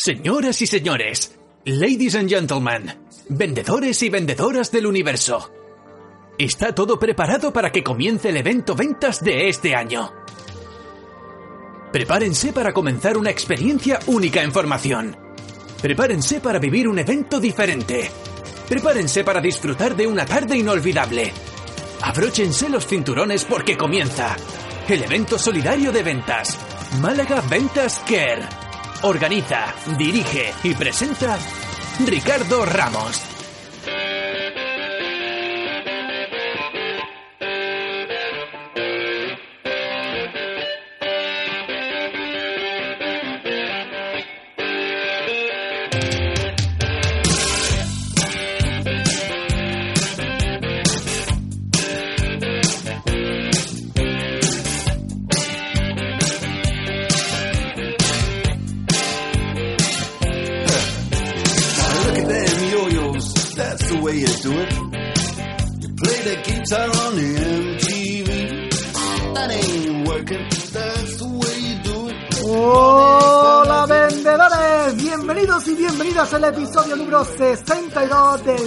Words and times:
Señoras 0.00 0.62
y 0.62 0.68
señores, 0.68 1.36
ladies 1.64 2.14
and 2.14 2.28
gentlemen, 2.28 2.94
vendedores 3.30 4.00
y 4.04 4.08
vendedoras 4.08 4.70
del 4.70 4.86
universo. 4.86 5.52
Está 6.38 6.72
todo 6.72 7.00
preparado 7.00 7.52
para 7.52 7.72
que 7.72 7.82
comience 7.82 8.28
el 8.28 8.36
evento 8.36 8.76
ventas 8.76 9.20
de 9.24 9.48
este 9.48 9.74
año. 9.74 10.12
Prepárense 11.92 12.52
para 12.52 12.72
comenzar 12.72 13.18
una 13.18 13.30
experiencia 13.30 13.98
única 14.06 14.40
en 14.40 14.52
formación. 14.52 15.16
Prepárense 15.82 16.38
para 16.38 16.60
vivir 16.60 16.86
un 16.86 17.00
evento 17.00 17.40
diferente. 17.40 18.08
Prepárense 18.68 19.24
para 19.24 19.40
disfrutar 19.40 19.96
de 19.96 20.06
una 20.06 20.24
tarde 20.24 20.56
inolvidable. 20.56 21.32
Abróchense 22.02 22.68
los 22.68 22.86
cinturones 22.86 23.44
porque 23.44 23.76
comienza 23.76 24.36
el 24.88 25.02
evento 25.02 25.40
solidario 25.40 25.90
de 25.90 26.04
ventas. 26.04 26.56
Málaga 27.00 27.40
Ventas 27.50 28.00
Care. 28.08 28.67
Organiza, 29.02 29.74
dirige 29.96 30.52
y 30.64 30.74
presenta 30.74 31.38
Ricardo 32.04 32.64
Ramos. 32.64 33.27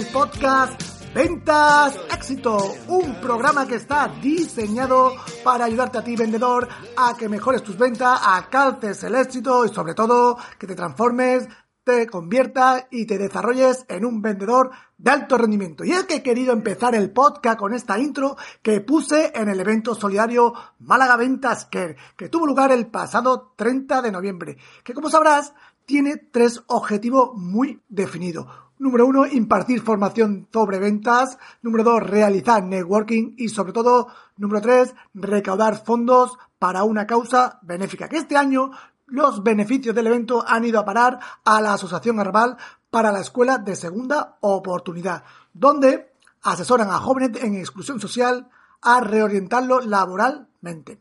62 0.02 0.04
del 0.04 0.06
podcast 0.12 0.82
Ventas 1.14 1.98
Éxito, 2.12 2.74
un 2.88 3.20
programa 3.20 3.66
que 3.66 3.76
está 3.76 4.08
diseñado 4.20 5.12
para 5.44 5.66
ayudarte 5.66 5.98
a 5.98 6.04
ti 6.04 6.16
vendedor 6.16 6.68
a 6.96 7.14
que 7.16 7.28
mejores 7.28 7.62
tus 7.62 7.76
ventas, 7.76 8.20
alcances 8.24 9.04
el 9.04 9.14
éxito 9.14 9.64
y 9.64 9.68
sobre 9.68 9.94
todo 9.94 10.38
que 10.58 10.66
te 10.66 10.74
transformes, 10.74 11.46
te 11.84 12.06
conviertas 12.06 12.86
y 12.90 13.06
te 13.06 13.18
desarrolles 13.18 13.84
en 13.88 14.04
un 14.04 14.22
vendedor 14.22 14.70
de 14.96 15.10
alto 15.10 15.36
rendimiento. 15.36 15.84
Y 15.84 15.92
es 15.92 16.04
que 16.04 16.16
he 16.16 16.22
querido 16.22 16.52
empezar 16.52 16.94
el 16.94 17.10
podcast 17.10 17.58
con 17.58 17.74
esta 17.74 17.98
intro 17.98 18.36
que 18.62 18.80
puse 18.80 19.32
en 19.34 19.48
el 19.48 19.60
evento 19.60 19.94
solidario 19.94 20.54
Málaga 20.78 21.16
Ventas 21.16 21.66
Care, 21.66 21.96
que 22.16 22.28
tuvo 22.28 22.46
lugar 22.46 22.72
el 22.72 22.86
pasado 22.86 23.52
30 23.56 24.02
de 24.02 24.12
noviembre, 24.12 24.56
que 24.82 24.94
como 24.94 25.10
sabrás 25.10 25.52
tiene 25.84 26.16
tres 26.16 26.62
objetivos 26.68 27.32
muy 27.34 27.82
definidos. 27.88 28.61
Número 28.82 29.06
uno, 29.06 29.26
impartir 29.26 29.80
formación 29.80 30.48
sobre 30.52 30.80
ventas. 30.80 31.38
Número 31.62 31.84
dos, 31.84 32.02
realizar 32.02 32.64
networking. 32.64 33.34
Y 33.36 33.48
sobre 33.48 33.72
todo, 33.72 34.08
número 34.36 34.60
tres, 34.60 34.92
recaudar 35.14 35.84
fondos 35.84 36.36
para 36.58 36.82
una 36.82 37.06
causa 37.06 37.60
benéfica. 37.62 38.08
Que 38.08 38.16
este 38.16 38.36
año 38.36 38.72
los 39.06 39.44
beneficios 39.44 39.94
del 39.94 40.08
evento 40.08 40.44
han 40.44 40.64
ido 40.64 40.80
a 40.80 40.84
parar 40.84 41.20
a 41.44 41.60
la 41.60 41.74
Asociación 41.74 42.18
Arbal 42.18 42.56
para 42.90 43.12
la 43.12 43.20
Escuela 43.20 43.58
de 43.58 43.76
Segunda 43.76 44.38
Oportunidad, 44.40 45.22
donde 45.54 46.14
asesoran 46.42 46.90
a 46.90 46.98
jóvenes 46.98 47.40
en 47.40 47.54
exclusión 47.54 48.00
social 48.00 48.48
a 48.80 49.00
reorientarlo 49.00 49.80
laboralmente. 49.80 50.98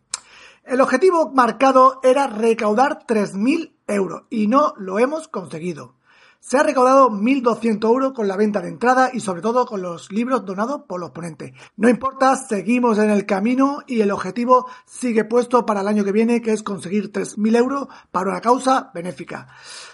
El 0.63 0.81
objetivo 0.81 1.31
marcado 1.34 2.00
era 2.03 2.28
recaudar 2.28 3.08
3.000 3.08 3.74
euros 3.88 4.25
y 4.30 4.46
no 4.46 4.75
lo 4.78 5.00
hemos 5.00 5.28
conseguido. 5.28 5.96
Se 6.44 6.57
ha 6.57 6.63
recaudado 6.63 7.12
1.200 7.12 7.85
euros 7.85 8.13
con 8.13 8.28
la 8.28 8.35
venta 8.35 8.62
de 8.62 8.69
entrada 8.69 9.12
y 9.13 9.19
sobre 9.19 9.44
todo 9.44 9.68
con 9.68 9.84
los 9.84 10.12
libros 10.12 10.44
donados 10.44 10.81
por 10.88 11.00
los 11.00 11.12
ponentes. 11.12 11.53
No 11.78 11.88
importa, 11.88 12.35
seguimos 12.35 12.97
en 12.97 13.12
el 13.12 13.28
camino 13.28 13.84
y 13.85 14.02
el 14.02 14.09
objetivo 14.09 14.68
sigue 14.84 15.24
puesto 15.24 15.68
para 15.68 15.81
el 15.81 15.88
año 15.88 16.03
que 16.03 16.12
viene, 16.12 16.41
que 16.41 16.51
es 16.51 16.63
conseguir 16.63 17.12
3.000 17.12 17.56
euros 17.56 17.88
para 18.09 18.31
una 18.31 18.41
causa 18.41 18.90
benéfica. 18.91 19.50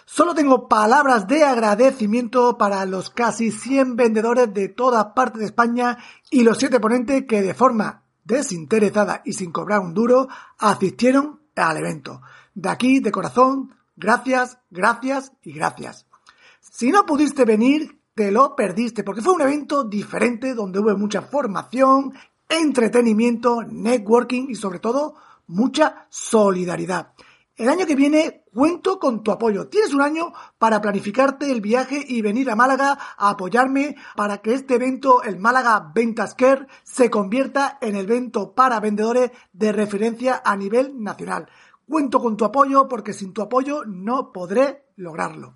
Solo 0.06 0.34
tengo 0.34 0.69
palabras 0.69 1.28
de 1.28 1.44
agradecimiento 1.44 2.57
para 2.57 2.86
los 2.86 3.09
casi 3.09 3.52
100 3.52 3.97
vendedores 3.97 4.53
de 4.53 4.69
toda 4.69 5.13
parte 5.13 5.40
de 5.40 5.46
España 5.46 5.97
y 6.31 6.44
los 6.44 6.57
7 6.59 6.80
ponentes 6.80 7.25
que 7.25 7.41
de 7.41 7.53
forma 7.53 8.03
desinteresada 8.24 9.22
y 9.25 9.34
sin 9.34 9.52
cobrar 9.52 9.81
un 9.81 9.94
duro 9.94 10.30
asistieron 10.59 11.41
al 11.57 11.75
evento. 11.75 12.22
De 12.56 12.69
aquí, 12.69 13.02
de 13.02 13.12
corazón, 13.12 13.75
gracias, 13.97 14.59
gracias 14.69 15.34
y 15.44 15.52
gracias. 15.52 16.06
Si 16.80 16.92
no 16.92 17.08
pudiste 17.08 17.44
venir, 17.44 18.04
te 18.14 18.30
lo 18.30 18.56
perdiste, 18.56 19.04
porque 19.04 19.24
fue 19.24 19.34
un 19.34 19.42
evento 19.42 19.84
diferente 19.84 20.54
donde 20.54 20.78
hubo 20.78 20.96
mucha 20.96 21.24
formación, 21.24 22.14
entretenimiento, 22.48 23.64
networking 23.64 24.46
y 24.50 24.54
sobre 24.54 24.78
todo 24.78 25.16
mucha 25.48 26.06
solidaridad. 26.12 27.14
El 27.56 27.70
año 27.70 27.88
que 27.88 27.96
viene 27.96 28.44
cuento 28.54 29.00
con 29.00 29.24
tu 29.24 29.32
apoyo. 29.32 29.70
Tienes 29.70 29.92
un 29.92 30.04
año 30.04 30.32
para 30.60 30.80
planificarte 30.80 31.52
el 31.52 31.62
viaje 31.62 32.00
y 32.08 32.22
venir 32.22 32.48
a 32.52 32.56
Málaga 32.56 32.96
a 33.18 33.32
apoyarme 33.32 33.96
para 34.16 34.38
que 34.44 34.54
este 34.54 34.76
evento, 34.76 35.24
el 35.24 35.40
Málaga 35.40 35.92
Ventas 35.96 36.36
Care, 36.36 36.68
se 36.84 37.10
convierta 37.10 37.80
en 37.82 37.96
el 37.96 38.06
evento 38.06 38.54
para 38.54 38.80
vendedores 38.80 39.32
de 39.52 39.72
referencia 39.72 40.44
a 40.46 40.56
nivel 40.56 41.02
nacional. 41.02 41.50
Cuento 41.90 42.20
con 42.20 42.38
tu 42.38 42.46
apoyo 42.46 42.88
porque 42.88 43.14
sin 43.14 43.34
tu 43.34 43.42
apoyo 43.42 43.84
no 43.84 44.32
podré 44.32 44.86
lograrlo. 44.96 45.56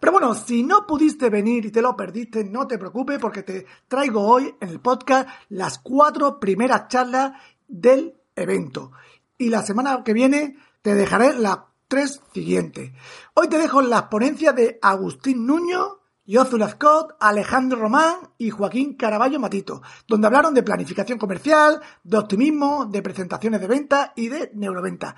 Pero 0.00 0.12
bueno, 0.12 0.34
si 0.34 0.62
no 0.62 0.86
pudiste 0.86 1.28
venir 1.28 1.66
y 1.66 1.70
te 1.70 1.82
lo 1.82 1.94
perdiste, 1.94 2.42
no 2.42 2.66
te 2.66 2.78
preocupes 2.78 3.18
porque 3.18 3.42
te 3.42 3.66
traigo 3.86 4.22
hoy 4.22 4.54
en 4.58 4.70
el 4.70 4.80
podcast 4.80 5.28
las 5.50 5.78
cuatro 5.78 6.40
primeras 6.40 6.88
charlas 6.88 7.32
del 7.68 8.14
evento. 8.34 8.92
Y 9.36 9.50
la 9.50 9.62
semana 9.62 10.02
que 10.02 10.14
viene 10.14 10.56
te 10.80 10.94
dejaré 10.94 11.34
las 11.34 11.58
tres 11.86 12.22
siguientes. 12.32 12.92
Hoy 13.34 13.48
te 13.48 13.58
dejo 13.58 13.82
las 13.82 14.04
ponencias 14.04 14.56
de 14.56 14.78
Agustín 14.80 15.46
Nuño, 15.46 15.98
Yozula 16.24 16.70
Scott, 16.70 17.16
Alejandro 17.20 17.78
Román 17.78 18.14
y 18.38 18.48
Joaquín 18.48 18.94
Caraballo 18.94 19.38
Matito, 19.38 19.82
donde 20.08 20.28
hablaron 20.28 20.54
de 20.54 20.62
planificación 20.62 21.18
comercial, 21.18 21.78
de 22.04 22.16
optimismo, 22.16 22.86
de 22.86 23.02
presentaciones 23.02 23.60
de 23.60 23.66
venta 23.66 24.12
y 24.16 24.28
de 24.28 24.50
neuroventa. 24.54 25.14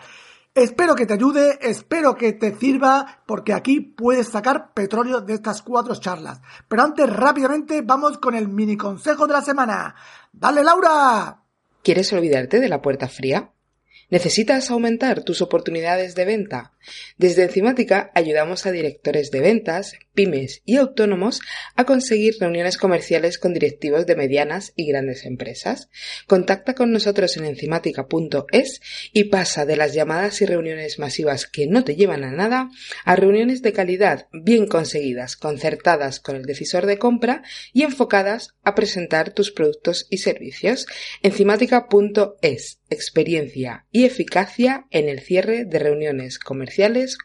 Espero 0.54 0.94
que 0.94 1.06
te 1.06 1.14
ayude, 1.14 1.58
espero 1.62 2.14
que 2.14 2.34
te 2.34 2.54
sirva, 2.54 3.22
porque 3.24 3.54
aquí 3.54 3.80
puedes 3.80 4.28
sacar 4.28 4.74
petróleo 4.74 5.22
de 5.22 5.32
estas 5.32 5.62
cuatro 5.62 5.94
charlas. 5.94 6.42
Pero 6.68 6.82
antes, 6.82 7.08
rápidamente, 7.08 7.80
vamos 7.80 8.18
con 8.18 8.34
el 8.34 8.48
mini 8.48 8.76
consejo 8.76 9.26
de 9.26 9.32
la 9.32 9.40
semana. 9.40 9.94
¡Dale, 10.30 10.62
Laura! 10.62 11.42
¿Quieres 11.82 12.12
olvidarte 12.12 12.60
de 12.60 12.68
la 12.68 12.82
puerta 12.82 13.08
fría? 13.08 13.50
¿Necesitas 14.10 14.70
aumentar 14.70 15.24
tus 15.24 15.40
oportunidades 15.40 16.14
de 16.14 16.26
venta? 16.26 16.71
Desde 17.16 17.42
Enzimática 17.42 18.10
ayudamos 18.14 18.66
a 18.66 18.72
directores 18.72 19.30
de 19.30 19.40
ventas, 19.40 19.94
pymes 20.14 20.62
y 20.64 20.76
autónomos 20.76 21.40
a 21.76 21.84
conseguir 21.84 22.36
reuniones 22.40 22.76
comerciales 22.76 23.38
con 23.38 23.54
directivos 23.54 24.06
de 24.06 24.16
medianas 24.16 24.72
y 24.76 24.86
grandes 24.86 25.24
empresas. 25.24 25.88
Contacta 26.26 26.74
con 26.74 26.92
nosotros 26.92 27.36
en 27.36 27.44
enzimática.es 27.44 28.80
y 29.12 29.24
pasa 29.24 29.64
de 29.64 29.76
las 29.76 29.94
llamadas 29.94 30.40
y 30.42 30.46
reuniones 30.46 30.98
masivas 30.98 31.46
que 31.46 31.66
no 31.66 31.84
te 31.84 31.96
llevan 31.96 32.24
a 32.24 32.32
nada 32.32 32.70
a 33.04 33.16
reuniones 33.16 33.62
de 33.62 33.72
calidad 33.72 34.28
bien 34.32 34.66
conseguidas, 34.66 35.36
concertadas 35.36 36.20
con 36.20 36.36
el 36.36 36.44
decisor 36.44 36.86
de 36.86 36.98
compra 36.98 37.42
y 37.72 37.82
enfocadas 37.82 38.54
a 38.64 38.74
presentar 38.74 39.32
tus 39.32 39.52
productos 39.52 40.06
y 40.10 40.18
servicios. 40.18 40.86
Enzimática.es 41.22 42.80
experiencia 42.90 43.86
y 43.90 44.04
eficacia 44.04 44.86
en 44.90 45.08
el 45.08 45.20
cierre 45.20 45.64
de 45.64 45.78
reuniones 45.78 46.38
comerciales 46.38 46.71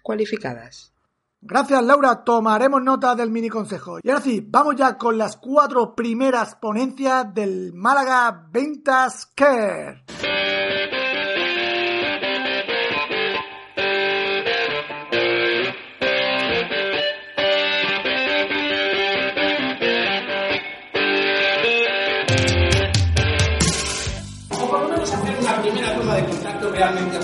cualificadas. 0.02 0.94
Gracias, 1.42 1.84
Laura. 1.84 2.24
Tomaremos 2.24 2.82
nota 2.82 3.16
del 3.16 3.30
mini 3.30 3.50
consejo. 3.50 4.00
Y 4.02 4.10
ahora 4.10 4.22
sí, 4.22 4.46
vamos 4.46 4.76
ya 4.76 4.98
con 4.98 5.18
las 5.18 5.38
cuatro 5.38 5.96
primeras 5.96 6.56
ponencias 6.56 7.34
del 7.34 7.74
Málaga 7.74 8.48
Ventas 8.52 9.28
Care. 9.36 10.04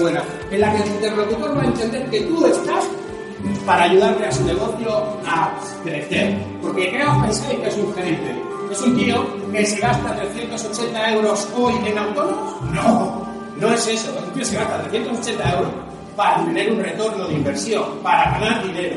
Buena, 0.04 0.24
en 0.52 0.60
la 0.60 0.72
que 0.74 0.84
el 0.84 0.90
interlocutor 0.90 1.58
va 1.58 1.62
a 1.62 1.66
entender 1.66 2.10
que 2.10 2.22
tú 2.22 2.46
estás 2.46 2.86
para 3.66 3.84
ayudarle 3.84 4.28
a 4.28 4.32
su 4.32 4.44
negocio 4.44 4.90
a 5.26 5.52
crecer. 5.84 6.38
Porque 6.62 6.92
¿qué 6.92 7.04
os 7.04 7.24
pensáis 7.24 7.60
que 7.60 7.68
es 7.68 7.78
un 7.78 7.94
gerente? 7.94 8.36
¿Es 8.72 8.82
un 8.82 8.96
tío 8.98 9.26
que 9.52 9.66
se 9.66 9.80
gasta 9.80 10.16
380 10.16 11.14
euros 11.14 11.48
hoy 11.56 11.74
en 11.86 11.98
autónomos? 11.98 12.62
No, 12.74 13.26
no 13.58 13.74
es 13.74 13.88
eso. 13.88 14.12
Es 14.12 14.24
un 14.24 14.34
tío 14.34 14.40
que 14.40 14.46
se 14.46 14.56
gasta 14.56 14.84
380 14.90 15.58
euros 15.58 15.72
para 16.18 16.46
tener 16.46 16.72
un 16.72 16.84
retorno 16.84 17.28
de 17.28 17.34
inversión, 17.34 17.84
para 18.04 18.32
ganar 18.32 18.68
dinero. 18.68 18.96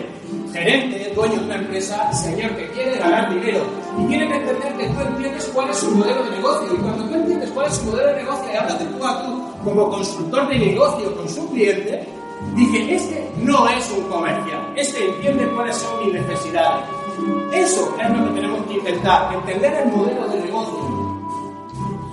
Gerente, 0.53 1.13
dueño 1.15 1.39
de 1.39 1.45
una 1.45 1.57
empresa, 1.57 2.13
señor 2.13 2.51
que 2.57 2.69
quiere 2.71 2.99
ganar 2.99 3.33
dinero 3.33 3.61
y 3.99 4.07
tiene 4.07 4.29
que 4.29 4.35
entender 4.37 4.73
que 4.77 4.87
tú 4.89 5.01
entiendes 5.01 5.51
cuál 5.53 5.71
es 5.71 5.77
su 5.77 5.91
modelo 5.91 6.25
de 6.25 6.31
negocio. 6.31 6.75
Y 6.75 6.77
cuando 6.79 7.05
tú 7.05 7.15
entiendes 7.15 7.51
cuál 7.51 7.67
es 7.67 7.75
su 7.75 7.85
modelo 7.85 8.09
de 8.09 8.17
negocio 8.17 8.53
y 8.53 8.57
hablas 8.57 8.79
de 8.79 8.85
tú 8.87 9.07
a 9.07 9.23
tú 9.23 9.36
como 9.67 9.91
consultor 9.91 10.49
de 10.49 10.59
negocio 10.61 11.13
con 11.17 11.29
su 11.29 11.51
cliente, 11.51 12.07
dice, 12.55 12.95
este 12.95 13.31
no 13.39 13.69
es 13.69 13.91
un 13.91 14.05
comercial, 14.05 14.73
este 14.77 15.09
entiende 15.09 15.45
cuáles 15.49 15.77
son 15.77 16.05
mis 16.05 16.15
necesidades. 16.15 16.85
Eso 17.53 17.97
es 18.01 18.11
lo 18.11 18.27
que 18.27 18.41
tenemos 18.41 18.65
que 18.67 18.75
intentar, 18.75 19.35
entender 19.35 19.75
el 19.75 19.93
modelo 19.93 20.29
de 20.29 20.41
negocio 20.41 21.19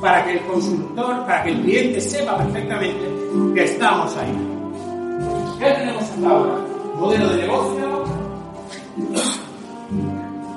para 0.01 0.25
que 0.25 0.31
el 0.33 0.41
consultor, 0.47 1.25
para 1.27 1.43
que 1.43 1.51
el 1.51 1.61
cliente 1.61 2.01
sepa 2.01 2.37
perfectamente 2.39 3.11
que 3.53 3.63
estamos 3.63 4.17
ahí. 4.17 4.35
¿Qué 5.59 5.65
tenemos 5.65 6.03
hasta 6.03 6.27
ahora? 6.27 6.55
Modelo 6.95 7.29
de 7.29 7.37
negocio, 7.37 8.03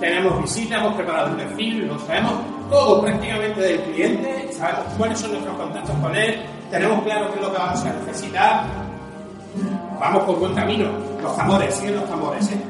tenemos 0.00 0.42
visitas, 0.42 0.80
hemos 0.80 0.94
preparado 0.94 1.28
el 1.28 1.36
perfil, 1.36 1.88
lo 1.88 1.98
sabemos 1.98 2.32
todo 2.70 3.02
prácticamente 3.02 3.60
del 3.60 3.80
cliente, 3.82 4.48
sabemos 4.52 4.84
cuáles 4.96 5.18
son 5.18 5.32
nuestros 5.32 5.56
contactos 5.56 5.96
con 5.96 6.16
él, 6.16 6.40
tenemos 6.70 7.02
claro 7.04 7.30
qué 7.32 7.38
es 7.38 7.42
lo 7.42 7.52
que 7.52 7.58
vamos 7.58 7.84
a 7.84 7.92
necesitar, 7.92 8.64
vamos 10.00 10.22
por 10.24 10.38
buen 10.38 10.54
camino. 10.54 10.88
Los 11.22 11.38
amores, 11.38 11.74
siguen 11.74 11.96
los 12.00 12.10
amores, 12.10 12.50
¿eh? 12.50 12.60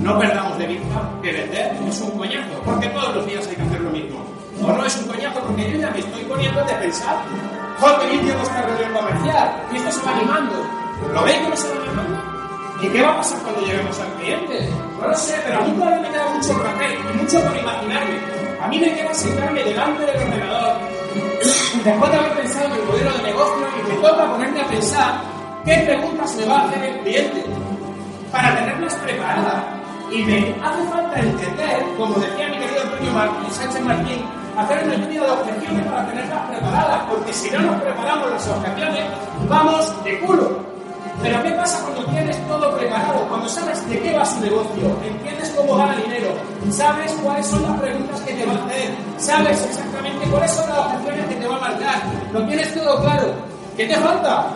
No 0.00 0.18
perdamos 0.18 0.58
de 0.58 0.66
vista 0.66 1.10
que 1.22 1.32
vender 1.32 1.76
es 1.88 2.00
un 2.00 2.10
coñazo, 2.12 2.60
porque 2.64 2.88
todos 2.88 3.14
los 3.16 3.26
días 3.26 3.46
hay 3.48 3.56
que 3.56 3.62
hacer 3.62 3.80
lo 3.80 3.90
mismo. 3.90 4.18
O 4.62 4.72
no 4.72 4.84
es 4.84 4.96
un 4.96 5.08
coñazo 5.08 5.40
porque 5.40 5.72
yo 5.72 5.78
ya 5.78 5.90
me 5.90 5.98
estoy 5.98 6.22
poniendo 6.24 6.64
de 6.64 6.74
pensar, 6.74 7.16
joder, 7.80 7.98
que 7.98 8.14
inicio 8.14 8.34
nuestra 8.34 8.62
reunión 8.62 8.92
comercial, 8.92 9.52
y 9.72 9.76
esto 9.76 9.90
se 9.90 10.06
va 10.06 10.16
animando. 10.16 10.54
¿Lo 11.14 11.22
veis 11.24 11.38
cómo 11.38 11.56
se 11.56 11.68
va 11.68 11.82
animando? 11.82 12.38
¿Y 12.80 12.88
qué 12.88 13.02
va 13.02 13.10
a 13.10 13.16
pasar 13.16 13.38
cuando 13.40 13.60
lleguemos 13.62 14.00
al 14.00 14.12
cliente? 14.14 14.68
No 15.00 15.08
lo 15.08 15.16
sé, 15.16 15.34
pero 15.44 15.58
a 15.58 15.62
mí 15.62 15.72
todavía 15.72 16.00
me 16.00 16.08
queda 16.10 16.28
mucho 16.28 16.52
por 16.52 16.66
hacer 16.66 16.92
y 16.92 17.18
mucho 17.18 17.40
por 17.40 17.56
imaginarme. 17.56 18.18
A 18.62 18.68
mí 18.68 18.78
me 18.78 18.94
queda 18.94 19.14
sentarme 19.14 19.64
delante 19.64 20.06
del 20.06 20.16
ordenador, 20.16 20.76
después 21.84 22.10
de 22.10 22.18
haber 22.18 22.32
pensado 22.36 22.66
en 22.66 22.72
el 22.72 22.84
modelo 22.84 23.12
de 23.12 23.22
negocio, 23.22 23.66
y 23.78 23.88
me 23.88 23.94
toca 23.96 24.30
ponerme 24.30 24.60
a 24.60 24.66
pensar 24.66 25.20
qué 25.64 25.74
preguntas 25.86 26.36
me 26.36 26.44
va 26.46 26.60
a 26.60 26.68
hacer 26.68 26.84
el 26.84 27.00
cliente 27.00 27.44
para 28.32 28.56
tenerlas 28.56 28.94
preparadas. 28.94 29.64
Y 30.10 30.22
me 30.22 30.54
hace 30.62 30.82
falta 30.90 31.20
entender, 31.20 31.84
como 31.96 32.14
decía 32.14 32.48
mi 32.48 32.58
querido 32.58 32.82
Antonio 32.82 33.12
Martín, 33.12 33.50
Sánchez 33.52 33.80
Martín, 33.82 34.24
hacer 34.56 34.84
una 34.84 34.94
estudio 34.94 35.22
de 35.22 35.30
objeciones 35.30 35.86
para 35.86 36.06
tenerlas 36.06 36.48
preparadas, 36.48 37.02
porque 37.10 37.32
si 37.32 37.50
no 37.50 37.60
nos 37.60 37.82
preparamos 37.82 38.30
las 38.30 38.48
objeciones, 38.48 39.04
vamos 39.48 40.04
de 40.04 40.18
culo. 40.20 40.77
Pero 41.22 41.42
¿qué 41.42 41.50
pasa 41.50 41.82
cuando 41.82 42.04
tienes 42.12 42.48
todo 42.48 42.76
preparado? 42.76 43.26
Cuando 43.28 43.48
sabes 43.48 43.88
de 43.88 44.00
qué 44.00 44.16
va 44.16 44.24
su 44.24 44.40
negocio, 44.40 44.96
entiendes 45.04 45.52
cómo 45.56 45.76
gana 45.76 45.96
dinero, 45.96 46.28
sabes 46.70 47.12
cuáles 47.22 47.46
son 47.46 47.62
las 47.62 47.80
preguntas 47.80 48.20
que 48.20 48.34
te 48.34 48.46
va 48.46 48.52
a 48.52 48.64
hacer, 48.64 48.90
sabes 49.18 49.66
exactamente 49.66 50.26
cuáles 50.30 50.50
son 50.52 50.68
las 50.68 50.78
objeciones 50.78 51.26
que 51.26 51.34
te 51.34 51.48
va 51.48 51.56
a 51.56 51.60
marcar, 51.60 52.02
lo 52.32 52.46
tienes 52.46 52.74
todo 52.74 53.00
claro. 53.02 53.34
¿Qué 53.76 53.86
te 53.86 53.94
falta? 53.94 54.46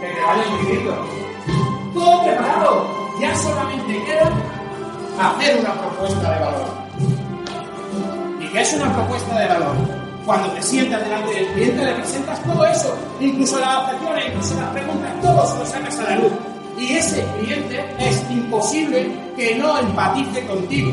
Que 0.00 0.06
te 0.06 0.20
vayas 0.20 0.46
viviendo. 0.60 0.92
Todo 1.94 2.22
preparado. 2.22 2.86
Ya 3.20 3.36
solamente 3.36 4.04
queda 4.04 4.30
hacer 5.20 5.60
una 5.60 5.74
propuesta 5.74 6.32
de 6.32 6.40
valor. 6.40 6.68
¿Y 8.40 8.48
qué 8.48 8.60
es 8.60 8.72
una 8.74 8.92
propuesta 8.92 9.38
de 9.38 9.46
valor? 9.46 10.01
Cuando 10.24 10.48
te 10.52 10.62
sientas 10.62 11.02
delante 11.02 11.34
del 11.34 11.46
cliente 11.48 11.84
le 11.84 11.94
presentas 11.94 12.42
todo 12.44 12.64
eso, 12.64 12.96
incluso 13.20 13.58
las 13.58 13.76
objeciones, 13.78 14.26
incluso 14.28 14.60
las 14.60 14.70
preguntas, 14.70 15.20
todo 15.20 15.46
se 15.46 15.58
lo 15.58 15.66
sacas 15.66 15.98
a 15.98 16.02
la 16.04 16.16
luz. 16.16 16.32
Y 16.78 16.92
ese 16.92 17.24
cliente 17.38 17.84
es 17.98 18.30
imposible 18.30 19.10
que 19.36 19.56
no 19.56 19.78
empatice 19.78 20.46
contigo. 20.46 20.92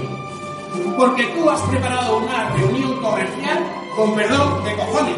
Porque 0.97 1.23
tú 1.27 1.49
has 1.49 1.61
preparado 1.61 2.17
una 2.17 2.49
reunión 2.49 3.01
comercial 3.01 3.59
con 3.95 4.15
perdón 4.15 4.63
de 4.63 4.75
cojones. 4.75 5.15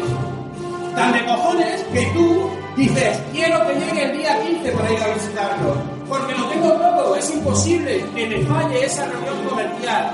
Tan 0.94 1.12
de 1.12 1.24
cojones 1.24 1.82
que 1.92 2.06
tú 2.14 2.50
dices, 2.76 3.18
quiero 3.32 3.66
que 3.66 3.74
llegue 3.74 4.04
el 4.04 4.18
día 4.18 4.42
15 4.42 4.72
para 4.72 4.92
ir 4.92 5.02
a 5.02 5.14
visitarlo. 5.14 5.74
Porque 6.08 6.34
lo 6.34 6.44
tengo 6.48 6.72
todo, 6.72 7.16
es 7.16 7.30
imposible 7.30 8.04
que 8.14 8.26
me 8.26 8.44
falle 8.44 8.84
esa 8.84 9.06
reunión 9.06 9.48
comercial. 9.48 10.12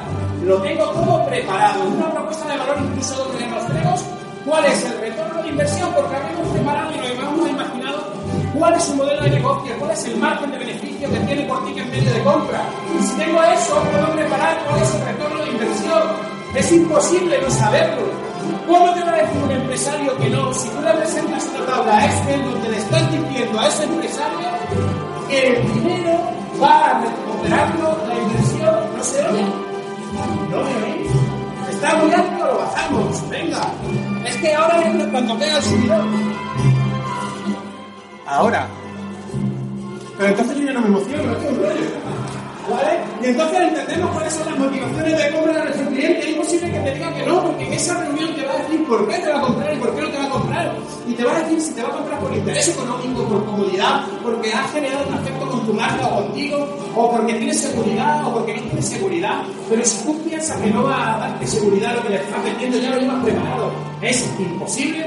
Lo 0.48 0.56
tengo 0.62 0.82
todo 0.82 1.26
preparado, 1.26 1.84
una 1.84 2.10
propuesta 2.10 2.48
de 2.48 2.56
valor 2.56 2.78
incluso 2.80 3.22
donde 3.22 3.38
le 3.38 3.48
mostremos 3.48 4.00
cuál 4.46 4.64
es 4.64 4.82
el 4.82 4.98
retorno 4.98 5.42
de 5.42 5.48
inversión, 5.50 5.92
porque 5.94 6.16
habíamos 6.16 6.48
preparado 6.48 6.90
y 6.94 6.96
nos 6.96 7.10
hemos 7.10 7.50
imaginado 7.50 7.98
cuál 8.54 8.72
es 8.72 8.82
su 8.82 8.94
modelo 8.96 9.22
de 9.24 9.30
negocio, 9.30 9.74
cuál 9.78 9.90
es 9.90 10.04
el 10.06 10.16
margen 10.16 10.50
de 10.50 10.58
beneficio 10.58 11.10
que 11.10 11.18
tiene 11.18 11.42
por 11.42 11.66
ticket 11.66 11.90
medio 11.90 12.14
de 12.14 12.22
compra. 12.22 12.62
Y 12.98 13.02
si 13.02 13.14
tengo 13.18 13.42
eso, 13.42 13.74
puedo 13.92 14.12
preparar 14.14 14.58
cuál 14.66 14.80
es 14.80 14.94
el 14.94 15.04
retorno 15.04 15.44
de 15.44 15.50
inversión. 15.50 16.02
Es 16.54 16.72
imposible 16.72 17.42
no 17.42 17.50
saberlo. 17.50 18.02
¿Cómo 18.66 18.94
te 18.94 19.04
va 19.04 19.12
a 19.12 19.16
decir 19.16 19.42
un 19.44 19.50
empresario 19.50 20.16
que 20.16 20.30
no? 20.30 20.54
Si 20.54 20.68
tú 20.70 20.80
le 20.80 20.92
presentas 20.94 21.46
una 21.54 21.66
tabla 21.66 22.06
Excel 22.06 22.42
donde 22.50 22.68
le 22.70 22.78
estás 22.78 23.12
diciendo 23.12 23.60
a 23.60 23.68
ese 23.68 23.84
empresario 23.84 24.48
que 25.28 25.46
el 25.46 25.74
dinero 25.74 26.20
va 26.58 26.86
a 26.86 27.00
recuperarlo, 27.02 27.98
la 28.08 28.14
inversión, 28.14 28.96
no 28.96 29.04
se 29.04 29.28
oye. 29.28 29.67
No 30.50 30.58
oís. 30.60 31.10
Está 31.70 31.96
muy 31.96 32.12
alto, 32.12 32.44
lo 32.44 32.58
bajamos. 32.58 33.30
Venga. 33.30 33.72
Es 34.26 34.36
que 34.36 34.54
ahora 34.54 34.80
es 34.80 35.06
cuando 35.06 35.38
pega 35.38 35.56
el 35.56 35.62
subidón. 35.62 36.08
Ahora. 38.26 38.68
Pero 40.16 40.30
entonces 40.30 40.58
yo 40.58 40.64
ya 40.64 40.72
no 40.72 40.80
me 40.80 40.86
emociono, 40.88 41.22
no. 41.24 42.17
¿Vale? 42.68 43.00
Y 43.22 43.26
entonces 43.26 43.60
entendemos 43.60 44.10
cuáles 44.10 44.34
son 44.34 44.46
las 44.46 44.58
motivaciones 44.58 45.18
de 45.18 45.30
compra 45.30 45.52
de 45.54 45.64
nuestro 45.64 45.88
cliente. 45.88 46.20
Es 46.20 46.28
imposible 46.28 46.70
que 46.70 46.78
te 46.80 46.94
diga 46.94 47.14
que 47.14 47.26
no, 47.26 47.42
porque 47.42 47.66
en 47.66 47.72
esa 47.72 48.04
reunión 48.04 48.34
te 48.34 48.44
va 48.44 48.52
a 48.52 48.58
decir 48.58 48.84
por 48.86 49.08
qué 49.08 49.18
te 49.18 49.28
va 49.32 49.38
a 49.38 49.40
comprar 49.40 49.74
y 49.74 49.76
por 49.78 49.94
qué 49.94 50.02
no 50.02 50.08
te 50.08 50.18
va 50.18 50.24
a 50.24 50.30
comprar. 50.30 50.76
Y 51.06 51.14
te 51.14 51.24
va 51.24 51.36
a 51.36 51.40
decir 51.40 51.60
si 51.62 51.72
te 51.72 51.82
va 51.82 51.88
a 51.88 51.92
comprar 51.92 52.20
por 52.20 52.34
interés 52.34 52.68
económico, 52.68 53.24
por 53.24 53.44
comodidad, 53.46 54.04
porque 54.22 54.52
has 54.52 54.70
generado 54.70 55.08
un 55.08 55.14
afecto 55.14 55.48
con 55.48 55.66
tu 55.66 55.72
marca 55.72 56.06
o 56.06 56.24
contigo, 56.26 56.68
o 56.94 57.10
porque 57.10 57.34
tienes 57.34 57.60
seguridad, 57.60 58.26
o 58.26 58.34
porque 58.34 58.54
no 58.56 58.62
tienes 58.62 58.88
seguridad. 58.88 59.42
Pero 59.70 59.84
si 59.84 60.04
tú 60.04 60.22
piensas 60.22 60.60
que 60.60 60.70
no 60.70 60.84
va 60.84 61.16
a 61.16 61.18
darte 61.20 61.46
seguridad 61.46 61.94
lo 61.94 62.02
que 62.02 62.10
le 62.10 62.16
estás 62.16 62.44
vendiendo, 62.44 62.78
ya 62.78 62.90
lo 62.90 63.00
llevas 63.00 63.24
preparado. 63.24 63.72
Es 64.02 64.28
imposible 64.38 65.06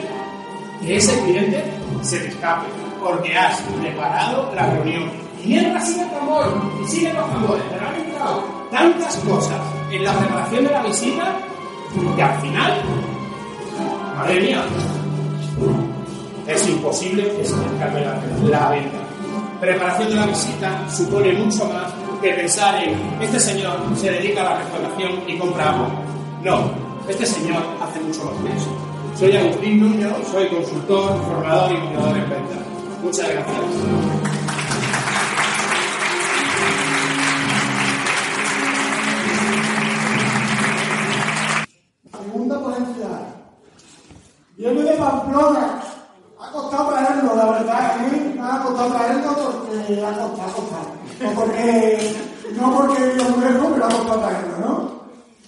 que 0.82 0.98
ese 0.98 1.20
cliente 1.22 1.64
se 2.02 2.20
te 2.20 2.28
escape, 2.30 2.66
porque 3.00 3.38
has 3.38 3.62
preparado 3.80 4.52
la 4.56 4.66
reunión. 4.66 5.31
Y 5.44 5.60
sigue 5.82 6.06
tu 6.06 6.16
amor, 6.16 6.46
y 6.84 6.88
sigue 6.88 7.14
los 7.14 7.24
amores, 7.24 7.64
pero 7.70 7.88
han 7.88 7.96
entrado 7.96 8.44
tantas 8.70 9.16
cosas 9.18 9.60
en 9.92 10.04
la 10.04 10.14
preparación 10.14 10.66
de 10.66 10.72
la 10.72 10.84
visita 10.84 11.38
que 12.16 12.24
al 12.24 12.42
final, 12.42 12.82
madre 14.16 14.42
mía, 14.42 14.64
es 16.48 16.68
imposible 16.70 17.36
que 17.36 17.46
se 17.46 17.56
la, 17.56 18.22
la 18.50 18.70
venta. 18.70 18.98
Preparación 19.60 20.10
de 20.10 20.16
la 20.16 20.26
visita 20.26 20.90
supone 20.90 21.34
mucho 21.34 21.66
más 21.66 21.92
que 22.22 22.34
pensar 22.34 22.84
en 22.84 22.96
este 23.22 23.40
señor 23.40 23.78
se 23.96 24.12
dedica 24.12 24.42
a 24.42 24.44
la 24.46 24.58
restauración 24.60 25.12
y 25.28 25.38
compra 25.38 25.72
agua. 25.72 25.90
No, 26.44 26.72
este 27.08 27.26
señor 27.26 27.64
hace 27.82 28.00
mucho 28.00 28.26
más 28.26 28.34
que 28.44 28.58
eso. 28.58 28.70
Soy 29.20 29.38
Agustín 29.38 29.80
Nuño, 29.80 30.16
soy 30.32 30.48
consultor, 30.48 31.22
formador 31.26 31.72
y 31.72 31.78
motivador 31.78 32.18
en 32.18 32.30
venta. 32.30 32.56
Muchas 33.04 33.30
gracias. 33.30 34.61
Viene 44.62 44.84
de 44.84 44.92
Pamplona. 44.92 45.82
Ha 46.40 46.52
costado 46.52 46.90
traerlo, 46.90 47.36
la 47.36 47.46
verdad, 47.50 47.96
¿eh? 48.14 48.40
Ha 48.40 48.62
costado 48.62 48.94
traerlo 48.94 49.32
porque 49.34 50.06
ha 50.06 50.12
costado, 50.12 50.42
ha 50.44 50.54
costado. 50.54 50.88
No 51.20 51.32
porque, 51.32 52.16
no 52.60 52.78
porque 52.78 53.02
yo 53.18 53.38
me 53.38 53.46
dejo, 53.46 53.70
pero 53.74 53.86
ha 53.86 53.90
costado 53.90 54.20
traerlo, 54.20 54.58
¿no? 54.60 54.92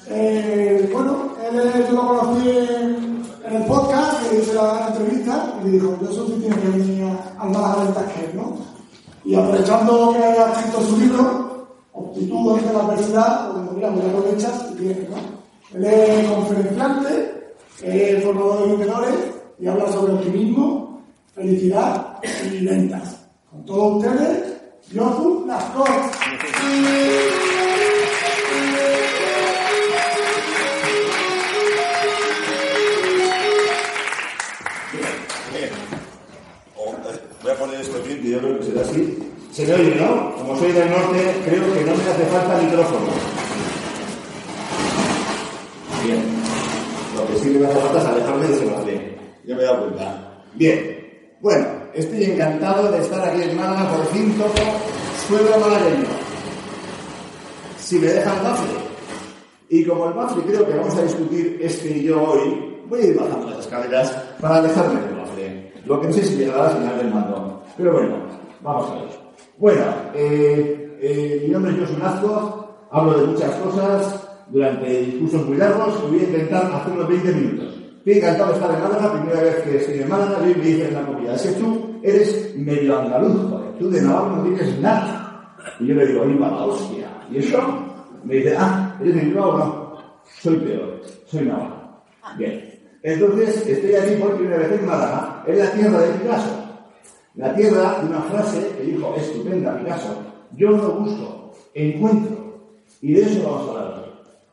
Eh, 0.07 0.89
bueno, 0.91 1.29
él, 1.47 1.85
yo 1.87 1.93
lo 1.93 2.07
conocí 2.07 2.49
en, 2.49 3.23
el 3.51 3.63
podcast, 3.65 4.29
que 4.29 4.39
hice 4.39 4.53
la 4.55 4.87
entrevista, 4.87 5.53
y 5.59 5.63
me 5.63 5.71
dijo, 5.73 5.95
yo 6.01 6.11
soy 6.11 6.31
tiene 6.31 6.55
que 6.55 6.69
venir 6.69 7.07
al 7.37 7.49
más 7.51 7.77
de 7.77 7.83
ventas 7.83 8.03
que 8.13 8.25
él, 8.25 8.31
¿no? 8.35 8.57
Y 9.23 9.35
aprovechando 9.35 10.13
que 10.13 10.23
ha 10.23 10.51
escrito 10.53 10.81
su 10.81 10.97
libro, 10.97 11.67
Optitud 11.91 12.57
ante 12.57 12.73
la 12.73 12.79
adversidad, 12.79 13.51
pues 13.51 13.71
mira, 13.73 13.89
voy 13.91 14.01
a 14.01 14.07
aprovechar 14.07 14.53
y 14.71 14.73
viene, 14.73 15.07
¿no? 15.07 15.77
Él 15.77 15.85
es 15.85 16.31
conferenciante, 16.31 17.42
es 17.81 18.23
formador 18.23 18.63
de 18.63 18.75
vendedores 18.77 19.15
y 19.59 19.67
habla 19.67 19.91
sobre 19.91 20.13
optimismo, 20.13 21.01
felicidad 21.33 22.17
y 22.51 22.65
ventas. 22.65 23.25
Con 23.49 23.65
todos 23.65 23.97
ustedes, 23.97 24.53
Yosu 24.91 25.45
Lascaux. 25.47 25.89
Voy 37.43 37.51
a 37.51 37.55
poner 37.55 37.81
esto 37.81 37.97
aquí, 37.97 38.15
que 38.21 38.29
yo 38.29 38.39
creo 38.39 38.57
que 38.57 38.65
será 38.65 38.81
así. 38.81 39.31
Se 39.51 39.67
me 39.67 39.73
oye, 39.73 39.95
¿no? 39.95 40.33
Como 40.35 40.57
soy 40.57 40.71
del 40.71 40.89
norte, 40.89 41.41
creo 41.45 41.73
que 41.73 41.81
no 41.81 41.95
me 41.95 42.03
hace 42.03 42.25
falta 42.25 42.61
micrófono. 42.61 43.07
Bien. 46.05 46.32
Me 47.43 47.65
hace 47.67 47.75
falta 47.75 48.09
alejarme 48.09 48.47
de 48.47 48.55
Sebastián. 48.55 49.01
Ya 49.45 49.55
me 49.55 49.61
he 49.61 49.65
dado 49.65 49.81
cuenta. 49.81 50.43
Bien. 50.53 51.35
Bueno, 51.41 51.65
estoy 51.93 52.23
encantado 52.23 52.89
de 52.89 52.99
estar 52.99 53.27
aquí 53.27 53.41
en 53.41 53.57
Málaga. 53.57 53.97
Por 53.97 54.05
fin 54.07 54.33
toco 54.37 54.61
suelo 55.27 55.59
malagueño. 55.59 56.07
Si 57.79 57.99
me 57.99 58.07
dejan 58.07 58.43
bafle. 58.43 58.69
Y 59.67 59.83
como 59.83 60.07
el 60.07 60.13
bafle 60.13 60.43
creo 60.43 60.65
que 60.65 60.73
vamos 60.73 60.95
a 60.95 61.03
discutir 61.03 61.59
este 61.61 61.89
y 61.89 62.03
yo 62.03 62.23
hoy, 62.23 62.81
voy 62.87 63.01
a 63.01 63.05
ir 63.05 63.19
bajando 63.19 63.49
las 63.49 63.59
escaleras 63.59 64.11
para 64.39 64.57
alejarme 64.57 65.01
del 65.01 65.15
bafle. 65.15 65.73
Lo 65.85 65.99
que 65.99 66.07
no 66.07 66.13
sé 66.13 66.23
si 66.23 66.37
llegará 66.37 66.69
al 66.69 66.77
final 66.77 66.97
del 66.97 67.13
mando. 67.13 67.63
Pero 67.75 67.91
bueno, 67.91 68.15
vamos 68.61 68.89
a 68.89 68.95
ver. 68.95 69.09
Bueno, 69.57 69.83
eh, 70.13 70.97
eh, 71.01 71.41
mi 71.45 71.51
nombre 71.51 71.73
es 71.73 71.79
Josu 71.79 71.97
Nazco, 71.97 72.87
hablo 72.89 73.19
de 73.19 73.27
muchas 73.27 73.51
cosas 73.55 74.32
durante 74.53 75.01
discursos 75.01 75.47
muy 75.47 75.57
largos 75.57 75.95
y 76.05 76.11
voy 76.11 76.19
a 76.19 76.23
intentar 76.23 76.71
hacer 76.71 76.93
unos 76.93 77.09
20 77.09 77.33
minutos. 77.33 77.75
Estoy 77.97 78.13
encantado 78.13 78.53
estar 78.53 78.75
en 78.75 78.83
Málaga, 78.83 79.13
primera 79.13 79.41
vez 79.41 79.55
que 79.63 79.77
estoy 79.77 79.99
en 79.99 80.09
Málaga 80.09 80.37
y 80.43 80.59
me 80.59 80.65
dicen 80.65 80.87
en 80.87 80.93
la 80.93 81.05
comida, 81.05 81.33
es 81.33 81.41
que 81.41 81.51
tú 81.53 81.99
eres 82.03 82.55
medio 82.57 82.99
andaluz, 82.99 83.49
joder, 83.49 83.77
tú 83.79 83.89
de 83.89 84.01
Navarra 84.01 84.35
no 84.35 84.43
tienes 84.43 84.79
nada. 84.79 85.55
Y 85.79 85.87
yo 85.87 85.95
le 85.95 86.05
digo, 86.05 86.25
viva 86.25 86.51
la 86.51 86.65
hostia. 86.65 87.07
¿Y 87.31 87.37
eso? 87.37 87.59
Me 88.23 88.35
dice, 88.35 88.55
ah, 88.57 88.95
¿eres 89.01 89.15
de 89.15 89.21
Bilbao 89.21 89.49
o 89.49 89.57
no? 89.57 89.97
Soy 90.39 90.57
peor, 90.57 91.01
soy 91.25 91.45
Navarra. 91.45 92.03
Bien. 92.37 92.73
Entonces, 93.01 93.67
estoy 93.67 93.95
aquí 93.95 94.21
por 94.21 94.35
primera 94.37 94.57
vez 94.57 94.79
en 94.79 94.85
Málaga, 94.85 95.43
en 95.47 95.59
la 95.59 95.71
tierra 95.71 95.99
de 95.99 96.13
Picasso. 96.13 96.63
La 97.35 97.55
tierra 97.55 98.01
una 98.07 98.21
frase 98.21 98.67
que 98.77 98.83
dijo 98.83 99.15
estupenda 99.17 99.79
Picasso, 99.79 100.15
yo 100.55 100.69
no 100.69 100.91
busco, 100.91 101.51
encuentro. 101.73 102.43
Y 103.01 103.13
de 103.13 103.21
eso 103.23 103.43
vamos 103.43 103.67
a 103.67 103.71
hablar. 103.71 103.82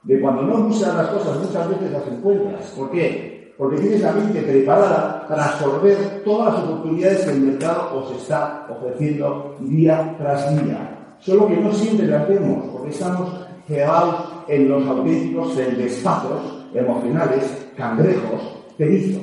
De 0.03 0.21
cuando 0.21 0.43
no 0.43 0.65
buscas 0.65 0.95
las 0.97 1.09
cosas, 1.09 1.39
muchas 1.39 1.69
veces 1.69 1.93
las 1.93 2.07
encuentras. 2.07 2.67
¿Por 2.71 2.91
qué? 2.91 3.55
Porque 3.59 3.77
tienes 3.77 4.01
la 4.01 4.13
mente 4.13 4.41
preparada 4.41 5.27
para 5.29 5.45
absorber 5.45 6.23
todas 6.25 6.55
las 6.55 6.65
oportunidades 6.65 7.25
que 7.25 7.33
el 7.33 7.41
mercado 7.41 7.99
os 7.99 8.17
está 8.17 8.67
ofreciendo 8.71 9.57
día 9.61 10.17
tras 10.19 10.51
día. 10.65 11.17
Solo 11.19 11.47
que 11.49 11.57
no 11.57 11.71
siempre 11.73 12.07
las 12.07 12.27
vemos, 12.27 12.65
porque 12.73 12.91
estamos 12.91 13.29
cegados 13.69 14.17
en 14.49 14.69
los 14.69 14.87
auténticos 14.87 15.57
despazos 15.57 16.67
emocionales, 16.75 17.69
cangrejos, 17.77 18.41
perizos. 18.79 19.23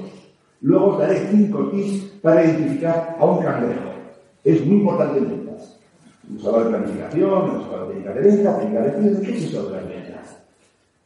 Luego 0.61 0.87
os 0.87 0.99
daré 0.99 1.27
cinco 1.31 1.69
tips 1.69 2.19
para 2.21 2.43
identificar 2.45 3.15
a 3.19 3.25
un 3.25 3.43
cangrejo. 3.43 3.89
Es 4.43 4.65
muy 4.65 4.77
importante 4.77 5.19
en 5.19 5.29
ventas. 5.29 5.79
Hemos 6.29 6.63
de 6.63 6.69
planificación, 6.69 7.49
hemos 7.49 7.65
hablado 7.65 7.87
de 7.87 7.93
técnica 7.93 8.13
de 8.13 8.21
venta, 8.21 8.59
técnica 8.59 8.81
de 8.81 8.91
cierre, 8.91 9.21
¿qué 9.21 9.37
es 9.37 9.43
eso 9.45 9.69
de 9.69 9.75
las 9.75 9.87
ventas? 9.87 10.16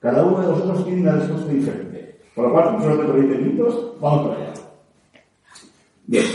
Cada 0.02 0.26
uno 0.26 0.42
de 0.42 0.48
vosotros 0.48 0.84
tiene 0.84 1.02
una 1.02 1.12
respuesta 1.12 1.52
diferente. 1.54 2.20
Por 2.34 2.48
lo 2.48 2.54
cual, 2.54 2.82
solo 2.82 2.98
tengo 2.98 3.14
20 3.14 3.38
minutos, 3.38 3.94
vamos 4.02 4.30
para 4.30 4.42
allá. 4.42 4.54
Bien, 6.08 6.26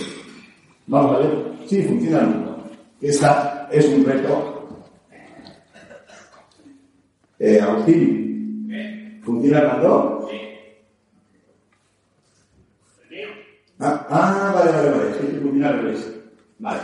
vamos 0.86 1.16
a 1.16 1.18
ver 1.18 1.52
si 1.66 1.82
funciona 1.82 2.20
el 2.20 2.26
mundo. 2.28 2.64
Esta 3.00 3.68
es 3.72 3.86
un 3.86 4.04
reto. 4.04 4.68
Eh, 7.40 7.60
Agustín, 7.60 9.20
¿funciona 9.24 9.58
el 9.58 9.66
mando? 9.66 10.28
Ah, 13.78 14.06
ah, 14.08 14.52
vale, 14.54 14.70
vale, 14.70 14.90
vale, 14.90 15.10
es 15.10 15.16
que 15.16 15.40
funciona 15.40 15.68
al 15.68 15.82
revés. 15.82 16.14
Vale. 16.60 16.80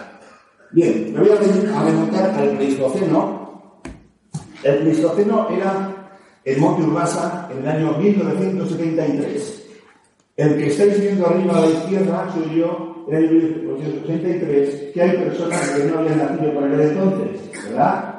Bien, 0.73 1.13
me 1.15 1.21
voy 1.21 1.31
a 1.31 1.35
venir 1.37 1.71
a 1.71 1.85
remontar 1.85 2.31
al 2.31 2.57
Pleistoceno. 2.57 3.81
El 4.65 4.79
Pleistoceno 4.79 5.49
era 5.51 5.92
el 6.45 6.59
monte 6.59 6.83
Urbasa 6.83 7.49
en 7.53 7.59
el 7.59 7.69
año 7.69 7.99
1973. 7.99 9.63
El 10.37 10.57
que 10.57 10.67
estáis 10.67 11.01
viendo 11.01 11.27
arriba 11.27 11.59
a 11.59 11.61
la 11.61 11.67
izquierda 11.67 12.33
soy 12.33 12.59
yo, 12.59 13.05
en 13.09 13.17
el 13.17 13.31
1983, 13.31 14.93
que 14.93 15.03
hay 15.03 15.17
personas 15.19 15.71
que 15.71 15.85
no 15.85 15.99
habían 15.99 16.19
nacido 16.19 16.55
para 16.55 16.67
aquel 16.67 16.81
entonces, 16.81 17.65
¿verdad? 17.69 18.15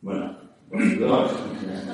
Bueno, 0.00 0.36
pues 0.70 0.98
dos. 0.98 1.32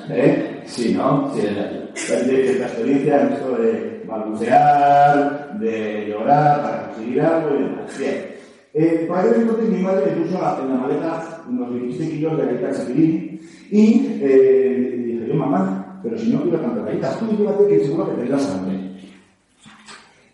¿Eh? 0.09 0.63
Sí, 0.65 0.93
¿no? 0.95 1.31
Sí, 1.35 1.41
la, 1.43 1.71
la 1.71 2.65
experiencia 2.65 3.21
en 3.21 3.33
esto 3.33 3.55
de 3.57 4.03
balbucear, 4.07 5.59
de 5.59 6.07
llorar 6.09 6.61
para 6.63 6.87
conseguir 6.87 7.21
algo 7.21 7.55
y 7.55 7.63
demás. 7.63 7.97
Bien. 7.99 8.28
Eh, 8.73 9.05
para 9.07 9.21
aquel 9.21 9.41
entonces 9.41 9.69
mi 9.69 9.81
madre 9.81 10.05
me 10.05 10.21
puso 10.21 10.37
en 10.37 10.69
la 10.69 10.75
maleta 10.75 11.41
unos 11.49 11.73
26 11.73 12.09
kilos 12.11 12.37
de 12.37 12.45
galletas 12.45 12.77
Sapirín 12.77 13.41
y 13.71 14.07
eh, 14.21 15.03
dije 15.05 15.27
yo, 15.27 15.33
mamá, 15.33 15.99
pero 16.03 16.17
si 16.17 16.31
no 16.31 16.43
quiero 16.43 16.59
tantas 16.59 16.85
galletas, 16.85 17.19
tú 17.19 17.25
fíjate 17.35 17.67
que 17.67 17.85
seguro 17.85 18.09
que 18.09 18.15
tendrás 18.17 18.49
hambre. 18.49 18.79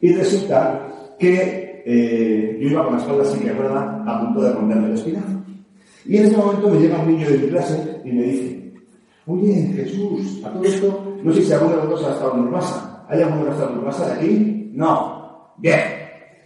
Y 0.02 0.14
resulta 0.14 1.16
que 1.18 1.84
eh, 1.86 2.58
yo 2.60 2.70
iba 2.70 2.84
con 2.84 2.96
la 2.96 3.00
espalda 3.00 3.24
así 3.24 3.40
quebrada 3.40 4.04
a 4.06 4.22
punto 4.22 4.42
de 4.42 4.54
romperme 4.54 4.88
el 4.88 4.94
espinazo. 4.94 5.44
Y 6.06 6.18
en 6.18 6.26
ese 6.26 6.38
momento 6.38 6.70
me 6.70 6.80
llega 6.80 7.02
un 7.02 7.12
niño 7.12 7.30
de 7.30 7.38
mi 7.38 7.48
clase 7.48 8.02
y 8.04 8.12
me 8.12 8.24
dice, 8.24 8.74
oye, 9.26 9.54
Jesús, 9.76 10.44
a 10.46 10.52
todo 10.52 10.64
esto, 10.64 11.18
no 11.24 11.34
sé 11.34 11.42
si 11.42 11.54
alguno 11.54 11.78
de 11.78 11.88
vosotros 11.88 12.06
ha 12.06 12.14
estado 12.14 12.34
en 12.34 12.40
Urbasa. 12.42 13.06
¿Hay 13.10 13.22
alguno 13.22 13.44
que 13.44 13.50
ha 13.50 13.54
estado 13.54 13.72
en 13.72 13.78
Urbasa 13.80 14.08
de 14.08 14.14
aquí? 14.14 14.72
No. 14.74 15.54
Bien. 15.58 15.82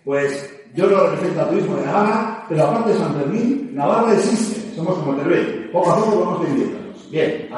Pues 0.05 0.48
yo 0.75 0.87
lo 0.87 1.09
represento 1.09 1.41
al 1.41 1.49
turismo 1.49 1.75
de 1.75 1.85
Navarra, 1.85 2.45
pero 2.47 2.63
aparte 2.63 2.89
de 2.91 2.97
San 2.97 3.13
Fermín, 3.15 3.71
Navarra 3.73 4.13
existe. 4.13 4.75
Somos 4.75 4.97
como 4.99 5.15
Teruel. 5.15 5.69
Poco 5.71 5.91
a 5.91 5.95
poco 5.97 6.19
vamos 6.19 6.47
dividiéndonos. 6.47 7.11
Bien. 7.11 7.49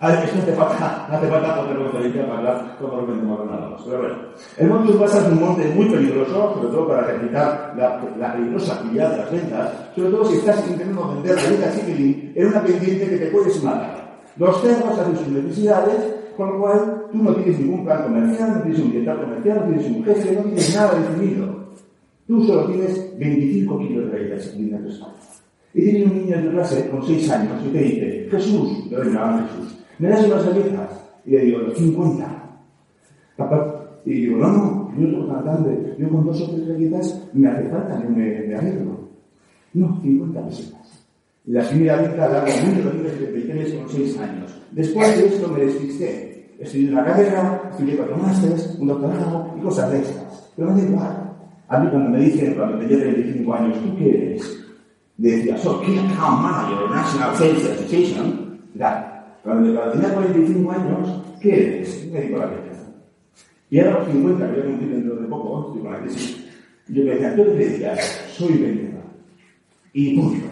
A 0.00 0.08
ver, 0.08 0.32
no 0.32 0.42
hace 0.42 0.52
falta, 0.52 1.06
no 1.10 1.16
hace 1.16 1.26
falta 1.26 1.56
poner 1.56 1.78
referencia 1.78 2.24
para 2.24 2.38
hablar 2.38 2.76
cómo 2.80 3.00
lo 3.00 3.06
los 3.06 3.46
navarros. 3.50 3.82
Pero 3.84 3.98
bueno, 3.98 4.16
el 4.56 4.68
monte 4.68 4.92
Urbasa 4.92 5.18
es 5.18 5.32
un 5.32 5.40
monte 5.40 5.68
muy 5.74 5.86
peligroso, 5.86 6.54
sobre 6.54 6.68
todo 6.68 6.86
para 6.86 7.02
ejercitar 7.08 7.74
la, 7.76 8.00
la, 8.16 8.32
peligrosa 8.34 8.74
actividad 8.74 9.10
de 9.10 9.16
las 9.16 9.32
ventas, 9.32 9.72
sobre 9.96 10.10
todo 10.10 10.24
si 10.26 10.36
estás 10.36 10.68
intentando 10.68 11.14
vender 11.14 11.34
la 11.34 11.50
venta 11.50 11.72
chiquilín 11.74 12.32
en 12.36 12.46
una 12.46 12.62
pendiente 12.62 13.08
que 13.08 13.16
te 13.16 13.26
puedes 13.26 13.64
matar. 13.64 14.20
Los 14.36 14.60
cerros 14.62 14.98
hacen 15.00 15.16
sus 15.16 15.28
necesidades, 15.28 16.14
con 16.36 16.52
lo 16.52 16.60
cual 16.60 17.06
tú 17.10 17.18
no 17.18 17.34
tienes 17.34 17.58
ningún 17.58 17.84
plan 17.84 18.04
comercial, 18.04 18.54
no 18.54 18.62
tienes 18.62 18.80
un 18.80 18.90
director 18.92 19.20
comercial, 19.20 19.58
no 19.58 19.66
tienes 19.66 19.86
un 19.96 20.04
jefe, 20.04 20.32
no 20.32 20.42
tienes 20.42 20.76
nada 20.76 20.94
definido. 20.94 21.67
Tú 22.28 22.44
solo 22.44 22.66
tienes 22.66 23.18
25 23.18 23.78
kilos 23.78 24.12
de 24.12 24.38
chiquilín 24.38 24.74
en 24.74 24.82
tu 24.84 24.90
espalda. 24.90 25.16
Y 25.72 25.82
tienes 25.82 26.06
un 26.10 26.18
niño 26.18 26.36
en 26.36 26.44
tu 26.44 26.50
clase 26.50 26.90
con 26.90 27.02
6 27.02 27.30
años 27.30 27.62
y 27.66 27.70
te 27.70 27.78
dice, 27.78 28.28
Jesús, 28.30 28.90
yo 28.90 29.02
le 29.02 29.10
llamaban 29.10 29.48
Jesús, 29.48 29.78
¿me 29.98 30.08
das 30.10 30.26
unas 30.26 30.44
galletas? 30.44 30.90
Y 31.24 31.30
le 31.30 31.40
digo, 31.46 31.58
50. 31.74 32.60
Papá, 33.34 34.00
y 34.04 34.12
digo, 34.12 34.36
no, 34.36 34.52
no, 34.52 34.94
yo 34.98 35.06
no 35.06 35.26
tanta 35.26 35.54
hambre, 35.54 35.96
yo 35.98 36.08
con 36.10 36.26
dos 36.26 36.42
o 36.42 36.50
tres 36.50 36.68
galletas 36.68 37.28
me 37.32 37.48
hace 37.48 37.68
falta 37.70 38.02
que 38.02 38.08
me, 38.08 38.40
me 38.42 38.54
arreglo. 38.54 39.08
No, 39.72 39.98
50 40.02 40.46
pesetas. 40.46 41.08
La 41.46 41.66
primera 41.66 41.96
venta 41.96 42.28
la 42.28 42.42
hago 42.42 42.46
en 42.46 42.76
1973 42.76 43.72
con 43.72 43.88
6 43.88 44.18
años. 44.18 44.62
Después 44.72 45.16
de 45.16 45.26
esto 45.28 45.48
me 45.48 45.64
despisté. 45.64 46.56
Estudié 46.58 46.90
una 46.90 47.04
carrera, 47.04 47.70
estudié 47.70 47.96
cuatro 47.96 48.18
másteres, 48.18 48.76
un 48.78 48.88
doctorado 48.88 49.54
y 49.56 49.62
cosas 49.62 49.92
de 49.92 50.00
estas. 50.00 50.52
Pero 50.54 50.72
me 50.72 50.82
da 50.82 50.88
igual. 50.88 51.27
A 51.68 51.78
mí 51.78 51.88
cuando 51.90 52.10
me 52.10 52.20
dicen, 52.20 52.54
cuando 52.54 52.78
tenía 52.78 52.98
35 52.98 53.54
años, 53.54 53.78
¿tú 53.82 53.96
qué 53.96 54.10
eres? 54.10 54.64
Decía, 55.18 55.58
soy 55.58 55.84
Key 55.84 55.98
Account 55.98 56.42
Manager 56.42 56.90
National 56.90 57.36
Sales 57.36 57.64
Association. 57.64 58.58
Mira, 58.72 59.36
cuando, 59.42 59.74
cuando 59.74 59.92
tenía 59.92 60.14
45 60.14 60.72
años, 60.72 61.22
¿qué 61.40 61.66
eres? 61.66 62.08
Me 62.12 62.22
dijo 62.22 62.38
la 62.38 62.46
belleza. 62.46 62.78
Y 63.70 63.80
ahora 63.80 63.98
los 63.98 64.08
50, 64.08 64.46
que 64.46 64.52
voy 64.52 64.60
a 64.60 64.64
cumplir 64.64 64.90
dentro 64.90 65.16
de 65.16 65.26
poco, 65.26 65.66
estoy 65.66 65.82
con 65.82 65.92
la 65.92 66.00
crisis, 66.00 66.46
yo 66.88 67.04
me 67.04 67.10
decía, 67.10 67.36
¿tú 67.36 67.44
qué 67.44 67.50
decías? 67.50 68.24
Soy 68.32 68.52
vendedor. 68.52 69.02
Y 69.92 70.18
punto. 70.18 70.46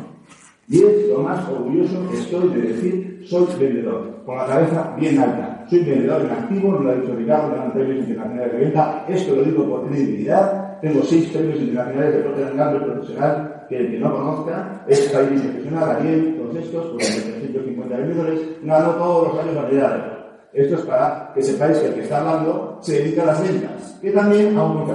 Y 0.69 0.83
es 0.83 1.09
lo 1.09 1.23
más 1.23 1.49
orgulloso 1.49 2.11
que 2.11 2.19
estoy 2.19 2.49
de 2.51 2.61
decir, 2.61 3.25
soy 3.25 3.47
vendedor, 3.59 4.23
con 4.27 4.37
la 4.37 4.47
cabeza 4.47 4.95
bien 4.99 5.19
alta. 5.19 5.65
Soy 5.71 5.85
vendedor 5.85 6.23
en 6.23 6.31
activo, 6.31 6.73
lo 6.73 6.91
ha 6.91 6.95
dicho 6.95 7.15
Ricardo, 7.17 7.55
ganan 7.55 7.73
premios 7.73 8.07
internacionales 8.07 8.53
de 8.53 8.59
venta. 8.59 9.07
Esto 9.09 9.37
lo 9.37 9.43
digo 9.45 9.65
por 9.69 9.89
credibilidad. 9.89 10.66
Tengo 10.81 11.03
seis 11.03 11.31
premios 11.31 11.59
internacionales 11.59 12.15
de 12.15 12.57
Gamble 12.57 12.81
profesional, 12.81 13.67
que 13.69 13.77
el 13.79 13.91
que 13.91 13.99
no 13.99 14.13
conozca 14.13 14.85
es 14.87 15.11
Jaime 15.11 15.41
Profesional, 15.41 15.91
Ariel, 15.91 16.37
todos 16.37 16.57
estos, 16.57 16.87
por 16.87 16.97
350 16.99 17.97
vendedores, 17.97 18.41
ganó 18.63 18.91
todos 18.95 19.29
los 19.29 19.43
años 19.43 19.57
variedades. 19.57 20.17
Esto 20.53 20.77
es 20.77 20.81
para 20.83 21.33
que 21.35 21.43
sepáis 21.43 21.79
que 21.79 21.87
el 21.89 21.95
que 21.95 22.03
está 22.03 22.19
hablando 22.19 22.79
se 22.81 23.03
dedica 23.03 23.23
a 23.23 23.27
las 23.27 23.43
ventas, 23.43 23.99
que 24.01 24.11
también 24.11 24.57
a 24.57 24.65
un 24.65 24.87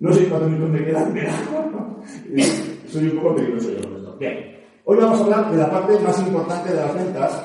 No 0.00 0.12
sé 0.12 0.28
cuántos 0.28 0.50
minutos 0.50 0.70
me 0.70 0.84
quedan, 0.84 1.12
pero 1.12 1.30
soy 2.86 3.08
un 3.08 3.16
poco 3.16 3.36
peligroso 3.36 3.70
yo 3.70 3.88
con 3.88 3.96
esto. 3.96 4.16
Bien, 4.18 4.56
hoy 4.84 4.96
vamos 4.96 5.20
a 5.20 5.24
hablar 5.24 5.50
de 5.50 5.58
la 5.58 5.70
parte 5.70 5.98
más 6.00 6.18
importante 6.20 6.70
de 6.70 6.76
las 6.76 6.94
ventas, 6.94 7.42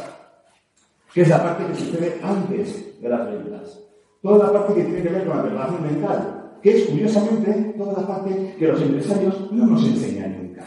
que 1.13 1.21
es 1.21 1.29
la 1.29 1.43
parte 1.43 1.65
que 1.65 1.75
sucede 1.75 2.19
antes 2.23 3.01
de 3.01 3.09
las 3.09 3.31
ventas. 3.31 3.79
Toda 4.21 4.47
la 4.47 4.53
parte 4.53 4.73
que 4.73 4.83
tiene 4.83 5.03
que 5.03 5.09
ver 5.09 5.25
con 5.25 5.37
la 5.37 5.43
preparación 5.43 5.83
mental, 5.83 6.36
que 6.61 6.77
es 6.77 6.83
curiosamente 6.85 7.73
toda 7.77 8.01
la 8.01 8.07
parte 8.07 8.55
que 8.57 8.67
los 8.67 8.81
empresarios 8.81 9.51
no 9.51 9.65
nos 9.67 9.85
enseñan 9.85 10.37
nunca. 10.37 10.63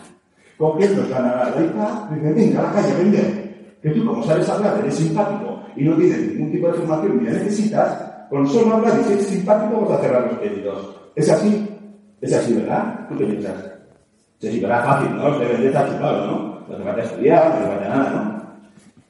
¿Con 0.57 0.79
qué 0.79 0.89
nos 0.89 1.11
van 1.11 1.25
a 1.25 1.35
dar 1.35 1.57
la 1.57 1.67
hija? 1.67 2.09
Dicen, 2.15 2.35
venga, 2.35 2.61
a 2.61 2.63
la 2.63 2.73
calle, 2.73 2.95
vender. 2.99 3.51
Que 3.83 3.91
tú, 3.91 4.05
como 4.05 4.23
sabes 4.23 4.49
hablar, 4.49 4.79
eres 4.81 4.95
simpático 4.95 5.63
y 5.77 5.85
no 5.85 5.97
tienes 5.97 6.35
ningún 6.35 6.53
tipo 6.53 6.67
de 6.67 6.75
formación 6.75 7.25
la 7.25 7.33
necesitas, 7.33 8.11
con 8.29 8.47
solo 8.47 8.77
hablar 8.77 8.99
y 9.01 9.05
ser 9.05 9.21
simpático 9.21 9.81
vas 9.81 9.99
a 9.99 10.03
cerrar 10.03 10.27
los 10.27 10.39
pedidos. 10.39 10.97
¿Es 11.17 11.31
así? 11.31 11.67
Es 12.21 12.33
así, 12.33 12.55
¿verdad? 12.55 13.09
¿Tú 13.09 13.17
qué 13.17 13.25
piensas? 13.25 13.55
Sí, 14.39 14.61
¿verdad? 14.61 14.85
Fácil, 14.85 15.17
¿no? 15.17 15.39
Se 15.39 15.45
vende 15.47 15.67
está 15.67 15.89
chupado, 15.89 16.27
¿no? 16.27 16.61
No 16.69 16.77
te 16.77 16.85
falta 16.85 17.03
estudiar, 17.03 17.49
no 17.49 17.61
te 17.61 17.67
falta 17.67 17.89
nada, 17.89 18.11
¿no? 18.11 18.41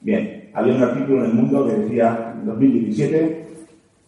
Bien, 0.01 0.49
había 0.53 0.75
un 0.75 0.83
artículo 0.83 1.19
en 1.19 1.31
el 1.31 1.33
mundo 1.33 1.67
que 1.67 1.73
decía, 1.73 2.33
en 2.39 2.45
2017, 2.45 3.40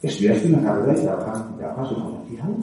¿estudiaste 0.04 0.48
una 0.50 0.64
carrera 0.64 1.00
y 1.00 1.04
trabajas, 1.04 1.58
trabajas 1.58 1.90
de 1.90 1.96
comercial? 1.96 2.56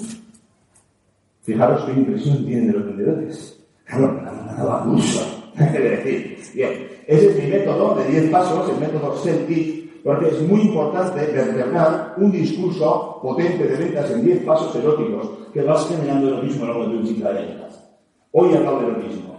Fijaros 1.42 1.84
qué 1.84 1.92
impresión 1.92 2.44
tienen 2.44 2.66
de 2.68 2.72
los 2.74 2.86
vendedores. 2.86 3.64
Claro, 3.84 4.06
han 4.08 4.56
dado 4.56 4.72
abuso. 4.72 5.20
Es 5.58 5.72
decir, 5.72 6.38
bien, 6.54 6.88
ese 7.06 7.30
es 7.30 7.42
mi 7.42 7.50
método 7.50 7.96
de 7.96 8.04
10 8.04 8.30
pasos, 8.30 8.70
el 8.70 8.80
método 8.80 9.16
SELKIT, 9.16 10.02
porque 10.02 10.28
es 10.28 10.42
muy 10.42 10.60
importante 10.62 11.26
vertebrar 11.26 12.14
un 12.16 12.30
discurso 12.30 13.18
potente 13.20 13.64
de 13.66 13.76
ventas 13.76 14.10
en 14.10 14.24
10 14.24 14.44
pasos 14.44 14.74
eróticos 14.76 15.28
que 15.52 15.62
vas 15.62 15.86
generando 15.88 16.30
lo 16.30 16.42
mismo 16.42 16.64
a 16.64 16.68
lo 16.68 16.78
largo 16.78 16.92
de 16.92 16.98
un 16.98 17.06
ciclo 17.06 17.28
de 17.28 17.34
ventas. 17.34 17.90
Hoy 18.32 18.54
hablado 18.54 18.80
de 18.80 18.92
lo 18.92 18.98
mismo. 18.98 19.36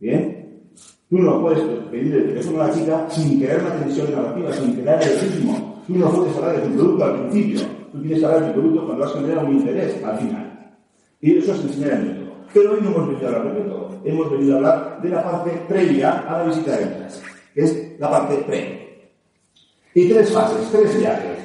¿Bien? 0.00 0.40
Tú 1.08 1.18
no 1.18 1.40
puedes 1.40 1.60
pedir 1.90 2.14
el 2.14 2.26
teléfono 2.28 2.62
a 2.62 2.68
la 2.68 2.74
chica 2.74 3.06
sin 3.08 3.40
crear 3.40 3.60
una 3.60 3.74
tensión 3.74 4.12
narrativa, 4.12 4.52
sin 4.52 4.74
crear 4.74 5.02
el 5.02 5.20
ritmo. 5.20 5.69
Tú 5.90 5.98
no 5.98 6.08
puedes 6.08 6.36
hablar 6.36 6.62
de 6.62 6.68
tu 6.68 6.74
producto 6.74 7.04
al 7.04 7.16
principio. 7.18 7.66
Tú 7.90 8.00
tienes 8.00 8.20
que 8.20 8.26
hablar 8.26 8.42
de 8.42 8.52
tu 8.52 8.60
producto 8.60 8.86
cuando 8.86 9.04
has 9.04 9.12
generado 9.12 9.46
un 9.48 9.56
interés 9.56 10.04
al 10.04 10.18
final. 10.18 10.76
Y 11.20 11.36
eso 11.36 11.52
es 11.52 11.60
enseñar 11.62 11.90
el 11.94 12.06
método. 12.06 12.32
Pero 12.54 12.72
hoy 12.72 12.78
no 12.80 12.90
hemos 12.90 13.08
venido 13.08 13.26
a 13.26 13.30
hablar 13.32 13.44
del 13.44 13.64
método. 13.64 14.00
Hemos 14.04 14.30
venido 14.30 14.54
a 14.54 14.56
hablar 14.56 15.02
de 15.02 15.08
la 15.08 15.24
parte 15.24 15.50
previa 15.68 16.20
a 16.20 16.38
la 16.38 16.44
visita 16.44 16.76
de 16.76 16.84
ventas, 16.84 17.22
que 17.52 17.60
es 17.60 17.98
la 17.98 18.08
parte 18.08 18.36
pre. 18.36 19.10
Y 19.92 20.08
tres 20.10 20.32
fases, 20.32 20.70
tres 20.70 20.96
viajes. 20.96 21.38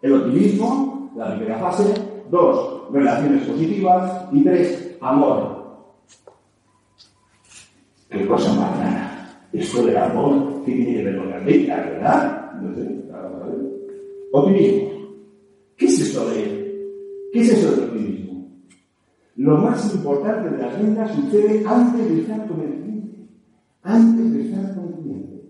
El 0.00 0.12
optimismo, 0.12 1.10
la 1.16 1.34
primera 1.34 1.58
fase. 1.58 1.92
Dos, 2.30 2.92
relaciones 2.92 3.48
positivas. 3.48 4.26
Y 4.30 4.44
tres, 4.44 4.96
amor. 5.00 5.88
Qué 8.08 8.24
cosa 8.28 8.52
más 8.52 8.78
rara. 8.78 9.40
Esto 9.52 9.82
del 9.84 9.96
amor, 9.96 10.62
¿qué 10.64 10.70
tiene 10.70 10.94
que 10.94 11.04
ver 11.04 11.18
con 11.18 11.30
la 11.30 11.38
ventas, 11.40 11.84
verdad? 11.84 12.52
No 12.62 12.74
sé. 12.76 12.98
Optimismo. 14.32 14.88
¿Qué 15.76 15.86
es 15.86 16.00
esto 16.00 16.28
de 16.30 16.58
¿Qué 17.32 17.40
es 17.40 17.50
eso 17.50 17.70
del 17.70 17.84
optimismo? 17.84 18.48
Lo 19.36 19.58
más 19.58 19.94
importante 19.94 20.50
de 20.50 20.62
las 20.62 20.78
ventas 20.82 21.14
sucede 21.14 21.64
antes 21.66 22.08
de 22.08 22.20
estar 22.20 22.46
con 22.48 22.60
el 22.60 22.82
cliente. 22.82 23.28
Antes 23.82 24.32
de 24.32 24.42
estar 24.42 24.74
con 24.74 24.88
el 24.88 24.94
cliente. 24.94 25.42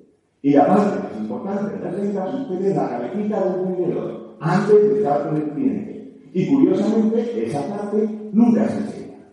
Y 0.42 0.50
la 0.52 0.66
parte 0.66 0.98
más 0.98 1.20
importante 1.20 1.76
de 1.76 1.84
las 1.84 1.96
ventas 1.96 2.30
sucede 2.32 2.70
en 2.70 2.76
la 2.76 2.88
cabecita 2.88 3.44
del 3.44 3.64
vendedor. 3.64 4.36
Antes 4.40 4.82
de 4.82 4.96
estar 4.98 5.28
con 5.28 5.36
el 5.36 5.50
cliente. 5.50 6.20
Y 6.34 6.46
curiosamente, 6.46 7.46
esa 7.46 7.66
parte 7.68 8.08
nunca 8.32 8.68
se 8.68 8.78
enseña. 8.78 9.32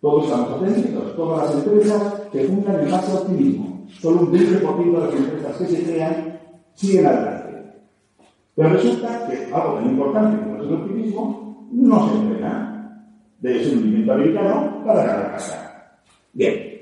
Todos 0.00 0.24
estamos 0.24 0.50
aprendidos, 0.52 1.16
todas 1.16 1.46
las 1.46 1.64
empresas 1.64 2.14
se 2.30 2.44
fundan 2.44 2.80
en 2.80 2.90
base 2.90 3.10
al 3.10 3.18
optimismo. 3.18 3.86
Solo 3.88 4.20
un 4.20 4.32
20% 4.32 4.92
de 4.92 5.06
las 5.06 5.14
empresas 5.14 5.56
que 5.56 5.66
se 5.66 5.82
crean 5.82 6.40
siguen 6.74 7.06
adelante. 7.06 7.33
Pero 8.56 8.68
resulta 8.68 9.26
que 9.26 9.52
algo 9.52 9.74
tan 9.74 9.90
importante 9.90 10.42
como 10.42 10.56
es 10.56 10.68
el 10.68 10.74
optimismo 10.74 11.68
no 11.72 12.08
se 12.08 12.14
entrena. 12.14 13.10
Debe 13.40 13.64
ser 13.64 13.76
un 13.78 13.84
invento 13.84 14.12
americano 14.12 14.82
para 14.86 15.04
ganar 15.04 15.32
casa. 15.32 15.98
Bien. 16.32 16.74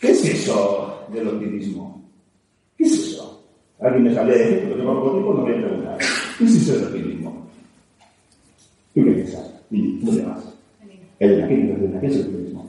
¿Qué 0.00 0.10
es 0.10 0.24
eso 0.24 1.06
del 1.12 1.28
optimismo? 1.28 2.02
¿Qué 2.76 2.84
es 2.84 2.92
eso? 2.92 3.44
Alguien 3.80 4.04
me 4.04 4.14
sabría 4.14 4.36
decir, 4.38 4.60
pero 4.64 4.76
tengo 4.76 4.94
poco 4.94 5.10
tiempo, 5.12 5.34
no 5.34 5.42
voy 5.42 5.52
a 5.52 5.56
preguntar. 5.56 5.98
¿Qué 6.38 6.44
es 6.44 6.56
eso 6.56 6.72
del 6.74 6.84
optimismo? 6.84 7.46
¿Tú 8.94 9.04
qué 9.04 9.10
piensas? 9.10 9.54
Y 9.70 10.00
tú 10.00 10.12
demás. 10.12 10.54
Elena, 11.18 11.48
¿qué? 11.48 11.98
¿Qué 12.00 12.06
es 12.06 12.16
el 12.16 12.22
optimismo? 12.22 12.66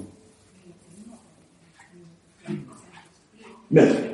Bien. 3.69 4.09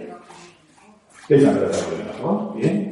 ¿Qué 1.27 1.35
es 1.35 1.43
la 1.43 1.51
verdad 1.53 2.53
Bien. 2.55 2.84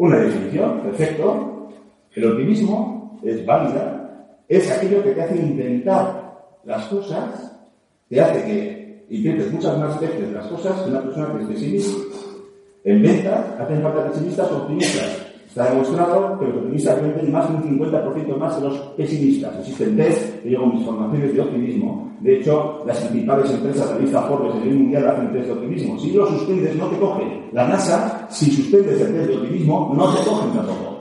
Una 0.00 0.16
definición, 0.16 0.80
perfecto. 0.80 1.68
El 2.14 2.32
optimismo 2.32 3.20
es 3.22 3.44
válida, 3.44 4.38
es 4.48 4.70
aquello 4.70 5.02
que 5.02 5.10
te 5.10 5.20
hace 5.20 5.36
intentar 5.36 6.40
las 6.64 6.86
cosas, 6.86 7.54
te 8.08 8.18
hace 8.18 8.42
que 8.46 9.04
intentes 9.10 9.52
muchas 9.52 9.78
más 9.78 10.00
veces 10.00 10.32
las 10.32 10.46
cosas 10.46 10.80
que 10.80 10.88
una 10.88 11.02
persona 11.02 11.34
que 11.34 11.42
es 11.42 11.48
pesimista. 11.48 11.98
En 12.82 13.02
ventas 13.02 13.60
hacen 13.60 13.82
falta 13.82 14.08
pesimistas 14.08 14.50
o 14.50 14.56
optimistas. 14.62 15.26
Está 15.46 15.68
demostrado 15.68 16.38
que 16.38 16.46
los 16.46 16.56
optimistas 16.56 17.02
venden 17.02 17.30
más 17.30 17.50
de 17.50 17.56
un 17.56 17.78
50% 17.78 18.36
más 18.38 18.54
que 18.54 18.64
los 18.64 18.78
pesimistas. 18.96 19.58
Existen 19.58 19.96
test, 19.98 20.42
que 20.42 20.48
llevo 20.48 20.66
mis 20.68 20.86
formaciones 20.86 21.34
de 21.34 21.40
optimismo. 21.42 22.10
De 22.20 22.38
hecho, 22.38 22.84
las 22.86 22.98
principales 23.00 23.50
empresas 23.50 23.88
de 23.88 23.94
la 23.96 24.00
lista 24.00 24.22
Forbes 24.22 24.54
a 24.54 24.58
nivel 24.60 24.78
mundial 24.78 25.08
hacen 25.08 25.32
test 25.32 25.46
de 25.46 25.52
optimismo. 25.52 25.98
Si 25.98 26.12
lo 26.12 26.26
suspendes, 26.26 26.74
no 26.76 26.86
te 26.86 26.98
cogen. 26.98 27.50
La 27.52 27.68
NASA, 27.68 28.19
si 28.30 28.50
suspendes 28.50 29.00
el 29.00 29.12
test 29.12 29.28
de 29.28 29.36
optimismo, 29.36 29.92
no 29.96 30.14
te 30.14 30.24
cogen 30.24 30.52
tampoco. 30.52 31.00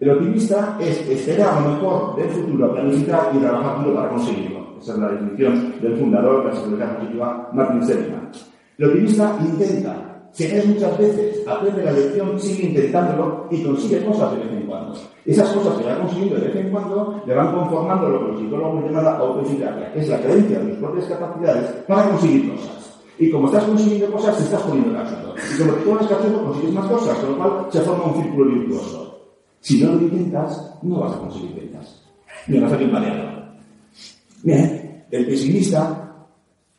El 0.00 0.10
optimista 0.10 0.78
es 0.80 1.08
esperar 1.08 1.60
lo 1.60 1.70
mejor 1.70 2.16
del 2.16 2.28
futuro, 2.30 2.72
planificar 2.72 3.30
y 3.34 3.38
trabajar 3.38 3.84
duro 3.84 3.96
para 3.96 4.08
conseguirlo. 4.08 4.76
Esa 4.80 4.94
es 4.94 4.98
la 4.98 5.08
definición 5.10 5.74
del 5.80 5.96
fundador 5.96 6.42
de 6.42 6.50
la 6.50 6.56
seguridad 6.56 6.96
positiva, 6.96 7.50
Martin 7.52 7.86
Seligman. 7.86 8.30
El 8.78 8.88
optimista 8.88 9.38
intenta 9.40 10.12
se 10.32 10.48
cae 10.48 10.64
muchas 10.64 10.96
veces, 10.96 11.46
aprende 11.46 11.84
la 11.84 11.92
lección, 11.92 12.40
sigue 12.40 12.68
intentándolo 12.68 13.48
y 13.50 13.62
consigue 13.62 14.02
cosas 14.02 14.32
de 14.32 14.38
vez 14.38 14.52
en 14.52 14.66
cuando. 14.66 14.94
Esas 15.26 15.50
cosas 15.50 15.74
que 15.74 15.84
va 15.84 15.98
consiguiendo 15.98 16.36
de 16.36 16.48
vez 16.48 16.56
en 16.56 16.70
cuando 16.70 17.22
le 17.26 17.34
van 17.34 17.54
conformando 17.54 18.08
lo 18.08 18.18
que 18.18 18.32
los 18.32 18.40
psicólogos 18.40 18.84
llaman 18.84 19.04
la 19.04 19.18
autoeficacia, 19.18 19.92
que 19.92 20.00
es 20.00 20.08
la 20.08 20.20
creencia 20.20 20.58
de 20.58 20.70
tus 20.70 20.78
propias 20.78 21.04
capacidades 21.04 21.70
para 21.86 22.08
conseguir 22.08 22.50
cosas. 22.50 22.81
Y 23.22 23.30
como 23.30 23.46
estás 23.46 23.62
consiguiendo 23.62 24.10
cosas, 24.10 24.36
te 24.36 24.42
estás 24.42 24.62
poniendo 24.62 24.94
cachondo. 24.94 25.32
Y 25.54 25.58
como 25.60 25.74
te 25.74 25.80
pones 25.82 26.06
cachondo, 26.08 26.44
consigues 26.44 26.74
más 26.74 26.90
cosas, 26.90 27.18
con 27.18 27.30
lo 27.30 27.36
cual 27.36 27.66
se 27.70 27.80
forma 27.82 28.04
un 28.06 28.20
círculo 28.20 28.50
virtuoso. 28.50 29.20
Si 29.60 29.80
no 29.80 29.92
lo 29.92 30.00
intentas, 30.00 30.74
no 30.82 30.98
vas 30.98 31.12
a 31.12 31.18
conseguir 31.20 31.54
ventas. 31.54 32.02
Ni 32.48 32.58
vas 32.58 32.72
a 32.72 32.78
mareado. 32.78 33.44
Bien, 34.42 35.04
el 35.08 35.26
pesimista 35.26 36.16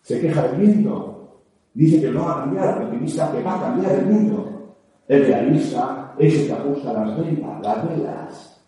se 0.02 0.20
queja 0.20 0.42
del 0.50 0.60
viento, 0.60 1.40
Dice 1.74 2.02
que 2.02 2.12
no 2.12 2.26
va 2.26 2.34
a 2.34 2.40
cambiar, 2.42 2.78
el 2.78 2.88
optimista 2.88 3.32
que 3.32 3.42
va 3.42 3.56
a 3.56 3.62
cambiar 3.62 3.96
el 3.96 4.06
mundo. 4.08 4.76
El 5.08 5.26
realista 5.26 6.14
es 6.20 6.42
el 6.42 6.48
que 6.48 6.54
ajusta 6.54 6.92
las 6.92 7.18
ventas, 7.18 7.62
las 7.64 7.88
velas. 7.88 8.64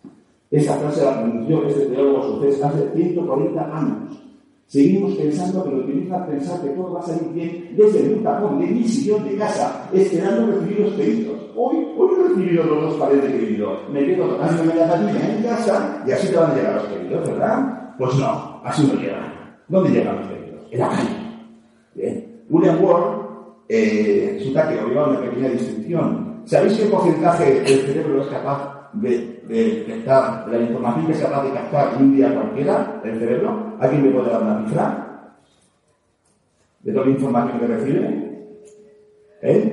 Esta 0.50 0.76
frase 0.76 1.04
la 1.04 1.20
pronunció 1.20 1.66
este 1.66 1.86
teólogo 1.86 2.22
sucés 2.22 2.64
hace 2.64 2.90
140 2.94 3.76
años. 3.76 4.25
Seguimos 4.66 5.14
pensando 5.14 5.62
que 5.62 5.70
lo 5.70 5.78
optimista 5.78 6.16
es 6.16 6.30
pensar 6.30 6.60
que 6.60 6.70
todo 6.70 6.94
va 6.94 7.00
a 7.00 7.02
salir 7.04 7.32
bien 7.32 7.74
desde 7.76 8.00
el 8.00 8.22
tapón 8.22 8.58
de 8.58 8.66
mi 8.66 8.82
sillón 8.82 9.24
de 9.24 9.36
casa, 9.36 9.88
esperando 9.92 10.46
recibir 10.46 10.80
los 10.80 10.94
pedidos. 10.94 11.36
Hoy, 11.54 11.76
hoy 11.96 12.08
he 12.12 12.28
recibido 12.28 12.64
los 12.64 12.82
dos 12.82 12.94
pares 12.94 13.22
de 13.22 13.28
pedido. 13.28 13.78
Me 13.92 14.04
quedo 14.04 14.26
tocando 14.26 14.64
media 14.64 14.88
patilla 14.88 15.36
en 15.36 15.42
casa 15.44 16.02
y 16.04 16.10
así 16.10 16.28
te 16.28 16.36
van 16.36 16.50
a 16.50 16.54
llegar 16.54 16.74
los 16.74 16.84
pedidos, 16.84 17.28
¿verdad? 17.28 17.94
Pues 17.96 18.14
no, 18.16 18.60
así 18.64 18.90
no 18.92 19.00
llegan. 19.00 19.56
¿Dónde 19.68 19.90
llegan 19.90 20.16
los 20.16 20.26
pedidos? 20.26 20.62
En 20.72 20.80
la 20.80 20.88
calle. 20.88 21.16
Bien. 21.94 22.42
William 22.50 22.84
Ward 22.84 23.26
eh, 23.68 24.36
resulta 24.38 24.68
que 24.68 24.80
obligaba 24.80 25.10
una 25.10 25.20
pequeña 25.20 25.48
distinción. 25.50 26.42
¿Sabéis 26.44 26.78
qué 26.78 26.86
porcentaje 26.86 27.60
del 27.60 27.80
cerebro 27.80 28.22
es 28.22 28.28
capaz 28.28 28.90
de, 28.94 29.35
de 29.48 30.02
la 30.50 30.58
información 30.58 31.06
que 31.06 31.12
es 31.12 31.20
capaz 31.20 31.44
de 31.44 31.52
captar 31.52 31.94
en 31.94 32.02
un 32.02 32.16
día 32.16 32.34
cualquiera 32.34 33.00
del 33.02 33.18
cerebro? 33.18 33.76
¿Alguien 33.80 34.02
me 34.02 34.10
puede 34.10 34.30
dar 34.30 34.42
una 34.42 34.66
cifra? 34.66 35.36
¿De 36.80 36.92
toda 36.92 37.04
la 37.04 37.10
información 37.10 37.60
que 37.60 37.66
recibe? 37.66 38.58
¿Eh? 39.42 39.72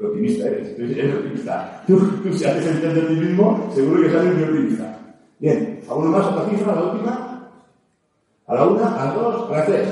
¿Qué 0.00 0.06
optimista 0.06 0.46
eres? 0.46 0.78
Eres 0.78 1.14
optimista. 1.14 1.82
Tú, 1.86 1.98
tú 2.22 2.32
si 2.32 2.44
haces 2.44 2.66
el 2.66 2.80
test 2.80 2.94
de 2.94 3.02
ti 3.02 3.14
mismo, 3.14 3.70
seguro 3.74 4.02
que 4.02 4.10
sales 4.10 4.34
muy 4.34 4.44
optimista. 4.44 4.98
Bien, 5.38 5.80
¿alguna 5.88 6.10
más 6.10 6.26
otra 6.26 6.50
cifra, 6.50 6.74
la 6.74 6.82
última? 6.82 7.50
A 8.46 8.54
la 8.54 8.66
una, 8.66 9.02
a 9.02 9.04
las 9.06 9.14
dos, 9.14 9.50
a 9.50 9.52
las 9.52 9.66
tres. 9.66 9.88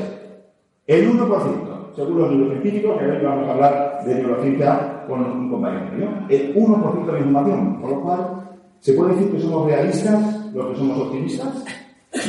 El 0.87 1.11
1% 1.11 1.77
según 1.96 2.18
los 2.18 2.31
neurocientíficos, 2.31 2.99
que 2.99 3.07
hoy 3.07 3.25
vamos 3.25 3.49
a 3.49 3.53
hablar 3.53 4.05
de 4.05 4.14
neurociencia 4.16 5.05
con 5.09 5.25
un 5.25 5.51
compañero 5.51 5.96
mío, 5.96 6.09
el 6.29 6.55
1% 6.55 7.07
de 7.07 7.12
la 7.12 7.18
información, 7.18 7.81
con 7.81 7.90
lo 7.90 8.01
cual 8.03 8.45
se 8.80 8.92
puede 8.92 9.14
decir 9.14 9.32
que 9.32 9.40
somos 9.40 9.66
realistas 9.66 10.52
los 10.52 10.66
que 10.68 10.76
somos 10.76 10.98
optimistas. 10.98 11.64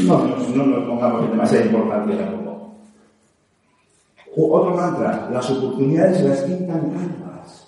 no, 0.04 0.28
no, 0.28 0.38
no 0.56 0.66
nos 0.66 0.88
pongamos 0.88 1.24
en 1.24 1.32
demasiada 1.32 1.66
importancia 1.66 2.18
tampoco. 2.18 2.48
Otro 4.40 4.76
mantra, 4.76 5.30
las 5.32 5.50
oportunidades 5.50 6.22
las 6.24 6.42
pintan 6.42 6.92
calvas. 6.92 7.68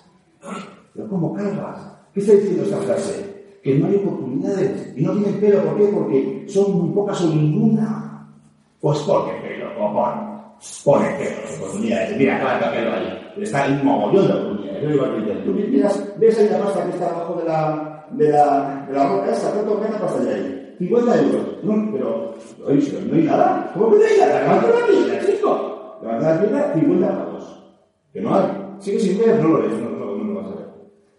¿Pero 0.94 1.08
cómo 1.08 1.34
calvas? 1.34 1.80
¿Qué 2.14 2.20
está 2.20 2.32
diciendo 2.32 2.62
esta 2.62 2.76
frase? 2.78 3.58
Que 3.62 3.76
no 3.76 3.88
hay 3.88 3.96
oportunidades. 3.96 4.92
Y 4.96 5.02
no 5.02 5.12
tienen 5.12 5.40
pelo, 5.40 5.64
¿por 5.64 5.76
qué? 5.76 5.84
Porque 5.88 6.44
son 6.48 6.78
muy 6.78 6.94
pocas 6.94 7.20
o 7.22 7.26
ninguna. 7.28 8.28
Pues 8.80 8.98
porque 9.00 9.32
pelo. 9.32 9.70
Pone 10.84 11.08
pelo, 11.14 11.56
oportunidades. 11.56 12.16
Mira, 12.16 12.40
cuánto 12.40 12.70
pelo 12.70 12.92
ahí. 12.92 13.42
Está 13.42 13.66
un 13.66 13.84
mogollón 13.84 14.28
de 14.28 14.32
oportunidades. 14.34 14.82
Yo 14.82 14.90
digo 14.90 15.04
al 15.04 15.14
Twitter, 15.16 15.44
Tú 15.44 15.52
miras, 15.52 16.18
ves 16.18 16.38
ahí 16.38 16.48
la 16.50 16.58
pasta 16.58 16.84
que 16.84 16.90
está 16.90 17.10
abajo 17.10 17.34
de 17.34 17.44
la, 17.48 17.89
de 18.12 18.28
la, 18.28 18.86
de 18.88 18.94
la 18.94 19.08
roca 19.08 19.32
esa, 19.32 19.52
¿cuánto 19.52 19.80
pasta 19.80 20.20
de 20.24 20.34
ahí? 20.34 20.74
50 20.78 21.22
euros. 21.22 21.46
No, 21.62 21.92
pero, 21.92 22.34
oye, 22.66 22.80
si 22.80 22.92
no 22.92 23.14
hay 23.14 23.22
nada. 23.24 23.70
¿Cómo 23.74 23.90
que 23.90 23.98
no 23.98 24.04
hay 24.04 24.18
nada? 24.18 24.42
Levanta 24.42 24.68
la 24.68 24.86
pierna, 24.86 25.26
chico. 25.26 25.98
Levanta 26.02 26.34
la 26.34 26.40
pierna, 26.40 26.72
50 26.74 27.08
pavos. 27.08 27.62
Que 28.12 28.20
no 28.20 28.34
hay. 28.34 28.44
Sigue 28.78 29.00
sin 29.00 29.18
ver, 29.18 29.42
no 29.42 29.48
lo 29.48 29.62
ves, 29.62 29.72
no, 29.72 29.90
no, 29.90 30.16
no 30.16 30.24
lo 30.24 30.34
vas 30.40 30.52
a 30.52 30.54
ver. 30.56 30.66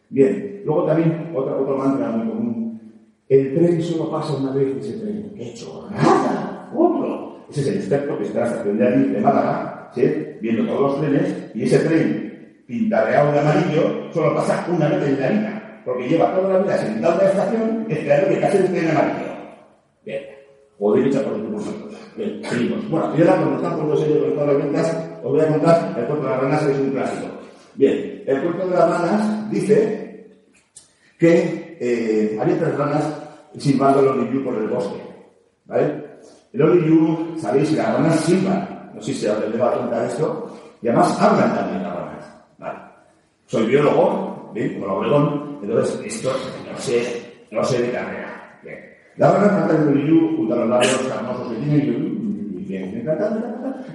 Bien, 0.10 0.62
luego 0.66 0.86
también 0.86 1.32
otro, 1.36 1.62
otro 1.62 1.78
mantra 1.78 2.10
muy 2.10 2.28
común. 2.28 2.82
El 3.30 3.54
tren 3.54 3.82
solo 3.82 4.10
pasa 4.10 4.34
una 4.34 4.52
vez 4.52 4.78
ese 4.78 4.98
tren. 4.98 5.32
¡Qué 5.38 5.54
chorrada! 5.54 6.72
¡Otro! 6.76 7.46
Ese 7.50 7.62
es 7.62 7.68
el 7.68 7.76
experto 7.76 8.18
que 8.18 8.24
está 8.24 8.40
en 8.40 8.46
la 8.46 8.52
estación 8.52 8.78
de 8.78 8.88
allí, 8.88 9.04
de 9.06 9.22
Málaga, 9.22 9.92
¿sí? 9.94 10.02
viendo 10.42 10.66
todos 10.66 10.82
los 10.82 11.02
trenes, 11.02 11.52
y 11.54 11.64
ese 11.64 11.80
tren 11.80 12.64
pintarreado 12.66 13.32
de 13.32 13.40
amarillo 13.40 14.12
solo 14.14 14.36
pasa 14.36 14.66
una 14.74 14.88
vez 14.88 15.08
en 15.08 15.20
la 15.20 15.30
vida, 15.30 15.61
porque 15.86 16.08
lleva 16.08 16.34
toda 16.34 16.54
la 16.54 16.60
vida 16.60 16.78
sentado 16.78 17.14
en 17.14 17.20
la 17.20 17.32
estación 17.32 17.86
esperando 17.90 18.30
que 18.30 18.42
pase 18.42 18.58
el 18.58 18.66
tren 18.66 18.90
amarillo. 18.92 19.32
Bien, 20.06 20.24
podéis 20.78 21.08
echar 21.08 21.24
por 21.24 21.38
nosotros. 21.38 21.94
Bien, 22.16 22.42
seguimos. 22.44 22.90
Bueno, 22.90 23.14
y 23.18 23.22
ahora 23.22 23.36
cuando 23.36 23.56
están 23.58 23.78
por 23.78 23.86
los 23.86 24.00
sellos 24.00 24.22
de 24.22 24.46
las 24.46 24.58
ventas, 24.58 25.10
os 25.24 25.32
voy 25.32 25.42
a 25.42 25.48
contar 25.48 25.96
el 25.98 26.06
cuento 26.06 26.24
de 26.24 26.30
las 26.30 26.42
ranas, 26.42 26.64
es 26.64 26.80
un 26.80 26.92
clásico. 26.92 27.28
Bien, 27.76 28.24
el 28.26 28.42
cuento 28.42 28.68
de 28.68 28.76
las 28.76 28.90
ranas 28.90 29.52
dice 29.52 30.02
que 31.18 31.78
eh, 31.80 32.38
había 32.40 32.60
tres 32.60 32.78
ranas 32.78 33.04
silbando 33.58 34.00
el 34.02 34.08
olivio 34.08 34.44
por 34.44 34.56
el 34.56 34.68
bosque. 34.68 35.02
¿Vale? 35.66 36.04
El 36.54 36.62
olivio, 36.62 37.38
sabéis 37.38 37.70
que 37.70 37.78
las 37.78 37.94
ranas 37.94 38.20
silban. 38.22 38.92
No 38.94 39.02
sé 39.02 39.14
si 39.14 39.26
os 39.26 39.62
va 39.62 39.70
a 39.70 39.78
contar 39.78 40.06
esto. 40.06 40.58
Y 40.82 40.88
además 40.88 41.22
hablan 41.22 41.56
también 41.56 41.84
las 41.84 41.96
ranas. 41.96 42.34
¿Vale? 42.58 42.80
Soy 43.46 43.66
biólogo, 43.68 44.52
¿bien? 44.54 44.80
Como 44.80 44.96
Obregón, 44.96 45.41
entonces 45.62 46.00
esto 46.06 46.32
no 46.72 46.78
sé, 46.78 47.46
no 47.52 47.64
sé 47.64 47.82
de 47.82 47.92
carrera. 47.92 48.60
Bien. 48.64 48.80
Las 49.18 49.34
ranas 49.34 49.52
cantan 49.52 49.82
el 49.82 49.88
olivio 49.90 50.38
junto 50.38 50.54
a 50.54 50.58
los 50.58 50.70
labios 50.70 51.02
carnosos 51.08 51.54
que 51.54 51.60
tienen 51.60 52.54
y 52.58 52.64
bien. 52.64 53.08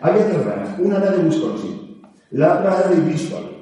Había 0.00 0.26
tres 0.26 0.44
ranas. 0.44 0.78
Una 0.78 0.98
era 0.98 1.10
de 1.10 1.24
Wisconsin, 1.24 2.02
la 2.30 2.58
otra 2.58 2.78
era 2.78 2.88
de 2.88 3.00
Bristol. 3.00 3.56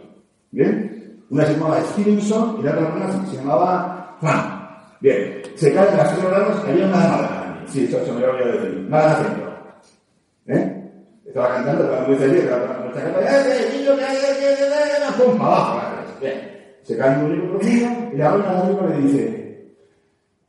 ¿Bien? 0.51 1.25
Una 1.31 1.45
se 1.47 1.55
llamaba 1.55 1.81
Stevenson 1.81 2.59
y 2.61 2.63
la 2.63 2.73
otra 2.73 2.91
rana 2.91 3.27
se 3.27 3.37
llamaba 3.37 4.17
Fran. 4.21 4.69
Bien, 5.01 5.43
se 5.55 5.73
caen 5.73 5.97
las 5.97 6.15
tres 6.15 6.31
ranas, 6.31 6.65
había 6.67 6.87
una 6.87 7.01
de 7.01 7.09
Málaga. 7.09 7.63
Sí, 7.67 7.85
eso 7.85 8.05
se 8.05 8.13
me 8.13 8.25
había 8.25 8.53
decir. 8.53 8.87
Málaga 8.89 9.17
centro. 9.17 9.55
¿Eh? 10.47 10.91
Estaba 11.27 11.55
cantando, 11.55 11.85
estaba 11.85 12.07
muy 12.07 12.17
feliz, 12.17 12.45
la 12.45 12.57
está 12.57 12.69
cantando, 12.69 13.21
¡eh, 13.21 13.71
niño, 13.77 13.97
que 13.97 14.05
hay, 14.05 14.17
que 14.17 14.45
que 16.21 16.54
Se 16.85 16.97
cae 16.99 17.25
un 17.25 17.33
libro 17.33 17.59
profundo 17.59 18.11
y 18.13 18.17
la 18.17 18.37
de 18.37 18.47
arriba 18.47 18.87
le 18.91 18.99
dice, 18.99 19.75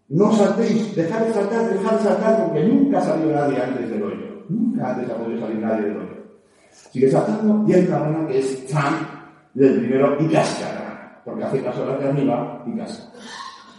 no 0.10 0.32
saltéis, 0.34 0.96
dejad 0.96 1.26
de 1.26 1.34
saltar, 1.34 1.74
dejad 1.74 1.98
de 1.98 2.04
saltar, 2.04 2.46
porque 2.46 2.64
nunca 2.66 3.02
salió 3.02 3.34
nadie 3.34 3.62
antes 3.62 3.90
del 3.90 4.04
hoyo. 4.04 4.46
Nunca 4.50 4.92
antes 4.92 5.10
ha 5.10 5.18
podido 5.18 5.40
salir 5.40 5.60
nadie 5.60 5.86
del 5.88 5.98
hoyo. 5.98 6.16
Sigue 6.92 7.10
saltando 7.10 7.66
y 7.68 7.74
hay 7.74 7.88
una 7.88 8.28
que 8.28 8.40
es 8.40 8.66
Sam 8.68 8.94
del 9.54 9.80
primero 9.80 10.18
y 10.20 10.28
casca, 10.28 11.22
porque 11.24 11.44
hace 11.46 11.64
caso 11.64 11.84
a 11.84 11.86
la 11.88 11.98
de 11.98 12.10
arriba 12.10 12.64
y 12.68 12.78
casca. 12.78 13.06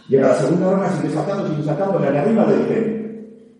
Llega 0.09 0.27
la 0.29 0.35
segunda 0.35 0.71
rana, 0.71 0.89
sigue 0.89 1.13
saltando, 1.13 1.47
sigue 1.49 1.63
saltando, 1.63 1.99
la 1.99 2.11
de 2.11 2.19
arriba 2.19 2.45
le 2.47 2.57
dice, 2.57 2.97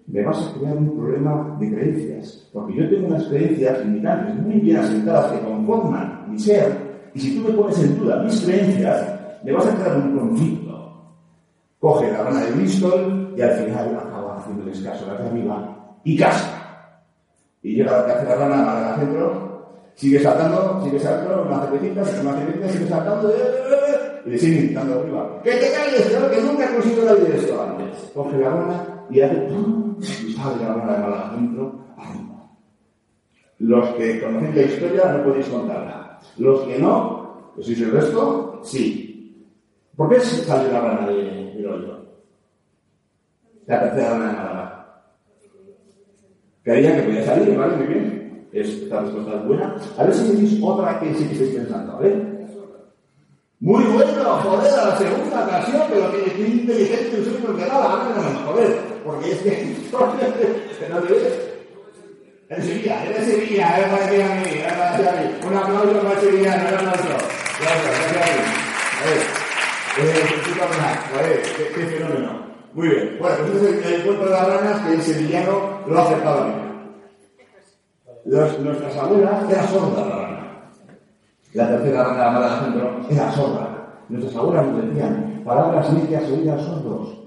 me 0.07 0.23
vas 0.23 0.37
a 0.37 0.57
crear 0.57 0.75
un 0.75 0.97
problema 0.97 1.55
de 1.59 1.71
creencias, 1.71 2.49
porque 2.51 2.75
yo 2.75 2.89
tengo 2.89 3.07
unas 3.07 3.25
creencias 3.25 3.85
limitantes 3.85 4.35
muy 4.35 4.55
bien 4.55 4.77
asentadas 4.77 5.33
que 5.33 5.45
conforman 5.45 6.31
mi 6.31 6.39
ser, 6.39 6.86
y 7.17 7.19
si 7.19 7.35
tú 7.35 7.47
me 7.47 7.55
pones 7.55 7.79
en 7.79 7.97
duda 7.97 8.21
mis 8.21 8.41
creencias, 8.41 9.19
me 9.43 9.51
vas 9.51 9.65
a 9.65 9.73
crear 9.73 9.97
un 9.97 10.19
conflicto. 10.19 11.17
Coge 11.79 12.11
la 12.11 12.21
rana 12.21 12.41
de 12.41 12.51
Bristol 12.51 13.33
y 13.35 13.41
al 13.41 13.53
final 13.53 13.97
acaba 13.97 14.37
haciéndoles 14.37 14.79
caso 14.81 15.05
a 15.09 15.13
la 15.15 15.27
arriba 15.27 15.97
y 16.03 16.15
casca. 16.15 17.01
Y 17.63 17.73
llega 17.73 17.91
la 17.91 18.05
tercera 18.05 18.35
rana 18.35 18.71
a 18.71 18.81
la 18.81 18.97
centro, 18.97 19.81
sigue 19.95 20.19
saltando, 20.19 20.79
sigue 20.83 20.99
saltando, 20.99 21.41
una 21.41 21.61
cervecita, 21.61 22.01
una 22.21 22.33
cervecita, 22.33 22.69
sigue 22.69 22.87
saltando, 22.87 23.33
y 24.23 24.29
le 24.29 24.37
sigue 24.37 24.61
gritando 24.61 24.99
arriba. 24.99 25.41
¡Que 25.43 25.51
te 25.53 25.71
calles, 25.71 26.05
claro 26.09 26.29
que 26.29 26.41
nunca 26.43 26.65
he 26.65 26.73
conseguido 26.75 27.05
nadie 27.05 27.29
de 27.31 27.37
esto 27.37 27.63
antes! 27.63 28.11
Coge 28.13 28.37
la 28.37 28.49
rana 28.51 29.05
y 29.09 29.21
hace 29.21 29.35
¡pum! 29.37 29.95
y 29.99 30.33
sale 30.33 30.63
la 30.63 30.73
rana 30.75 30.97
de 30.97 31.03
arriba. 31.03 31.71
Los 33.57 33.89
que 33.95 34.21
conocéis 34.21 34.55
la 34.55 34.61
historia 34.61 35.11
no 35.13 35.23
podéis 35.23 35.47
contarla. 35.47 36.06
Los 36.37 36.61
que 36.61 36.79
no, 36.79 37.51
que 37.55 37.63
sois 37.63 37.81
el 37.81 37.91
resto, 37.91 38.61
sí. 38.63 39.47
¿Por 39.95 40.09
qué 40.09 40.19
sale 40.19 40.71
la 40.71 40.81
rana 40.81 41.07
de, 41.07 41.53
del 41.55 41.65
hoyo? 41.65 41.97
La 43.65 43.81
tercera 43.81 44.11
rana 44.11 44.27
de 44.27 44.33
Málaga. 44.33 45.03
Creía 46.63 46.95
que 46.95 47.03
podía 47.03 47.25
salir, 47.25 47.57
¿vale? 47.57 47.77
Muy 47.77 47.87
bien. 47.87 48.47
Es, 48.51 48.69
esta 48.69 49.01
respuesta 49.01 49.35
es 49.35 49.47
buena. 49.47 49.75
A 49.97 50.03
ver 50.03 50.13
si 50.13 50.31
decís 50.31 50.59
otra 50.63 50.99
que 50.99 51.13
sí 51.15 51.25
que 51.25 51.33
estáis 51.33 51.55
pensando, 51.55 51.93
a 51.93 51.99
ver. 51.99 52.37
Muy 53.59 53.83
bueno, 53.85 54.23
joder, 54.43 54.71
a 54.71 54.89
la 54.89 54.97
segunda 54.97 55.45
ocasión, 55.45 55.81
pero 55.89 56.11
que, 56.11 56.31
que 56.31 56.47
inteligente 56.47 57.23
soy 57.23 57.41
porque 57.43 57.65
da 57.65 57.79
la 57.79 57.87
gana 57.87 58.21
de 58.21 58.33
no 58.33 58.39
joder. 58.45 58.79
Porque 59.03 59.31
es 59.31 59.39
que, 59.39 59.49
que 60.79 60.89
no 60.89 60.99
te 60.99 61.13
ves. 61.13 61.46
En 62.49 62.63
Sevilla, 62.63 63.03
en 63.05 63.25
Sevilla, 63.25 63.77
es 63.77 63.85
para 63.87 64.05
a 64.05 64.35
mí, 64.35 64.47
es 64.47 64.73
para 64.73 64.97
ti 64.97 65.03
a 65.05 65.11
mí. 65.11 65.25
Un 65.45 65.57
aplauso 65.57 66.01
para 66.01 66.19
Sevilla, 66.19 66.55
un 66.55 66.75
aplauso. 66.75 67.17
Gracias, 67.59 68.13
gracias 68.13 68.57
a 69.97 71.21
ver, 71.21 71.41
qué, 71.41 71.63
qué 71.73 71.85
fenómeno. 71.87 72.47
Muy 72.73 72.87
bien. 72.87 73.17
Bueno, 73.19 73.35
pues 73.39 73.55
ese 73.55 73.79
es 73.79 73.85
el, 73.85 73.93
el 73.93 74.03
cuento 74.03 74.25
de 74.25 74.31
las 74.31 74.47
ranas 74.47 74.81
que 74.81 74.93
el 74.93 75.01
sevillano 75.01 75.79
lo 75.87 75.97
ha 75.97 76.03
acertado 76.03 76.45
bien. 76.45 76.67
Nuestras 78.63 78.97
abuelas 78.97 79.49
era 79.49 79.67
sorda 79.67 80.05
la 80.05 80.15
rana. 80.15 80.71
La 81.53 81.67
tercera 81.69 82.03
rana 82.03 82.31
Málaga 82.31 82.59
Centro 82.59 82.99
era 83.09 83.31
sorda. 83.31 84.03
Nuestras 84.09 84.35
abuelas 84.35 84.67
nos 84.67 84.85
decían 84.87 85.41
palabras 85.43 85.91
necias 85.93 86.29
oídas 86.29 86.61
sordos. 86.61 87.26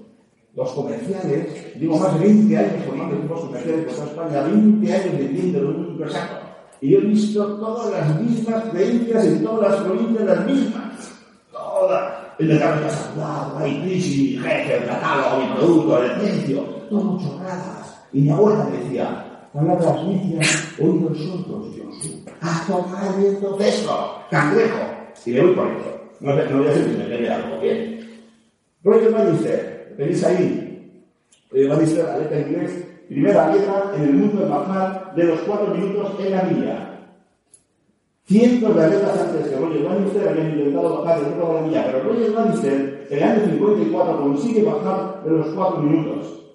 Los 0.53 0.71
comerciales, 0.71 1.79
digo 1.79 1.97
más 1.97 2.19
de 2.19 2.25
20 2.25 2.57
años 2.57 2.85
formando 2.85 3.15
equipos 3.15 3.39
comerciales 3.41 3.85
por 3.85 3.95
toda 3.95 4.07
España, 4.07 4.43
20 4.43 4.93
años 4.93 5.17
vendiendo 5.17 5.59
en 5.59 5.65
un 5.65 5.75
único 5.75 6.09
saco. 6.09 6.35
Y 6.81 6.89
yo 6.89 6.97
he 6.97 7.01
visto 7.01 7.45
todas 7.57 7.91
las 7.91 8.21
mismas 8.21 8.63
creencias 8.71 9.25
en 9.25 9.43
todas 9.43 9.71
las 9.71 9.81
provincias, 9.81 10.25
las 10.25 10.45
mismas. 10.45 11.11
Todas. 11.51 12.13
El 12.39 12.47
mercado 12.47 12.75
está 12.75 12.89
saturado, 12.89 13.57
hay 13.59 13.81
crisis, 13.81 14.41
jefe, 14.41 14.77
el 14.77 14.85
catálogo, 14.87 15.45
mi 15.45 15.53
producto, 15.53 16.03
el 16.03 16.11
precio, 16.19 16.59
todo 16.89 17.19
chorradas. 17.19 18.03
Y 18.11 18.21
mi 18.21 18.29
abuela 18.31 18.65
decía, 18.65 19.47
palabras 19.53 20.03
necias, 20.05 20.73
oídos 20.79 21.17
sordos, 21.19 21.75
yo 21.75 21.83
soy. 22.01 22.25
A 22.41 22.65
tomar 22.65 23.17
viento 23.17 23.55
fresco, 23.57 24.23
cangrejo. 24.31 24.79
Y 25.25 25.31
me 25.31 25.41
voy 25.41 25.55
por 25.55 25.67
eso. 25.67 26.01
No, 26.19 26.35
no 26.35 26.57
voy 26.57 26.67
a 26.67 26.69
decir 26.71 26.91
que 26.91 26.97
me 26.97 27.09
quede 27.09 27.29
algo 27.29 27.61
bien. 27.61 28.21
Roger 28.83 29.11
Bannister, 29.11 29.70
tenéis 30.01 30.23
ahí. 30.23 30.97
Eh, 31.53 31.67
Bannister, 31.67 32.05
atleta 32.05 32.39
inglés, 32.39 32.87
primera 33.07 33.53
letra 33.53 33.91
en 33.95 34.03
el 34.03 34.13
mundo 34.13 34.49
bajar 34.49 35.13
de 35.15 35.23
los 35.25 35.39
cuatro 35.41 35.75
minutos 35.75 36.13
en 36.19 36.31
la 36.31 36.43
milla. 36.43 36.87
Cientos 38.23 38.75
de 38.75 38.83
atletas 38.83 39.19
antes 39.19 39.47
que 39.47 39.57
Roger 39.57 39.83
Bannister 39.83 40.27
habían 40.27 40.51
intentado 40.57 41.01
bajar 41.01 41.19
el 41.19 41.25
récord 41.25 41.49
de 41.49 41.53
la 41.53 41.67
milla, 41.67 41.85
pero 41.85 42.03
Roger 42.03 42.31
Bannister, 42.31 43.07
en 43.09 43.17
el 43.17 43.23
año 43.23 43.45
54, 43.45 44.21
consigue 44.21 44.63
bajar 44.63 45.23
de 45.23 45.31
los 45.31 45.47
cuatro 45.49 45.81
minutos. 45.81 46.45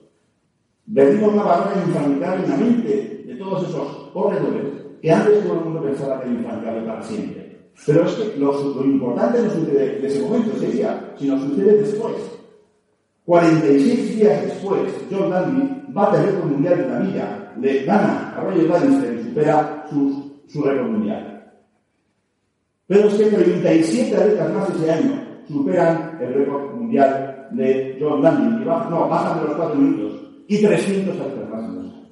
Vertimos 0.86 1.34
una 1.34 1.42
barrera 1.42 1.86
infranqueable 1.86 2.44
en 2.44 2.50
la 2.50 2.56
mente 2.56 3.24
de 3.26 3.34
todos 3.36 3.68
esos 3.68 4.10
corredores 4.12 4.64
que 5.02 5.12
antes 5.12 5.44
todo 5.44 5.58
el 5.58 5.64
mundo 5.64 5.82
pensaba 5.82 6.20
que 6.20 6.30
era 6.30 6.38
infranqueable 6.38 6.86
para 6.86 7.02
siempre. 7.02 7.70
Pero 7.84 8.06
es 8.06 8.14
que 8.14 8.38
lo, 8.38 8.84
importante 8.84 9.42
no 9.42 9.50
sucede 9.50 10.00
de 10.00 10.06
ese 10.06 10.22
momento, 10.22 10.56
ese 10.56 10.72
día, 10.72 11.14
sino 11.18 11.38
sucede 11.38 11.82
después. 11.82 12.35
46 13.26 14.16
días 14.16 14.42
después, 14.44 14.82
John 15.10 15.30
Dandy 15.30 15.82
bate 15.88 16.18
el 16.18 16.26
récord 16.26 16.50
mundial 16.52 16.78
de 16.78 16.88
la 16.88 17.00
milla, 17.00 17.52
le 17.60 17.84
gana 17.84 18.34
a 18.36 18.40
Roger 18.40 18.68
Bannister 18.68 19.18
y 19.18 19.24
supera 19.24 19.84
su, 19.90 20.42
su 20.46 20.62
récord 20.62 20.90
mundial. 20.92 21.52
Pero 22.86 23.08
es 23.08 23.14
que 23.14 23.24
37 23.24 24.16
atletas 24.16 24.54
más 24.54 24.70
ese 24.70 24.92
año 24.92 25.20
superan 25.48 26.18
el 26.20 26.34
récord 26.34 26.74
mundial 26.76 27.48
de 27.50 27.98
John 28.00 28.22
Dandy 28.22 28.62
y 28.62 28.64
bajan, 28.64 28.90
no, 28.90 29.08
bajan 29.08 29.40
de 29.40 29.48
los 29.48 29.56
4 29.56 29.74
minutos. 29.76 30.12
y 30.46 30.62
300 30.62 31.20
años 31.20 31.50
más 31.50 31.64
en 31.64 31.74
dos 31.74 31.84
años. 31.84 32.08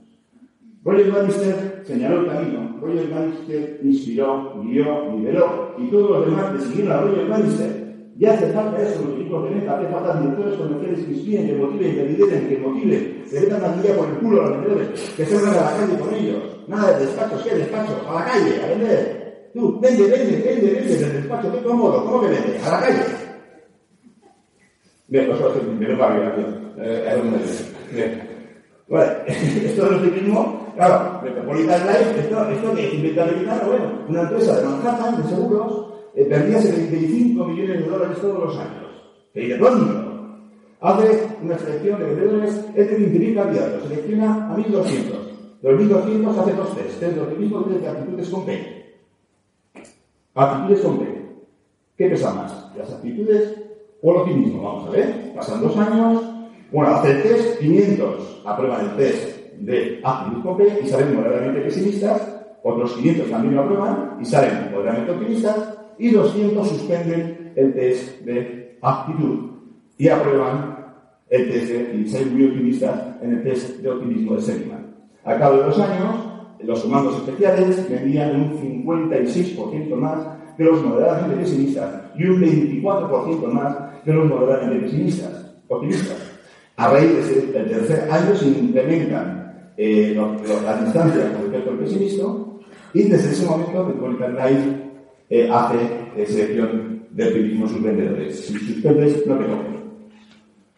Roger 0.83 1.13
Bannister 1.13 1.83
señaló 1.85 2.21
el 2.23 2.27
camino, 2.27 2.77
Roger 2.81 3.09
Bannister 3.09 3.81
inspiró, 3.85 4.61
guió, 4.65 5.13
lideró, 5.13 5.77
y 5.79 5.87
todos 5.91 6.11
los 6.11 6.27
demás 6.27 6.53
decidieron 6.55 6.93
a 6.93 7.01
Roger 7.03 7.29
Bannister. 7.29 7.84
Ya 8.17 8.33
hace 8.33 8.47
falta 8.53 8.81
eso 8.81 9.01
en 9.01 9.11
los 9.11 9.21
equipos 9.21 9.45
de 9.45 9.51
venta, 9.51 9.77
hace 9.77 9.89
falta 9.89 10.21
directores 10.21 10.55
comerciales 10.57 11.05
que 11.05 11.13
inspiren, 11.13 11.47
que 11.49 11.55
motiven, 11.55 11.95
que 11.97 12.05
lideren, 12.05 12.49
que 12.49 12.59
motiven, 12.59 13.25
que 13.29 13.41
metan 13.41 13.63
la 13.63 13.83
guía 13.83 13.97
por 13.97 14.09
el 14.09 14.15
culo 14.19 14.41
a 14.41 14.45
los 14.45 14.53
vendedores, 14.53 15.11
que 15.17 15.27
se 15.27 15.35
vayan 15.35 15.51
a 15.51 15.57
la 15.57 15.77
calle 15.77 15.99
con 15.99 16.15
ellos. 16.15 16.43
Nada 16.69 16.93
de 16.93 17.07
despachos, 17.07 17.43
¿qué 17.43 17.55
despachos? 17.57 17.97
A 18.09 18.15
la 18.15 18.25
calle, 18.25 18.63
a 18.63 18.67
vender. 18.69 19.51
Tú, 19.53 19.81
vende, 19.81 20.03
vende, 20.03 20.43
vende, 20.45 20.71
vende 20.75 20.97
del 20.97 21.13
despacho, 21.13 21.53
qué 21.53 21.63
cómodo, 21.63 22.05
¿cómo 22.05 22.21
que 22.21 22.29
vende? 22.29 22.59
A 22.65 22.71
la 22.71 22.81
calle. 22.81 23.03
Bien, 25.09 25.27
pues 25.27 25.39
eso 25.39 25.49
es 25.51 25.57
es 25.57 27.17
donde 27.17 27.39
Bien. 27.93 28.35
Bueno, 28.87 29.13
esto 29.27 29.89
de 29.89 29.97
optimismo, 29.97 30.73
claro, 30.77 31.21
Metropolitan 31.23 31.87
Life, 31.87 32.21
esto, 32.21 32.49
esto 32.49 32.75
que 32.75 32.87
es 32.87 32.95
inventar 32.95 33.29
americano, 33.29 33.63
bueno, 33.67 34.05
una 34.09 34.21
empresa 34.21 34.57
de 34.57 34.65
Manhattan 34.67 35.23
de 35.23 35.29
seguros 35.29 35.94
eh, 36.15 36.25
perdía 36.25 36.61
75 36.61 37.45
millones 37.45 37.85
de 37.85 37.91
dólares 37.91 38.19
todos 38.21 38.45
los 38.45 38.57
años. 38.59 38.85
¿Y 39.35 39.47
de 39.49 39.59
dónde? 39.59 40.15
Hace 40.81 41.29
una 41.43 41.59
selección 41.59 41.99
de 41.99 42.07
vendedores 42.07 42.65
entre 42.75 42.99
20.000 42.99 43.35
candidatos, 43.35 43.83
selecciona 43.89 44.53
a 44.53 44.57
1.200. 44.57 45.35
De 45.63 45.73
los 45.73 45.81
1.200 45.81 46.39
hace 46.39 46.53
dos 46.53 46.77
test, 46.77 47.01
test 47.01 47.15
de 47.15 47.21
optimismo 47.23 47.65
y 47.67 47.81
de 47.81 47.89
actitudes 47.89 48.29
con 48.29 48.45
P. 48.45 48.85
Actitudes 50.35 50.81
con 50.85 50.99
P. 50.99 51.25
¿Qué 51.97 52.11
pesa 52.11 52.35
más? 52.35 52.77
¿Las 52.77 52.93
actitudes 52.93 53.55
o 54.03 54.11
el 54.11 54.17
optimismo? 54.19 54.63
Vamos 54.63 54.89
a 54.89 54.91
ver. 54.91 55.33
Pasan 55.35 55.63
dos 55.63 55.77
años. 55.79 56.23
Bueno, 56.71 56.95
hace 56.95 57.13
el 57.13 57.23
test, 57.23 57.61
500 57.61 58.43
aprueban 58.45 58.85
el 58.85 58.97
test 58.97 59.39
de 59.61 60.01
actitud 60.05 60.43
con 60.43 60.57
P 60.59 60.81
y 60.85 60.87
salen 60.87 61.17
moderadamente 61.17 61.61
pesimistas. 61.63 62.43
Otros 62.63 62.93
500 62.93 63.31
también 63.31 63.55
lo 63.55 63.63
aprueban 63.63 64.19
y 64.21 64.25
salen 64.27 64.71
moderadamente 64.71 65.13
optimistas. 65.13 65.74
Y 65.99 66.11
200 66.11 66.69
suspenden 66.69 67.53
el 67.57 67.75
test 67.75 68.21
de 68.23 68.79
actitud 68.83 69.51
y 69.97 70.09
aprueban 70.09 70.77
el 71.31 71.51
test 71.51 71.69
de, 71.71 71.97
y 71.97 72.09
salen 72.09 72.35
muy 72.35 72.47
optimistas 72.47 73.17
en 73.23 73.33
el 73.33 73.43
test 73.43 73.79
de 73.81 73.91
optimismo 73.91 74.37
de 74.37 74.43
Seligman. 74.43 74.95
A 75.25 75.39
cabo 75.39 75.59
de 75.59 75.65
dos 75.65 75.79
años, 75.79 76.17
los 76.61 76.83
comandos 76.83 77.17
especiales 77.17 77.89
vendían 77.89 78.41
un 78.41 78.85
56% 78.85 79.95
más 79.97 80.19
que 80.57 80.65
los 80.65 80.83
moderadamente 80.83 81.37
pesimistas 81.37 82.03
y 82.17 82.25
un 82.25 82.41
24% 82.41 83.47
más 83.49 83.77
que 84.05 84.13
los 84.13 84.29
moderadamente 84.29 84.87
pesimistas, 84.87 85.55
optimistas. 85.69 86.17
A 86.77 86.89
raíz 86.89 87.13
de 87.13 87.21
ese 87.21 87.59
el 87.59 87.69
tercer 87.69 88.11
año 88.11 88.35
se 88.35 88.49
incrementan 88.49 89.73
eh, 89.77 90.17
las 90.65 90.85
distancias 90.85 91.31
con 91.33 91.43
respecto 91.43 91.71
al 91.71 91.79
pesimismo 91.79 92.61
y 92.93 93.03
desde 93.05 93.31
ese 93.31 93.47
momento 93.47 93.85
Metropolitan 93.85 94.37
Life 94.37 94.84
eh, 95.35 95.51
hace 95.51 96.27
selección 96.27 97.09
de 97.11 97.27
optimismo 97.27 97.67
sus 97.67 97.83
vendedores. 97.83 98.39
Si 98.39 98.53
suspendes, 98.57 99.27
no 99.27 99.37
te 99.37 99.47
cogen. 99.47 99.75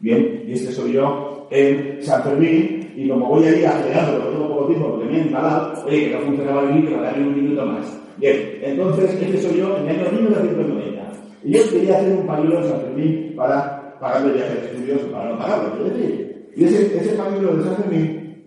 Bien, 0.00 0.44
y 0.46 0.52
este 0.52 0.72
soy 0.72 0.92
yo 0.92 1.46
en 1.50 2.02
San 2.02 2.22
Fermín, 2.22 2.90
y 2.96 3.06
como 3.06 3.28
voy 3.28 3.44
a 3.44 3.54
ir 3.54 3.66
acelerando, 3.66 4.12
porque 4.12 4.32
tengo 4.32 4.48
poco 4.48 4.66
tiempo, 4.68 4.90
porque 4.92 5.04
me 5.04 5.18
he 5.18 5.20
embalado, 5.22 5.84
oye, 5.84 6.08
que 6.08 6.14
no 6.14 6.20
funcionaba 6.20 6.62
el 6.62 6.74
micro, 6.74 7.02
daré 7.02 7.20
un 7.20 7.34
minuto 7.34 7.66
más. 7.66 8.00
Bien, 8.16 8.58
entonces, 8.62 9.14
este 9.20 9.42
soy 9.42 9.58
yo 9.58 9.76
en 9.76 9.88
el 9.90 10.06
año 10.06 10.12
1990. 10.12 11.12
Y 11.44 11.52
yo 11.52 11.70
quería 11.70 11.98
hacer 11.98 12.16
un 12.16 12.26
pañuelo 12.26 12.62
en 12.62 12.68
San 12.70 12.80
Fermín 12.80 13.34
para 13.36 13.98
pagar 14.00 14.26
el 14.26 14.32
viaje 14.32 14.54
de 14.54 14.66
estudios, 14.68 15.00
para 15.12 15.30
no 15.30 15.38
pagarlo, 15.38 15.72
quiero 15.74 15.90
decir. 15.90 16.48
Y 16.56 16.64
ese, 16.64 16.98
ese 16.98 17.14
pañuelo 17.14 17.56
de 17.56 17.62
San 17.62 17.76
Fermín, 17.76 18.42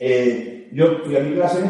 eh, 0.00 0.68
yo 0.72 0.86
fui 1.04 1.16
a 1.16 1.20
mi 1.20 1.34
clase, 1.34 1.60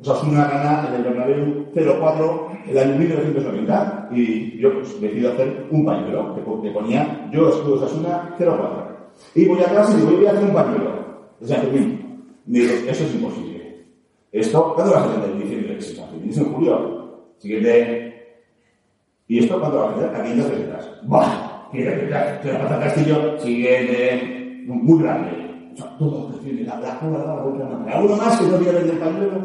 Osasuna 0.00 0.48
gana 0.48 0.88
en 0.88 0.94
el 0.94 1.02
Bernabéu 1.04 1.63
0-4 1.74 2.68
el 2.70 2.78
año 2.78 2.96
1990 2.98 4.08
y 4.12 4.58
yo 4.58 4.72
pues, 4.74 5.00
decido 5.00 5.32
hacer 5.32 5.66
un 5.70 5.84
pañuelo 5.84 6.34
que, 6.34 6.40
po- 6.42 6.62
que 6.62 6.70
ponía 6.70 7.28
yo 7.32 7.48
escudo 7.48 7.74
Osasuna 7.74 8.34
0-4 8.38 8.86
y 9.34 9.46
voy 9.46 9.60
a 9.60 9.64
clase 9.64 9.98
y 10.00 10.16
voy 10.16 10.26
a 10.26 10.30
hacer 10.32 10.44
un 10.44 10.54
pañuelo. 10.54 10.90
O 11.40 11.46
sea, 11.46 11.60
que 11.60 11.66
digo, 11.68 12.72
eso 12.88 13.04
es 13.04 13.14
imposible. 13.14 13.84
Esto, 14.32 14.72
¿cuándo 14.74 14.94
vas 14.94 15.02
a 15.04 15.10
hacer 15.12 15.30
el? 15.30 15.40
El 16.14 16.22
inicio 16.24 16.42
en 16.44 16.52
julio. 16.52 17.04
Siguiente. 17.38 18.10
¿y 19.28 19.38
esto 19.38 19.58
cuándo 19.60 19.78
vas 19.78 19.90
a 19.90 19.94
hacer? 19.96 20.14
a 20.16 20.22
500 20.24 20.50
pesetas 20.50 20.90
¡Bah! 21.04 21.68
500 21.72 21.94
pesetas 22.00 22.42
se 22.42 22.52
la 22.52 22.58
pasa 22.60 22.80
Castillo. 22.80 23.38
Siguiente. 23.40 24.64
Muy 24.66 25.02
grande. 25.02 25.30
O 25.72 25.76
sea, 25.76 25.98
todo 25.98 26.30
la, 26.30 26.80
la 26.80 26.86
la 26.86 27.42
vuelta 27.42 27.66
a 27.66 27.70
la 27.70 27.76
mano. 27.78 27.92
Alguno 27.94 28.16
más 28.16 28.40
que 28.40 28.46
no 28.46 28.58
quiere 28.58 28.78
vender 28.78 28.98
pañuelos 29.00 29.42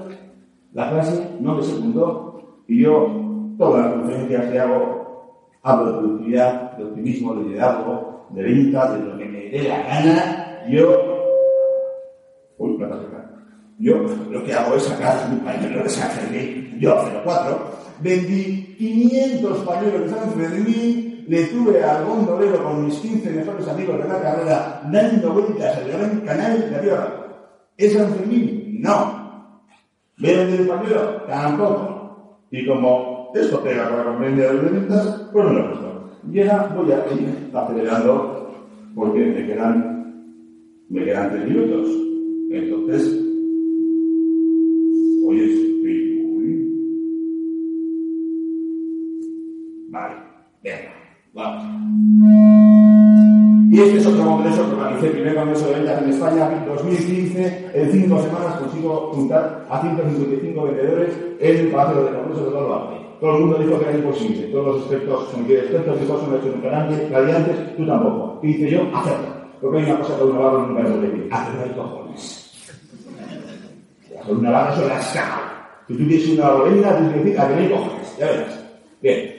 la 0.73 0.89
clase 0.89 1.37
no 1.39 1.55
me 1.55 1.63
secundó 1.63 2.63
y 2.67 2.83
yo, 2.83 3.55
todas 3.57 3.85
las 3.85 3.93
conferencias 3.95 4.51
que 4.51 4.59
hago, 4.59 5.59
hablo 5.63 5.91
de 5.91 5.97
productividad, 5.97 6.77
de 6.77 6.83
optimismo, 6.83 7.35
de 7.35 7.43
liderazgo, 7.49 8.27
de 8.29 8.43
venta, 8.43 8.93
de 8.93 9.05
lo 9.05 9.17
que 9.17 9.25
me 9.25 9.49
dé 9.49 9.63
la 9.67 9.83
gana. 9.83 10.65
Yo, 10.69 10.87
uy, 12.59 12.77
plata. 12.77 13.09
Yo 13.79 13.95
lo 14.29 14.43
que 14.43 14.53
hago 14.53 14.75
es 14.75 14.83
sacar 14.83 15.29
mi 15.29 15.37
pañuelo 15.37 15.83
de 15.83 15.89
San 15.89 16.11
Fermín, 16.11 16.77
yo 16.81 16.95
04, 17.23 17.59
vendí 18.01 18.75
500 18.77 19.57
pañuelos 19.59 20.01
de 20.01 20.09
San 20.09 20.31
Fermín, 20.33 21.25
le 21.29 21.45
tuve 21.45 21.81
al 21.81 22.05
gondolero 22.05 22.61
con 22.61 22.85
mis 22.85 22.95
15 22.99 23.29
mejores 23.31 23.67
amigos 23.69 23.97
de 23.99 24.09
la 24.09 24.21
carrera 24.21 24.81
dando 24.91 25.31
vueltas 25.31 25.77
al 25.77 25.87
gran 25.87 26.19
canal 26.21 26.69
de 26.69 26.75
arriba 26.75 26.97
abajo. 26.97 27.25
¿Es 27.77 27.93
San 27.93 28.13
Fermín? 28.13 28.79
No. 28.81 29.18
¿Vienen 30.19 30.51
del 30.51 30.67
pañuelo? 30.67 31.21
Tampoco. 31.27 32.37
Y 32.51 32.65
como 32.67 33.31
esto 33.33 33.63
pega 33.63 33.89
con 33.89 34.05
la 34.05 34.19
vendedores 34.19 34.63
de 34.63 34.69
ventas, 34.79 35.29
pues 35.31 35.45
no 35.45 35.53
lo 35.53 35.59
he 35.59 35.63
puesto. 35.63 36.11
Y 36.31 36.41
ahora 36.41 36.75
voy 36.75 36.91
a 36.91 36.97
ir 37.13 37.49
acelerando 37.53 38.51
porque 38.95 39.19
me 39.19 39.45
quedan, 39.45 40.35
me 40.89 41.05
quedan 41.05 41.29
tres 41.31 41.47
minutos. 41.47 41.87
Entonces, 42.51 43.07
oye, 45.25 45.45
estoy 45.45 46.23
muy... 46.25 46.47
Vale, 49.89 50.15
venga, 50.63 50.91
vamos. 51.33 51.79
Y 53.79 53.81
este 53.81 53.97
es 53.99 54.07
otro 54.07 54.25
congreso 54.25 54.69
que 54.69 54.75
organicé, 54.75 55.05
el 55.05 55.11
primer 55.13 55.35
congreso 55.35 55.67
de 55.67 55.73
ventas 55.75 56.03
en 56.03 56.09
España, 56.09 56.51
en 56.51 56.65
2015. 56.65 57.71
En 57.73 57.91
cinco 57.93 58.21
semanas 58.21 58.59
consigo 58.59 59.11
juntar 59.13 59.65
a 59.69 59.81
155 59.81 60.63
vendedores 60.63 61.15
en 61.39 61.57
el 61.57 61.67
Palacio 61.71 62.03
de 62.03 62.11
Congreso 62.11 62.43
de 62.43 62.51
Todo 62.51 62.91
Todo 63.21 63.35
el 63.37 63.39
mundo 63.39 63.57
dijo 63.59 63.79
que 63.79 63.85
era 63.85 63.97
imposible. 63.97 64.47
Todos 64.47 64.65
los 64.65 64.77
expertos, 64.79 65.29
que 65.47 65.59
expertos 65.59 66.01
dijo 66.01 66.19
son 66.19 66.35
hechos 66.35 66.61
radiantes, 66.61 67.09
radiantes, 67.09 67.77
tú 67.77 67.87
tampoco. 67.87 68.41
¿Qué 68.41 68.47
hice 68.49 68.69
yo? 68.69 68.81
Hacerlo. 68.93 69.27
Porque 69.61 69.77
hay 69.77 69.83
una 69.85 69.99
cosa 69.99 70.17
que 70.17 70.23
uno 70.25 70.39
va 70.41 70.67
nunca 70.67 70.89
decir. 70.89 71.29
Hacerlo 71.31 71.63
hay 71.63 71.69
cojones. 71.69 72.71
Hacer 74.19 74.35
una 74.35 74.51
barra 74.51 74.75
sobre 74.75 74.89
la 74.89 74.99
escala. 74.99 75.69
Si 75.87 75.93
tú 75.93 76.05
tienes 76.05 76.29
una 76.31 76.51
bolena, 76.51 76.97
tienes 76.97 77.13
que 77.13 77.19
decir, 77.19 77.39
a 77.39 77.47
no 77.47 77.55
hay 77.55 77.69
cojones. 77.69 78.17
Ya 78.19 78.25
verás. 78.25 78.65
Bien. 79.01 79.35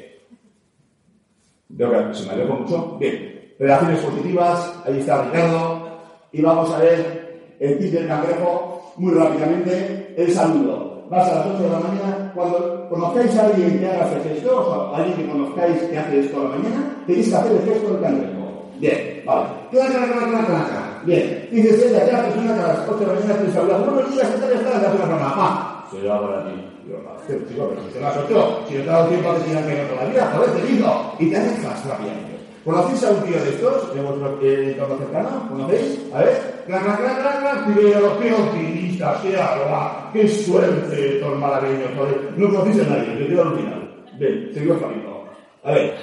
Veo 1.69 2.09
que 2.09 2.15
se 2.15 2.27
me 2.27 2.33
alejo 2.33 2.55
mucho. 2.55 2.97
Bien. 2.99 3.30
Relaciones 3.61 4.01
positivas, 4.01 4.73
ahí 4.87 5.01
está 5.01 5.23
Ricardo. 5.23 5.87
Y 6.33 6.41
vamos 6.41 6.73
a 6.73 6.79
ver 6.79 7.57
el 7.61 7.79
tip 7.79 7.93
del 7.93 8.09
cangrejo 8.09 8.95
muy 8.97 9.13
rápidamente. 9.13 10.15
El 10.17 10.33
saludo. 10.33 11.05
Vas 11.11 11.29
a 11.29 11.35
las 11.35 11.47
8 11.47 11.63
de 11.65 11.69
la 11.69 11.81
mañana. 11.81 12.33
Cuando 12.35 12.89
conozcáis 12.89 13.37
a 13.37 13.45
alguien 13.45 13.79
que 13.79 13.87
haga 13.87 14.07
este 14.17 14.31
gesto, 14.31 14.57
o 14.59 14.95
a 14.95 14.97
alguien 14.97 15.15
que 15.19 15.29
conozcáis 15.31 15.77
que 15.83 15.99
hace 15.99 16.21
esto 16.21 16.41
a 16.41 16.45
la 16.45 16.49
mañana, 16.57 16.97
tenéis 17.07 17.29
que 17.29 17.37
hacer 17.37 17.53
el 17.53 17.63
gesto 17.69 17.93
del 17.93 18.01
cangrejo. 18.01 18.41
Bien, 18.79 19.23
vale. 19.27 19.47
Clac, 19.71 19.89
clac, 19.91 20.09
clac, 20.09 20.47
clac. 20.47 21.05
Bien. 21.05 21.49
Dices, 21.53 21.85
ella, 21.85 22.07
ya, 22.07 22.23
persona 22.25 22.55
que 22.55 22.61
a 22.63 22.67
las 22.69 22.89
8 22.89 22.97
de 22.99 23.07
la 23.09 23.13
mañana 23.13 23.35
te 23.45 23.53
saluda. 23.53 23.77
Buenos 23.77 24.15
días, 24.15 24.27
¿qué 24.31 24.41
tal 24.41 24.53
estás? 24.53 24.75
Hace 24.75 24.97
una 24.97 25.05
broma. 25.05 25.35
Ah, 25.37 25.85
se 25.91 26.01
lo 26.01 26.15
hago 26.15 26.27
para 26.29 26.45
ti. 26.47 26.51
Yo, 26.89 26.97
"Hostia, 26.97 27.37
chico, 27.47 27.69
pero 27.69 27.83
si 27.87 27.93
son 27.93 28.03
las 28.03 28.17
8, 28.17 28.65
si 28.69 28.75
yo 28.75 28.81
te 28.81 28.87
he 28.89 28.91
dado 28.91 29.09
tiempo 29.09 29.29
a 29.31 29.35
que 29.37 29.43
sigan 29.45 29.67
que 29.69 29.83
no 29.83 29.89
todavía, 29.91 30.33
joder, 30.35 30.51
te 30.51 30.67
digo. 30.67 31.13
Y 31.19 31.29
te 31.29 31.37
haces 31.37 31.59
fast 31.63 31.85
rápidamente. 31.87 32.30
¿Conocéis 32.65 33.05
a 33.05 33.11
un 33.13 33.23
tío 33.23 33.43
de 33.43 33.51
estos, 33.51 33.97
entorno 33.97 34.99
cercano? 34.99 35.49
¿Conocéis? 35.49 36.01
A 36.13 36.19
ver. 36.19 36.65
Clac, 36.67 36.85
clac, 36.85 36.99
clac, 36.99 37.41
clac. 37.41 37.75
Pero 37.75 38.19
qué 38.21 38.33
optimista, 38.33 39.19
qué 39.23 39.37
alba, 39.37 40.11
qué 40.13 40.29
suerte, 40.29 41.21
todo 41.21 41.37
malagueño, 41.37 41.87
joder. 41.97 42.35
No 42.37 42.49
conocéis 42.51 42.87
a 42.87 42.91
nadie, 42.91 43.19
yo 43.19 43.29
digo 43.29 43.43
al 43.43 43.57
final. 43.57 44.07
Bien, 44.19 44.51
seguimos 44.53 44.79
camino. 44.79 45.25
A 45.65 45.73
ver. 45.73 45.95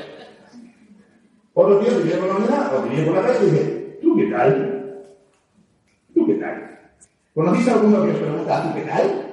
Otro 1.54 1.80
tío 1.80 1.98
que 1.98 2.04
viene 2.04 2.20
por 2.20 2.28
la 2.28 2.34
mañana, 2.40 2.72
o 2.76 2.84
que 2.84 2.90
viene 2.90 3.06
por 3.06 3.16
la 3.16 3.22
calle 3.22 3.40
y 3.42 3.52
dice, 3.52 4.00
¿tú 4.02 4.16
qué 4.16 4.26
tal? 4.26 5.04
¿Tú 6.14 6.28
qué 6.28 6.34
tal? 6.36 6.80
¿Conocéis 7.36 7.68
a 7.68 7.74
alguno 7.74 8.04
que 8.04 8.12
os 8.12 8.18
pregunta, 8.18 8.64
¿tú 8.64 8.80
qué 8.80 8.86
tal? 8.86 9.28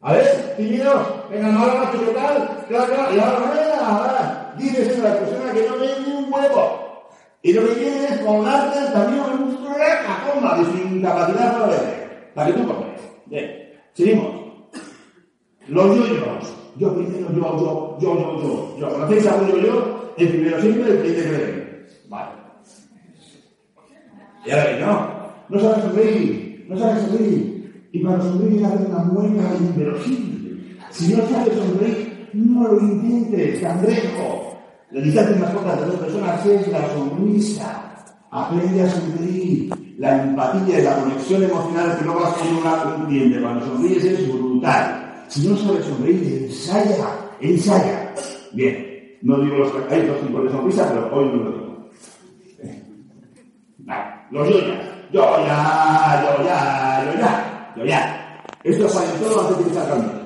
A 0.00 0.12
ver, 0.12 0.54
tímidos, 0.56 1.06
venga, 1.30 1.48
no 1.48 1.62
hagas 1.62 1.92
¿tú 1.92 1.98
qué 2.00 2.12
tal? 2.12 2.64
Claro, 2.68 2.94
claro, 2.94 3.14
y 3.14 3.18
ahora, 3.18 3.50
venga, 3.50 3.86
ahora, 3.86 4.54
dices 4.58 4.98
a 4.98 5.08
la 5.08 5.18
persona 5.18 5.52
que 5.52 5.68
no 5.68 5.78
ve 5.78 5.88
ni 6.06 6.12
un 6.12 6.32
huevo. 6.32 6.88
Y 7.42 7.52
lo 7.52 7.66
que 7.66 7.74
quiere 7.74 8.04
es 8.04 8.18
colgarte 8.18 8.92
también 8.92 9.24
en 9.24 9.42
un 9.42 9.58
cacón 9.74 10.40
coma 10.40 10.58
de 10.58 10.64
su 10.64 10.94
incapacidad 10.94 11.52
para 11.52 11.66
beber. 11.66 12.32
Para 12.34 12.46
que 12.46 12.60
tú 12.60 12.66
compres. 12.66 13.00
Bien, 13.26 13.70
seguimos. 13.92 14.26
Los 15.68 15.96
yoyos. 15.96 16.54
Yo 16.76 16.94
primero, 16.94 17.28
yo, 17.32 17.40
yo, 17.40 17.98
yo, 18.00 18.18
yo, 18.18 18.42
yo. 18.42 18.78
yo. 18.78 18.88
¿Conocéis 18.88 19.26
a 19.26 19.34
un 19.36 19.48
yo-yo? 19.48 20.14
El 20.16 20.28
primero 20.28 20.60
siempre, 20.60 20.90
el 20.90 21.00
cliente 21.00 21.22
que 21.22 21.30
bebe. 21.30 21.86
Vale. 22.08 22.30
Y 24.44 24.50
ahora 24.50 24.66
que 24.66 24.80
no. 24.80 25.18
No 25.48 25.60
sabes 25.60 25.84
sonreír. 25.84 26.66
No 26.68 26.78
sabes 26.78 27.02
sonreír. 27.04 27.88
Y 27.92 28.04
para 28.04 28.20
sonreír 28.20 28.64
hacer 28.64 28.86
una 28.86 28.98
mueca 28.98 29.54
inverosímil. 29.58 30.37
Si 30.98 31.14
no 31.14 31.22
sabes 31.28 31.54
sonreír, 31.56 32.28
no 32.32 32.66
lo 32.66 32.80
intentes, 32.80 33.60
cangrejo. 33.60 34.58
La 34.90 35.00
distancia 35.00 35.36
más 35.36 35.80
de 35.80 35.86
dos 35.86 35.94
personas 35.94 36.44
es 36.44 36.66
la 36.72 36.88
sonrisa. 36.92 37.94
Aprende 38.32 38.82
a 38.82 38.90
sonreír. 38.90 39.72
La 39.98 40.24
empatía 40.24 40.80
y 40.80 40.82
la 40.82 40.96
conexión 40.98 41.44
emocional 41.44 41.96
que 41.98 42.04
no 42.04 42.14
vas 42.16 42.32
con 42.34 42.48
una- 42.56 42.96
un 42.96 43.06
cliente 43.06 43.40
cuando 43.40 43.64
sonríes 43.66 44.04
es 44.04 44.32
brutal. 44.32 45.24
Si 45.28 45.46
no 45.46 45.56
sabes 45.56 45.84
sonreír, 45.84 46.46
ensaya, 46.48 47.06
ensaya. 47.40 48.12
Bien, 48.52 49.18
no 49.22 49.38
digo 49.38 49.56
los 49.58 49.72
hay 49.90 50.04
dos 50.04 50.20
tipos 50.20 50.44
de 50.44 50.50
sonrisa, 50.50 50.88
pero 50.88 51.14
hoy 51.16 51.26
no 51.26 51.44
lo 51.44 51.50
digo. 51.52 51.90
Vale, 53.78 54.04
los 54.32 54.48
yoyas. 54.50 54.78
Yo 55.12 55.22
ya, 55.46 56.24
yo 56.38 56.44
ya, 56.44 57.04
yo 57.04 57.20
ya, 57.20 57.74
yo 57.76 57.84
ya. 57.84 58.42
Esto 58.64 58.88
sale 58.88 59.06
todo 59.20 59.48
antes 59.48 59.64
de 59.64 59.72
que. 59.72 60.17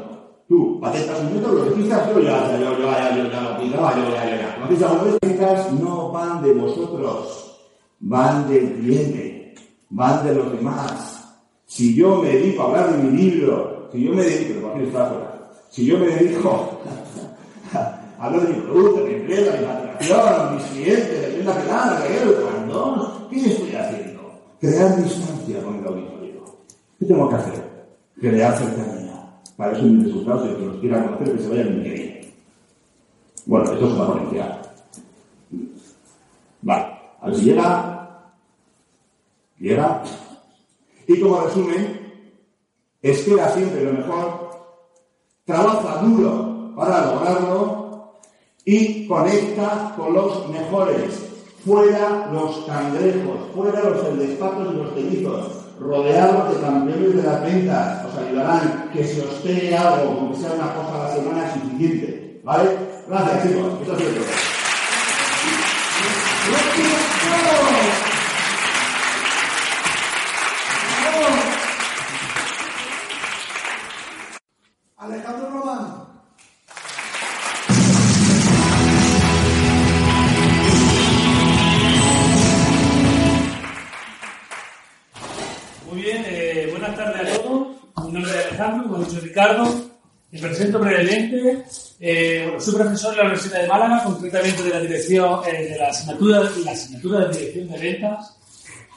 Tú, 0.52 0.78
patetas 0.78 1.18
un 1.18 1.32
método, 1.32 1.64
lo 1.64 1.64
que 1.64 1.70
pistas, 1.70 2.10
yo 2.10 2.20
ya, 2.20 2.58
yo, 2.60 2.78
yo, 2.78 2.90
ya, 2.90 3.16
yo 3.16 3.30
ya 3.30 3.40
lo 3.40 3.58
pisaba, 3.58 3.96
yo 3.96 4.10
ya, 4.12 4.28
yo 4.28 4.36
ya. 4.36 4.54
¿Conocéis 4.56 4.82
a 4.82 4.92
los 4.92 5.02
métricas? 5.06 5.72
No 5.72 6.12
van 6.12 6.42
de 6.42 6.52
vosotros, 6.52 7.58
van 8.00 8.46
del 8.50 8.74
cliente, 8.74 9.54
van 9.88 10.26
de 10.26 10.34
los 10.34 10.52
demás. 10.52 11.24
Si 11.64 11.94
yo 11.94 12.20
me 12.20 12.28
dedico 12.28 12.64
a 12.64 12.66
hablar 12.66 12.92
de 12.94 13.02
mi 13.02 13.16
libro, 13.16 13.88
si 13.92 14.04
yo 14.04 14.12
me 14.12 14.24
dedico, 14.24 14.74
si 15.70 15.86
yo 15.86 15.98
me 15.98 16.06
dedico 16.08 16.78
a 17.72 18.26
hablar 18.26 18.46
de 18.46 18.52
mi 18.52 18.60
producto, 18.60 19.06
mi 19.06 19.14
empresa, 19.14 19.52
mi 19.58 19.64
facturación, 20.06 20.56
mis 20.56 20.64
clientes, 20.66 21.20
de 21.22 21.28
tienda 21.28 21.54
que 21.54 22.42
cuando, 22.42 23.26
¿qué 23.30 23.36
estoy 23.36 23.74
haciendo? 23.74 24.20
Crear 24.60 25.02
distancia 25.02 25.62
con 25.62 25.78
el 25.78 25.86
auditorio. 25.86 26.44
¿Qué 26.98 27.06
tengo 27.06 27.26
que 27.30 27.36
hacer? 27.36 27.88
Crear 28.20 28.54
cercanía. 28.54 29.01
Para 29.62 29.78
eso 29.78 29.84
mis 29.84 30.06
resultados, 30.06 30.48
el 30.48 30.56
que 30.56 30.66
los 30.66 30.76
quiera 30.78 31.04
conocer, 31.04 31.36
que 31.36 31.42
se 31.44 31.48
vayan 31.48 31.66
en 31.68 31.82
LinkedIn. 31.84 32.32
Bueno, 33.46 33.64
esto 33.72 33.86
es 33.86 33.92
una 33.92 34.06
ponencia. 34.08 34.62
Vale, 36.62 36.86
a 37.20 37.26
ver 37.26 37.36
si 37.36 37.44
llega. 37.44 38.32
Llega. 39.60 40.02
Y 41.06 41.20
como 41.20 41.42
resumen, 41.42 42.12
espera 43.02 43.50
siempre 43.50 43.84
lo 43.84 43.92
mejor, 43.92 44.50
trabaja 45.44 46.02
duro 46.02 46.72
para 46.74 47.12
lograrlo 47.12 48.14
y 48.64 49.06
conecta 49.06 49.94
con 49.96 50.12
los 50.12 50.48
mejores. 50.48 51.24
Fuera 51.64 52.32
los 52.32 52.64
cangrejos, 52.64 53.38
fuera 53.54 53.90
los 53.90 54.04
eldespatos 54.06 54.74
y 54.74 54.76
los 54.76 54.94
teñizos, 54.96 55.61
rodeados 55.82 56.54
de 56.54 56.60
campeones 56.60 57.16
de 57.16 57.22
las 57.22 57.42
ventas, 57.42 58.04
os 58.06 58.18
ayudarán 58.18 58.90
que 58.92 59.04
se 59.04 59.20
os 59.20 59.34
pegue 59.40 59.76
algo, 59.76 60.18
aunque 60.20 60.38
sea 60.38 60.52
una 60.52 60.74
cosa 60.74 60.94
a 60.94 61.08
la 61.08 61.14
semana 61.14 61.46
es 61.46 61.52
suficiente. 61.54 62.40
¿Vale? 62.44 62.70
Gracias 63.08 63.42
chicos, 63.42 63.72
esto 63.80 63.94
todo. 63.94 64.02
Ricardo. 89.42 89.90
Me 90.30 90.38
presento 90.38 90.78
brevemente. 90.78 91.64
Eh, 92.00 92.42
bueno, 92.44 92.60
soy 92.60 92.74
profesor 92.74 93.12
en 93.12 93.18
la 93.18 93.24
Universidad 93.24 93.62
de 93.62 93.68
Málaga, 93.68 94.04
concretamente 94.04 94.62
de 94.62 94.70
la 94.70 94.80
dirección, 94.80 95.40
eh, 95.46 95.70
de 95.70 95.78
la 95.78 95.88
asignatura, 95.88 96.42
la 96.64 96.72
asignatura 96.72 97.26
de 97.26 97.38
dirección 97.38 97.68
de 97.68 97.78
ventas. 97.78 98.38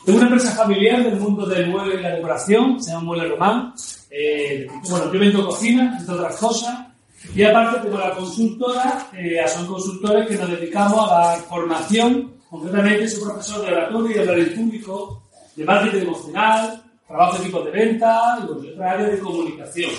Tengo 0.05 0.19
una 0.19 0.27
empresa 0.27 0.51
familiar 0.51 1.03
del 1.03 1.19
mundo 1.19 1.45
del 1.45 1.67
mueble 1.67 1.95
y 1.95 2.03
la 2.03 2.15
decoración, 2.15 2.81
se 2.81 2.91
llama 2.91 3.05
Mueble 3.05 3.29
Román. 3.29 3.73
Eh, 4.09 4.67
bueno, 4.89 5.11
yo 5.11 5.19
vendo 5.19 5.45
cocina, 5.45 5.97
entre 5.99 6.15
otras 6.15 6.37
cosas. 6.37 6.87
Y 7.33 7.43
aparte 7.43 7.81
tengo 7.81 7.97
la 7.97 8.11
consultora, 8.11 9.09
eh, 9.13 9.43
son 9.47 9.65
consultores 9.65 10.27
que 10.27 10.35
nos 10.35 10.49
dedicamos 10.51 11.11
a 11.11 11.19
la 11.19 11.35
formación. 11.49 12.35
Concretamente 12.49 13.09
soy 13.09 13.23
profesor 13.23 13.65
de 13.65 13.73
oratorio 13.73 14.11
y 14.11 14.13
de 14.13 14.29
hablar 14.29 14.53
público, 14.53 15.23
de 15.55 15.65
marketing 15.65 16.01
emocional, 16.03 16.83
trabajo 17.07 17.35
en 17.35 17.41
equipos 17.41 17.65
de 17.65 17.71
venta 17.71 18.39
y 18.41 18.45
bueno, 18.45 18.63
y 18.63 18.69
otra 18.69 18.91
área 18.91 19.07
de 19.07 19.19
comunicación. 19.19 19.91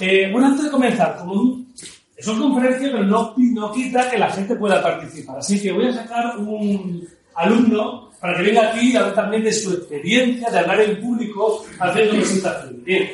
Eh, 0.00 0.28
bueno, 0.32 0.48
antes 0.48 0.64
de 0.64 0.70
comenzar, 0.70 1.16
como 1.18 1.32
un- 1.34 1.74
son 2.20 2.38
conferencias, 2.38 2.90
pero 2.90 3.04
no, 3.04 3.34
quita 3.72 4.10
que 4.10 4.18
la 4.18 4.30
gente 4.30 4.54
pueda 4.56 4.82
participar. 4.82 5.38
Así 5.38 5.60
que 5.60 5.72
voy 5.72 5.86
a 5.88 5.92
sacar 5.94 6.36
un 6.38 7.06
alumno 7.34 8.10
para 8.20 8.36
que 8.36 8.42
venga 8.42 8.70
aquí 8.70 8.90
y 8.92 8.96
hable 8.96 9.12
también 9.12 9.42
de 9.44 9.52
su 9.52 9.72
experiencia 9.72 10.50
de 10.50 10.58
hablar 10.58 10.80
en 10.80 11.00
público 11.00 11.64
haciendo 11.78 12.12
presentaciones. 12.14 12.84
Bien. 12.84 13.10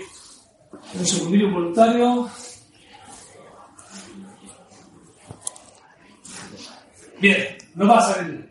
Un 0.99 1.07
segundillo 1.07 1.51
voluntario. 1.51 2.29
Bien, 7.21 7.57
no 7.75 7.89
va 7.89 7.99
a 7.99 8.13
salir. 8.15 8.47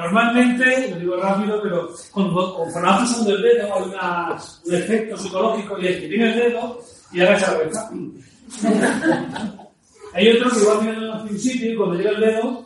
Normalmente, 0.00 0.88
lo 0.90 0.96
digo 0.98 1.16
rápido, 1.16 1.60
pero 1.62 1.90
cuando, 2.10 2.34
va 2.74 2.98
pasando 2.98 3.36
el 3.36 3.42
dedo 3.42 3.74
hay 3.74 3.82
una- 3.82 4.36
un 4.64 4.74
efecto 4.74 5.16
psicológico 5.18 5.78
y 5.78 5.86
es 5.88 5.96
que 6.00 6.08
tiene 6.08 6.32
el 6.32 6.36
dedo 6.38 6.80
y 7.12 7.20
agacha 7.20 7.52
la 7.52 7.58
cabeza. 7.58 7.90
Hay 10.14 10.28
otro 10.28 10.50
que 10.50 10.66
va 10.66 10.80
mirando 10.80 11.12
hacia 11.14 11.30
un 11.30 11.38
sitio 11.38 11.72
y 11.72 11.76
cuando 11.76 11.94
llega 11.96 12.10
el 12.10 12.20
dedo, 12.20 12.64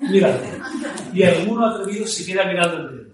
mira. 0.00 0.40
Y 1.12 1.22
alguno 1.22 1.66
atrevido 1.66 2.06
se 2.06 2.24
queda 2.26 2.44
mirando 2.46 2.76
el 2.76 2.96
dedo. 2.98 3.04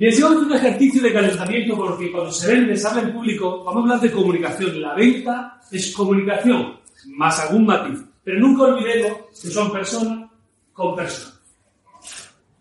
A 0.00 0.08
hacer 0.08 0.24
un 0.24 0.52
ejercicio 0.54 1.02
de 1.02 1.12
calentamiento 1.12 1.76
porque 1.76 2.10
cuando 2.12 2.32
se 2.32 2.52
vende, 2.54 2.76
se 2.76 2.86
habla 2.88 3.02
en 3.02 3.12
público, 3.12 3.64
vamos 3.64 3.76
a 3.76 3.82
hablar 3.82 4.00
de 4.00 4.12
comunicación. 4.12 4.80
La 4.80 4.94
venta 4.94 5.60
es 5.70 5.92
comunicación, 5.92 6.78
más 7.08 7.38
algún 7.40 7.66
matiz. 7.66 7.98
Pero 8.24 8.40
nunca 8.40 8.62
olvidemos 8.64 9.12
que 9.40 9.48
son 9.50 9.70
personas 9.72 10.30
con 10.72 10.94
personas. 10.96 11.37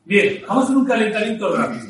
Bien, 0.07 0.41
vamos 0.47 0.63
a 0.63 0.65
hacer 0.67 0.77
un 0.77 0.85
calentamiento 0.85 1.53
rápido. 1.53 1.83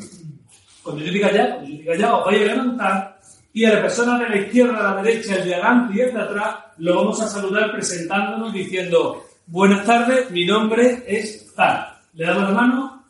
Cuando 0.82 1.04
yo 1.04 1.12
diga 1.12 1.30
ya, 1.30 1.54
cuando 1.54 1.70
yo 1.70 1.76
diga 1.76 1.96
ya, 1.96 2.16
os 2.16 2.26
vais 2.26 2.40
a 2.42 2.44
levantar 2.46 3.20
y 3.52 3.64
a 3.64 3.74
la 3.74 3.82
persona 3.82 4.18
de 4.18 4.28
la 4.28 4.36
izquierda, 4.38 4.76
a 4.76 4.94
la 4.96 5.02
derecha, 5.02 5.36
el 5.36 5.44
de 5.44 5.54
adelante 5.54 5.94
y 5.94 6.00
el 6.00 6.12
de 6.12 6.20
atrás, 6.20 6.56
lo 6.78 6.96
vamos 6.96 7.20
a 7.22 7.28
saludar 7.28 7.70
presentándonos 7.70 8.52
diciendo, 8.52 9.24
buenas 9.46 9.86
tardes, 9.86 10.32
mi 10.32 10.44
nombre 10.44 11.04
es 11.06 11.54
tal. 11.54 11.86
Le 12.14 12.26
damos 12.26 12.42
la 12.42 12.50
mano, 12.50 13.04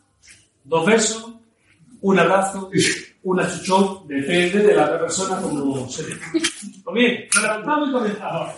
dos 0.63 0.85
besos, 0.85 1.33
un 2.01 2.19
abrazo, 2.19 2.69
un 3.23 3.39
achuchón, 3.39 4.07
depende 4.07 4.59
de 4.59 4.75
la 4.75 4.85
otra 4.85 4.99
persona 4.99 5.41
como 5.41 5.89
se 5.89 6.05
dice. 6.05 6.19
Pues 6.83 6.93
bien, 6.93 7.27
levantamos 7.41 7.89
y 7.89 7.91
comenzamos. 7.91 8.53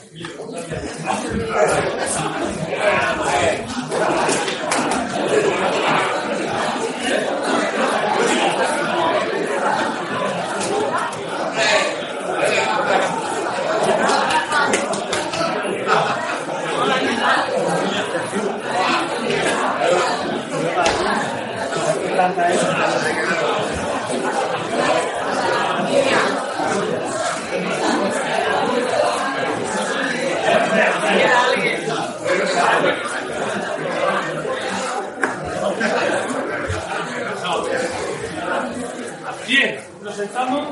Bien, 39.48 39.80
nos 40.02 40.16
sentamos. 40.16 40.68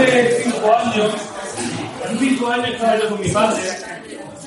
Hace 0.00 0.44
cinco 0.44 0.74
años, 0.74 1.14
hace 2.04 2.18
cinco 2.18 2.48
años 2.48 2.70
estaba 2.70 2.98
yo 2.98 3.08
con 3.10 3.20
mi 3.20 3.28
padre. 3.28 3.62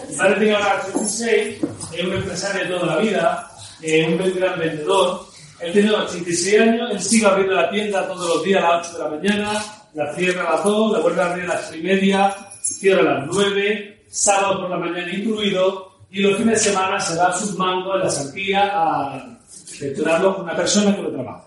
Mi 0.10 0.16
padre 0.16 0.36
tenía 0.36 0.58
ahora 0.58 0.82
86 0.88 1.58
es 1.94 2.04
un 2.04 2.14
empresario 2.14 2.64
de 2.64 2.70
toda 2.70 2.96
la 2.96 2.98
vida, 2.98 3.52
es 3.82 4.08
un 4.08 4.36
gran 4.36 4.60
vendedor. 4.60 5.26
Él 5.60 5.74
tiene 5.74 5.92
86 5.92 6.60
años, 6.60 6.92
él 6.92 7.00
sigue 7.00 7.26
abriendo 7.28 7.54
la 7.54 7.70
tienda 7.70 8.08
todos 8.08 8.28
los 8.28 8.44
días 8.44 8.64
a 8.64 8.78
las 8.78 8.88
8 8.88 8.98
de 8.98 9.04
la 9.04 9.10
mañana, 9.10 9.66
la 9.94 10.16
cierra 10.16 10.50
a 10.50 10.56
las 10.56 10.64
2, 10.64 10.92
la 10.92 11.00
vuelve 11.00 11.22
a 11.22 11.26
abrir 11.32 11.44
a 11.46 11.54
las 11.54 11.70
3 11.70 11.80
y 11.80 11.84
media, 11.84 12.36
cierra 12.64 13.02
a 13.02 13.20
las 13.20 13.28
9, 13.28 14.06
sábado 14.10 14.62
por 14.62 14.70
la 14.72 14.78
mañana 14.78 15.14
incluido, 15.14 16.00
y 16.10 16.22
los 16.22 16.38
fines 16.38 16.64
de 16.64 16.72
semana 16.72 17.00
se 17.00 17.16
va 17.16 17.28
a 17.28 17.38
sus 17.38 17.56
mangos 17.58 17.96
en 17.96 18.02
la 18.02 18.10
Sanquía 18.10 18.72
a 18.74 19.38
gestionarlo 19.68 20.36
con 20.36 20.46
una 20.46 20.56
persona 20.56 20.96
que 20.96 21.02
lo 21.04 21.12
trabaja. 21.12 21.46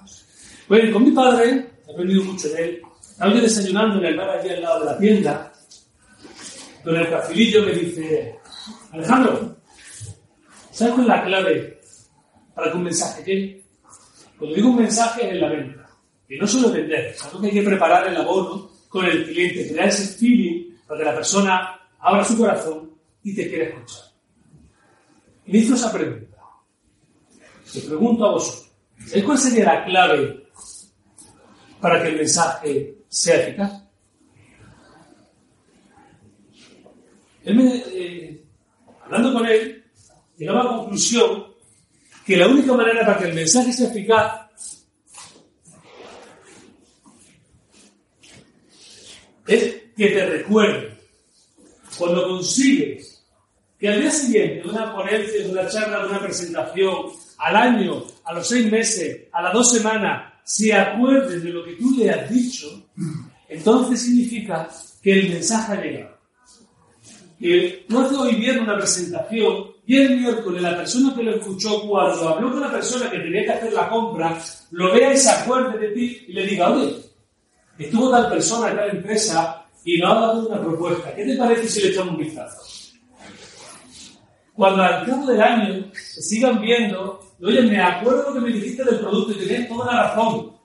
Bueno, 0.69 0.93
con 0.93 1.05
mi 1.05 1.11
padre, 1.11 1.67
he 1.87 1.93
aprendido 1.93 2.25
mucho 2.25 2.49
de 2.49 2.65
él, 2.65 2.83
estaba 3.17 3.33
yo 3.33 3.41
desayunando 3.41 3.99
en 3.99 4.05
el 4.05 4.17
bar 4.19 4.29
aquí 4.29 4.51
al 4.51 4.61
lado 4.61 4.81
de 4.81 4.85
la 4.85 4.99
tienda, 4.99 5.53
donde 6.85 7.01
el 7.01 7.09
cafilillo 7.09 7.62
me 7.64 7.73
dice, 7.73 8.39
Alejandro, 8.93 9.57
¿sabes 10.71 10.93
cuál 10.93 11.07
es 11.07 11.09
la 11.09 11.25
clave 11.25 11.81
para 12.55 12.71
que 12.71 12.77
un 12.77 12.83
mensaje 12.83 13.25
llegue? 13.25 13.64
Cuando 14.39 14.55
digo 14.55 14.69
un 14.69 14.77
mensaje 14.77 15.29
es 15.29 15.33
en 15.33 15.41
la 15.41 15.49
venta, 15.49 15.89
y 16.29 16.37
no 16.37 16.47
solo 16.47 16.71
vender, 16.71 17.17
sino 17.17 17.41
que 17.41 17.47
hay 17.47 17.55
que 17.55 17.62
preparar 17.62 18.07
el 18.07 18.19
abono 18.19 18.71
con 18.87 19.07
el 19.07 19.25
cliente, 19.25 19.73
crear 19.73 19.89
ese 19.89 20.19
feeling 20.19 20.77
para 20.87 21.01
que 21.01 21.07
la 21.07 21.14
persona 21.14 21.81
abra 21.99 22.23
su 22.23 22.37
corazón 22.37 22.91
y 23.23 23.35
te 23.35 23.49
quiera 23.49 23.64
escuchar. 23.64 24.05
Y 25.47 25.53
me 25.53 25.59
hizo 25.59 25.75
esa 25.75 25.91
pregunta. 25.91 26.37
Te 27.73 27.81
pregunto 27.81 28.27
a 28.27 28.33
vosotros, 28.33 28.71
¿sabéis 29.07 29.25
cuál 29.25 29.39
sería 29.39 29.64
la 29.64 29.85
clave 29.87 30.51
para 31.81 32.03
que 32.03 32.09
el 32.11 32.17
mensaje 32.17 32.96
sea 33.17 33.41
eficaz? 33.41 33.73
Él 37.45 37.55
me, 37.55 37.83
eh, 37.87 38.45
hablando 39.05 39.33
con 39.33 39.47
él, 39.47 39.85
llegaba 40.37 40.61
a 40.61 40.64
la 40.64 40.77
conclusión 40.79 41.47
que 42.27 42.37
la 42.37 42.49
única 42.49 42.75
manera 42.75 43.07
para 43.07 43.19
que 43.19 43.29
el 43.29 43.35
mensaje 43.35 43.73
sea 43.73 43.89
eficaz 43.89 44.51
es 49.47 49.77
que 49.97 50.09
te 50.09 50.27
recuerde. 50.27 50.99
Cuando 51.97 52.29
consigues 52.29 53.25
que 53.79 53.89
al 53.89 54.01
día 54.01 54.11
siguiente 54.11 54.69
una 54.69 54.95
ponencia, 54.95 55.43
de 55.43 55.51
una 55.53 55.69
charla, 55.69 56.07
una 56.07 56.21
presentación, 56.21 57.12
al 57.39 57.57
año, 57.57 58.05
a 58.25 58.35
los 58.35 58.47
seis 58.47 58.71
meses, 58.71 59.29
a 59.33 59.41
las 59.41 59.55
dos 59.55 59.73
semanas, 59.73 60.35
se 60.45 60.73
acuerdes 60.75 61.43
de 61.43 61.51
lo 61.51 61.64
que 61.64 61.75
tú 61.75 61.97
le 61.97 62.11
has 62.11 62.31
dicho, 62.31 62.86
entonces 63.49 64.03
significa 64.03 64.69
que 65.03 65.13
el 65.13 65.29
mensaje 65.31 65.73
ha 65.73 65.81
llegado. 65.83 66.17
Que 67.39 67.85
no 67.89 68.01
hace 68.01 68.17
hoy 68.17 68.35
viernes 68.37 68.65
una 68.65 68.79
presentación 68.79 69.77
y 69.87 69.97
el 69.99 70.21
miércoles 70.21 70.63
la 70.63 70.77
persona 70.77 71.15
que 71.15 71.23
lo 71.23 71.37
escuchó 71.37 71.83
cuando 71.87 72.29
habló 72.29 72.51
con 72.51 72.61
la 72.61 72.73
persona 72.73 73.11
que 73.11 73.19
tenía 73.19 73.45
que 73.45 73.53
hacer 73.53 73.73
la 73.73 73.89
compra, 73.89 74.37
lo 74.73 74.93
vea 74.93 75.13
y 75.13 75.17
se 75.17 75.31
acuerde 75.31 75.79
de 75.79 75.95
ti 75.95 76.25
y 76.29 76.33
le 76.33 76.47
diga, 76.47 76.73
oye, 76.73 76.97
estuvo 77.79 78.11
tal 78.11 78.29
persona 78.31 78.71
en 78.71 78.77
tal 78.77 78.91
empresa 78.91 79.67
y 79.85 79.99
nos 79.99 80.11
ha 80.11 80.21
dado 80.21 80.49
una 80.49 80.61
propuesta. 80.61 81.15
¿Qué 81.15 81.25
te 81.25 81.37
parece 81.37 81.69
si 81.69 81.83
le 81.83 81.89
echamos 81.89 82.15
un 82.15 82.21
vistazo? 82.21 82.63
Cuando 84.55 84.83
al 84.83 85.07
cabo 85.07 85.27
del 85.27 85.41
año 85.41 85.85
se 85.93 86.23
sigan 86.23 86.61
viendo, 86.61 87.21
oye, 87.41 87.63
me 87.63 87.81
acuerdo 87.81 88.35
que 88.35 88.41
me 88.41 88.53
dijiste 88.53 88.83
del 88.83 88.99
producto 88.99 89.33
y 89.33 89.47
tienes 89.47 89.69
toda 89.69 89.93
la 89.93 90.03
razón. 90.03 90.56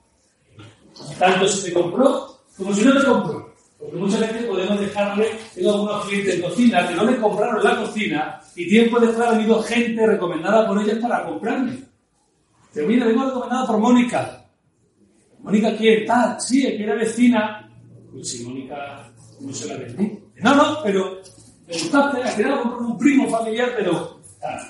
Tanto 1.18 1.48
si 1.48 1.64
te 1.64 1.72
compró 1.72 2.32
como 2.56 2.74
si 2.74 2.84
no 2.84 3.00
te 3.00 3.06
compró. 3.06 3.52
Porque 3.78 3.96
muchas 3.96 4.20
veces 4.20 4.44
podemos 4.44 4.78
dejarle, 4.78 5.30
tengo 5.54 5.72
algunos 5.72 6.04
clientes 6.06 6.34
en 6.36 6.42
cocina 6.42 6.88
que 6.88 6.94
no 6.94 7.04
le 7.04 7.16
compraron 7.16 7.64
la 7.64 7.76
cocina 7.78 8.40
y 8.54 8.68
tiempo 8.68 9.00
después 9.00 9.26
ha 9.26 9.32
venido 9.32 9.62
gente 9.62 10.06
recomendada 10.06 10.68
por 10.68 10.80
ellos 10.80 10.98
para 11.00 11.24
comprarme. 11.24 11.78
Pero 12.72 12.86
mira, 12.86 13.06
vengo 13.06 13.24
recomendada 13.24 13.66
por 13.66 13.78
Mónica. 13.78 14.46
Mónica, 15.40 15.76
¿quién? 15.76 16.06
Tal, 16.06 16.40
sí, 16.40 16.64
es 16.64 16.74
que 16.74 16.84
era 16.84 16.94
vecina. 16.94 17.68
Pues 18.12 18.30
sí, 18.30 18.44
Mónica, 18.44 19.10
no 19.40 19.52
se 19.52 19.66
la 19.66 19.76
vendí. 19.76 20.18
No, 20.36 20.54
no, 20.54 20.78
pero 20.84 21.20
me 21.66 21.72
gustaste, 21.72 22.22
al 22.22 22.28
final 22.30 22.60
compró 22.62 22.86
un 22.86 22.98
primo 22.98 23.28
familiar, 23.28 23.72
pero 23.76 24.20
tal. 24.40 24.60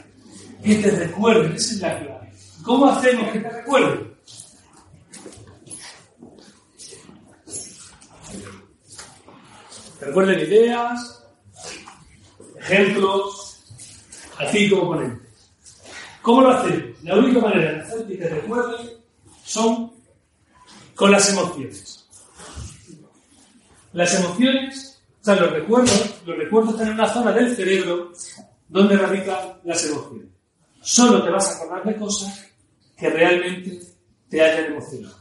Que 0.65 0.77
te 0.77 0.91
recuerden, 0.91 1.53
esa 1.53 1.75
es 1.75 1.81
la 1.81 1.99
clave. 1.99 2.33
¿Cómo 2.65 2.87
hacemos 2.87 3.31
que 3.31 3.41
te 3.41 3.51
recuerden? 3.51 4.12
Recuerden 10.05 10.41
ideas, 10.41 11.25
ejemplos, 12.59 13.65
a 14.39 14.47
ti 14.51 14.69
como 14.71 14.89
ponente. 14.89 15.29
¿Cómo 16.23 16.43
lo 16.43 16.51
hacemos? 16.51 17.03
La 17.03 17.17
única 17.17 17.41
manera 17.41 17.73
de 17.73 17.81
hacer 17.81 18.07
que 18.07 18.17
te 18.17 18.29
recuerden 18.29 18.89
son 19.45 19.93
con 20.95 21.11
las 21.11 21.29
emociones. 21.31 22.07
Las 23.93 24.15
emociones, 24.15 25.03
o 25.21 25.25
sea, 25.25 25.37
los 25.37 25.53
recuerdos, 25.53 26.23
los 26.25 26.37
recuerdos 26.37 26.75
están 26.75 26.89
en 26.89 26.95
una 26.95 27.13
zona 27.13 27.33
del 27.33 27.55
cerebro 27.55 28.13
donde 28.69 28.97
radican 28.97 29.61
las 29.65 29.85
emociones. 29.85 30.29
Solo 30.81 31.23
te 31.23 31.31
vas 31.31 31.49
a 31.49 31.57
acordar 31.57 31.85
de 31.85 31.97
cosas 31.97 32.49
que 32.97 33.11
realmente 33.11 33.81
te 34.29 34.41
hayan 34.41 34.73
emocionado. 34.73 35.17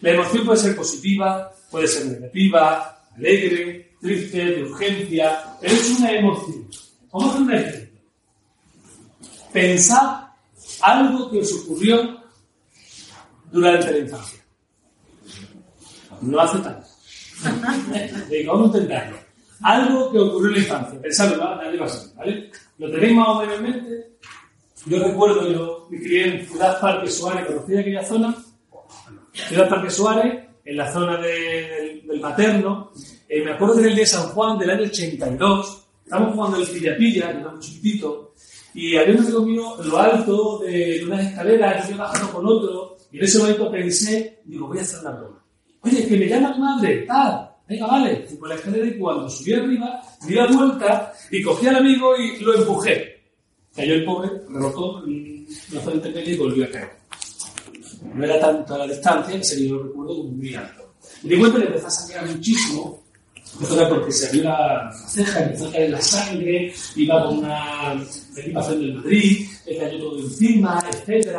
La 0.00 0.10
emoción 0.10 0.44
puede 0.44 0.60
ser 0.60 0.76
positiva, 0.76 1.50
puede 1.70 1.86
ser 1.88 2.06
negativa, 2.06 3.03
alegre, 3.16 3.96
triste, 4.00 4.44
de 4.44 4.62
urgencia, 4.64 5.56
pero 5.60 5.72
es 5.72 5.98
una 5.98 6.12
emoción. 6.12 6.68
Vamos 7.12 7.28
a 7.28 7.30
hacer 7.30 7.42
un 7.42 7.54
ejemplo. 7.54 8.00
Pensad 9.52 10.24
algo 10.82 11.30
que 11.30 11.38
os 11.38 11.52
ocurrió 11.52 12.20
durante 13.50 13.90
la 13.92 13.98
infancia. 13.98 14.40
No 16.20 16.40
hace 16.40 16.58
tanto. 16.58 16.86
Venga, 18.30 18.52
vamos 18.52 18.74
a 18.74 18.78
intentarlo. 18.78 19.18
Algo 19.62 20.12
que 20.12 20.18
ocurrió 20.18 20.48
en 20.48 20.54
la 20.54 20.58
infancia. 20.60 21.00
Pensadlo, 21.00 21.36
dale 21.36 21.78
bastante, 21.78 22.16
¿vale? 22.16 22.50
¿Lo 22.78 22.90
tenéis 22.90 23.16
más 23.16 23.28
o 23.28 23.40
menos 23.40 23.56
en 23.56 23.62
mente? 23.62 24.10
Yo 24.86 25.02
recuerdo, 25.02 25.50
yo 25.50 25.88
me 25.90 25.98
crié 25.98 26.26
en 26.28 26.46
Ciudad 26.46 26.80
Parque 26.80 27.10
Suárez, 27.10 27.46
¿conocía 27.46 27.80
aquella 27.80 28.04
zona? 28.04 28.36
Ciudad 29.32 29.68
Parque 29.68 29.90
Suárez, 29.90 30.43
en 30.64 30.76
la 30.76 30.92
zona 30.92 31.18
de, 31.18 31.28
del, 31.28 32.06
del, 32.06 32.20
materno. 32.20 32.92
Eh, 33.28 33.42
me 33.42 33.52
acuerdo 33.52 33.74
del 33.74 33.94
día 33.94 34.00
de 34.00 34.06
San 34.06 34.28
Juan 34.28 34.58
del 34.58 34.70
año 34.70 34.84
82. 34.84 35.86
Estábamos 36.04 36.34
jugando 36.34 36.58
el 36.58 36.66
pilla-pilla, 36.66 37.32
yo 37.32 37.38
era 37.40 37.50
muy 37.50 37.60
chiquitito. 37.60 38.34
Y 38.74 38.96
había 38.96 39.14
un 39.14 39.20
amigo 39.20 39.42
mío 39.42 39.82
en 39.82 39.88
lo 39.88 39.98
alto 39.98 40.58
de, 40.58 40.98
de 40.98 41.04
unas 41.04 41.26
escaleras, 41.26 41.88
yo 41.88 41.96
bajando 41.96 42.32
con 42.32 42.46
otro. 42.46 42.96
Y 43.12 43.18
en 43.18 43.24
ese 43.24 43.38
momento 43.38 43.70
pensé, 43.70 44.40
digo, 44.44 44.66
voy 44.66 44.78
a 44.78 44.82
hacer 44.82 45.00
una 45.00 45.10
broma. 45.12 45.44
Oye, 45.82 46.06
que 46.06 46.16
me 46.16 46.26
llama 46.26 46.54
tu 46.54 46.60
madre, 46.60 47.04
tal. 47.06 47.50
Venga, 47.68 47.86
vale. 47.86 48.24
Fui 48.26 48.36
por 48.36 48.48
la 48.48 48.54
escalera 48.56 48.86
y 48.86 48.98
cuando 48.98 49.28
subí 49.28 49.52
arriba, 49.52 50.02
di 50.26 50.34
la 50.34 50.46
vuelta 50.46 51.12
y 51.30 51.42
cogí 51.42 51.66
al 51.66 51.76
amigo 51.76 52.16
y 52.16 52.38
lo 52.40 52.54
empujé. 52.54 53.22
Cayó 53.74 53.94
el 53.94 54.04
pobre, 54.04 54.30
rebotó 54.48 55.04
en 55.06 55.46
la 55.72 55.80
frente 55.80 56.10
media 56.10 56.32
y 56.32 56.36
volvió 56.36 56.64
a 56.64 56.68
caer. 56.68 57.03
No 58.12 58.24
era 58.24 58.38
tanta 58.38 58.78
la 58.78 58.86
distancia 58.86 59.38
que 59.38 59.44
se 59.44 59.66
yo 59.66 59.76
lo 59.76 59.84
recuerdo 59.84 60.16
como 60.16 60.30
muy 60.30 60.54
alto. 60.54 60.94
Me 61.22 61.30
di 61.30 61.38
cuenta 61.38 61.58
que 61.58 61.66
empezó 61.66 61.86
a 61.86 61.90
sangrar 61.90 62.26
muchísimo, 62.26 63.02
empezó 63.54 63.88
porque 63.88 64.12
se 64.12 64.26
abrió 64.26 64.42
la 64.44 64.92
ceja, 65.08 65.44
empezó 65.44 65.68
a 65.68 65.72
caer 65.72 65.90
la 65.90 66.00
sangre, 66.00 66.74
iba 66.96 67.24
con 67.24 67.38
una 67.38 68.02
equipación 68.36 68.80
del 68.80 68.94
Madrid, 68.94 69.48
le 69.66 69.78
cayó 69.78 69.98
todo 69.98 70.18
encima, 70.20 70.84
etc. 70.90 71.38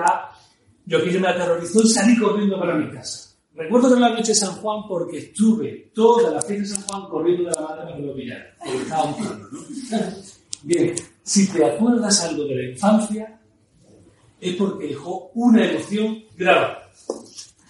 Yo 0.85 0.97
aquello 0.97 1.19
me 1.19 1.27
aterrorizó 1.27 1.81
y 1.81 1.89
salí 1.89 2.17
corriendo 2.17 2.59
para 2.59 2.75
mi 2.75 2.91
casa. 2.91 3.25
Recuerdo 3.55 3.93
que 3.93 4.01
la 4.01 4.09
noche 4.09 4.29
de 4.29 4.35
San 4.35 4.55
Juan 4.55 4.87
porque 4.87 5.17
estuve 5.17 5.91
toda 5.93 6.31
la 6.31 6.41
fiesta 6.41 6.63
de 6.63 6.75
San 6.75 6.87
Juan 6.87 7.09
corriendo 7.09 7.43
de 7.43 7.55
la 7.55 7.61
madre 7.61 7.83
para 7.83 7.99
lo 7.99 8.15
pillara. 8.15 8.55
Porque 8.59 8.77
estaba 8.77 9.15
plano, 9.15 9.47
¿no? 9.51 9.59
Bien, 10.63 10.95
si 11.23 11.47
te 11.47 11.63
acuerdas 11.63 12.21
algo 12.23 12.43
de 12.45 12.55
la 12.55 12.69
infancia, 12.71 13.39
es 14.41 14.55
porque 14.55 14.87
dejó 14.87 15.31
una 15.35 15.69
emoción 15.69 16.24
grave. 16.37 16.77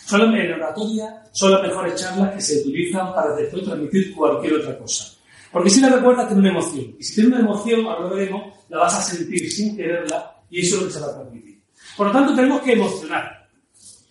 Solo 0.06 0.36
en 0.36 0.54
oratoria 0.54 1.24
son 1.32 1.52
las 1.52 1.64
mejores 1.64 1.96
charlas 1.96 2.36
que 2.36 2.42
se 2.42 2.60
utilizan 2.60 3.14
para 3.14 3.36
después 3.36 3.64
transmitir 3.64 4.14
cualquier 4.14 4.54
otra 4.54 4.78
cosa. 4.78 5.16
Porque 5.52 5.70
si 5.70 5.82
la 5.82 5.90
recuerdas, 5.90 6.28
tiene 6.28 6.42
una 6.42 6.52
emoción. 6.52 6.96
Y 7.00 7.04
si 7.04 7.16
tiene 7.16 7.30
una 7.30 7.40
emoción, 7.40 7.86
ahora 7.86 8.02
lo 8.02 8.16
veremos, 8.16 8.54
la 8.70 8.80
vas 8.80 9.00
a 9.00 9.02
sentir 9.02 9.52
sin 9.52 9.76
quererla 9.76 10.36
y 10.50 10.62
eso 10.62 10.76
es 10.76 10.82
lo 10.82 10.88
que 10.88 10.94
se 10.94 11.00
va 11.00 11.08
a 11.08 11.14
transmitir. 11.14 11.60
Por 11.98 12.08
lo 12.08 12.14
tanto, 12.14 12.36
tenemos 12.36 12.62
que 12.62 12.74
emocionar. 12.74 13.50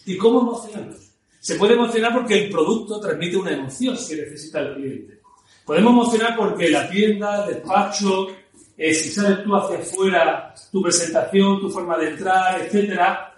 ¿Y 0.06 0.16
cómo 0.16 0.40
emocionarnos? 0.40 0.96
Se 1.40 1.56
puede 1.56 1.74
emocionar 1.74 2.12
porque 2.12 2.44
el 2.44 2.50
producto 2.50 2.98
transmite 2.98 3.36
una 3.36 3.52
emoción 3.52 3.96
que 3.96 4.16
necesita 4.16 4.60
el 4.60 4.74
cliente. 4.74 5.20
Podemos 5.64 5.92
emocionar 5.92 6.36
porque 6.36 6.70
la 6.70 6.88
tienda, 6.88 7.44
el 7.44 7.54
despacho, 7.54 8.28
eh, 8.76 8.92
si 8.92 9.10
sales 9.10 9.44
tú 9.44 9.54
hacia 9.54 9.78
afuera, 9.78 10.54
tu 10.72 10.82
presentación, 10.82 11.60
tu 11.60 11.70
forma 11.70 11.96
de 11.98 12.10
entrar, 12.10 12.60
etcétera, 12.60 13.33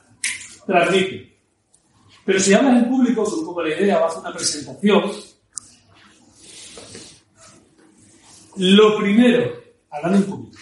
transmite. 0.66 1.36
Pero 2.24 2.40
si 2.40 2.52
hablas 2.52 2.82
en 2.82 2.90
público, 2.90 3.24
con 3.24 3.38
un 3.38 3.46
poco 3.46 3.62
la 3.62 3.80
idea, 3.80 4.00
vas 4.00 4.16
a 4.16 4.20
una 4.20 4.32
presentación, 4.32 5.12
lo 8.56 8.98
primero, 8.98 9.52
hablando 9.90 10.18
en 10.18 10.24
público, 10.24 10.58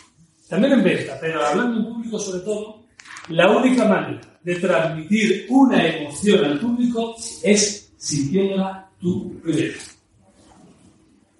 también 0.49 0.75
en 0.75 0.85
venta, 0.85 1.19
pero 1.21 1.45
hablando 1.45 1.79
en 1.79 1.87
público 1.87 2.19
sobre 2.19 2.41
todo, 2.41 2.85
la 3.29 3.51
única 3.51 3.87
manera 3.87 4.21
de 4.43 4.57
transmitir 4.57 5.47
una 5.49 5.87
emoción 5.87 6.45
al 6.45 6.61
público 6.61 7.17
es 7.43 7.93
sintiéndola 7.97 8.91
tú 9.01 9.41
primero. 9.41 9.75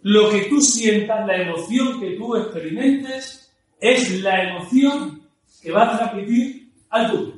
Lo 0.03 0.31
que 0.31 0.43
tú 0.43 0.61
sientas, 0.61 1.27
la 1.27 1.43
emoción 1.43 2.01
que 2.01 2.11
tú 2.13 2.37
experimentes, 2.37 3.53
es 3.81 4.23
la 4.23 4.45
emoción 4.45 5.23
que 5.61 5.71
va 5.71 5.95
a 5.95 5.99
transmitir 5.99 6.71
al 6.91 7.11
público. 7.11 7.34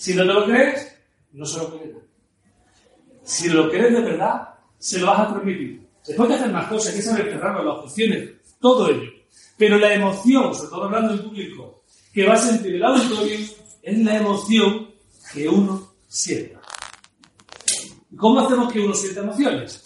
Si 0.00 0.14
no 0.14 0.22
te 0.22 0.32
lo 0.32 0.46
crees, 0.46 0.96
no 1.34 1.44
se 1.44 1.58
lo 1.58 1.76
creerá. 1.76 1.98
Si 3.22 3.50
lo 3.50 3.70
crees 3.70 3.92
de 3.92 4.00
verdad, 4.00 4.48
se 4.78 4.98
lo 4.98 5.08
vas 5.08 5.20
a 5.20 5.28
transmitir. 5.28 5.86
Se 6.00 6.14
puede 6.14 6.36
hacer 6.36 6.50
más 6.50 6.68
cosas, 6.68 6.88
hay 6.88 6.96
que 6.96 7.02
saber 7.02 7.24
cerrar 7.26 7.62
las 7.62 7.76
opciones, 7.80 8.30
todo 8.58 8.88
ello. 8.88 9.10
Pero 9.58 9.76
la 9.76 9.92
emoción, 9.92 10.54
sobre 10.54 10.70
todo 10.70 10.84
hablando 10.84 11.12
en 11.12 11.22
público, 11.22 11.82
que 12.14 12.24
va 12.26 12.32
a 12.32 12.38
sentir 12.38 12.76
el 12.76 12.82
auditorio, 12.82 13.36
es 13.82 13.98
la 13.98 14.16
emoción 14.16 14.88
que 15.34 15.46
uno 15.46 15.92
siente. 16.08 16.56
¿Cómo 18.16 18.40
hacemos 18.40 18.72
que 18.72 18.80
uno 18.80 18.94
sienta 18.94 19.20
emociones? 19.20 19.82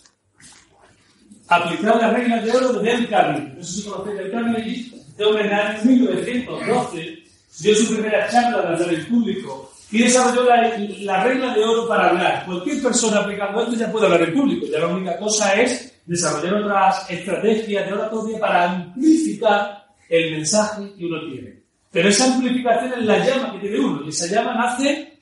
Aplicar 1.48 2.00
las 2.00 2.12
reglas 2.12 2.44
de 2.44 2.52
oro 2.52 2.72
de 2.74 2.92
Dale 2.92 3.08
Carnegie. 3.08 3.54
No 3.56 3.64
sé 3.64 3.82
si 3.82 3.88
conocéis 3.88 4.16
Dale 4.16 4.30
Carnegie. 4.30 4.94
Este 5.08 5.24
hombre 5.24 5.50
en 5.50 5.88
1912 5.88 7.18
dio 7.58 7.74
su 7.74 7.94
primera 7.94 8.30
charla 8.30 8.76
de 8.76 8.94
el 8.94 9.06
público 9.08 9.73
y 9.90 10.02
desarrolló 10.02 10.44
la, 10.44 10.76
la, 11.00 11.24
regla 11.24 11.54
de 11.54 11.64
oro 11.64 11.86
para 11.86 12.10
hablar. 12.10 12.44
Cualquier 12.46 12.82
persona 12.82 13.20
aplicando 13.20 13.62
esto 13.62 13.76
ya 13.76 13.92
puede 13.92 14.06
hablar 14.06 14.22
en 14.22 14.34
público. 14.34 14.66
Ya 14.66 14.80
la 14.80 14.88
única 14.88 15.16
cosa 15.18 15.54
es 15.54 16.00
desarrollar 16.06 16.54
otras 16.54 17.10
estrategias 17.10 17.86
de 17.86 17.92
oratoria 17.92 18.38
para 18.38 18.70
amplificar 18.70 19.86
el 20.08 20.32
mensaje 20.32 20.92
que 20.96 21.06
uno 21.06 21.20
tiene. 21.30 21.62
Pero 21.90 22.08
esa 22.08 22.34
amplificación 22.34 22.92
es 22.94 23.04
la 23.04 23.24
llama 23.24 23.52
que 23.52 23.60
tiene 23.60 23.78
uno. 23.78 24.04
Y 24.04 24.08
esa 24.08 24.26
llama 24.26 24.54
nace 24.54 25.20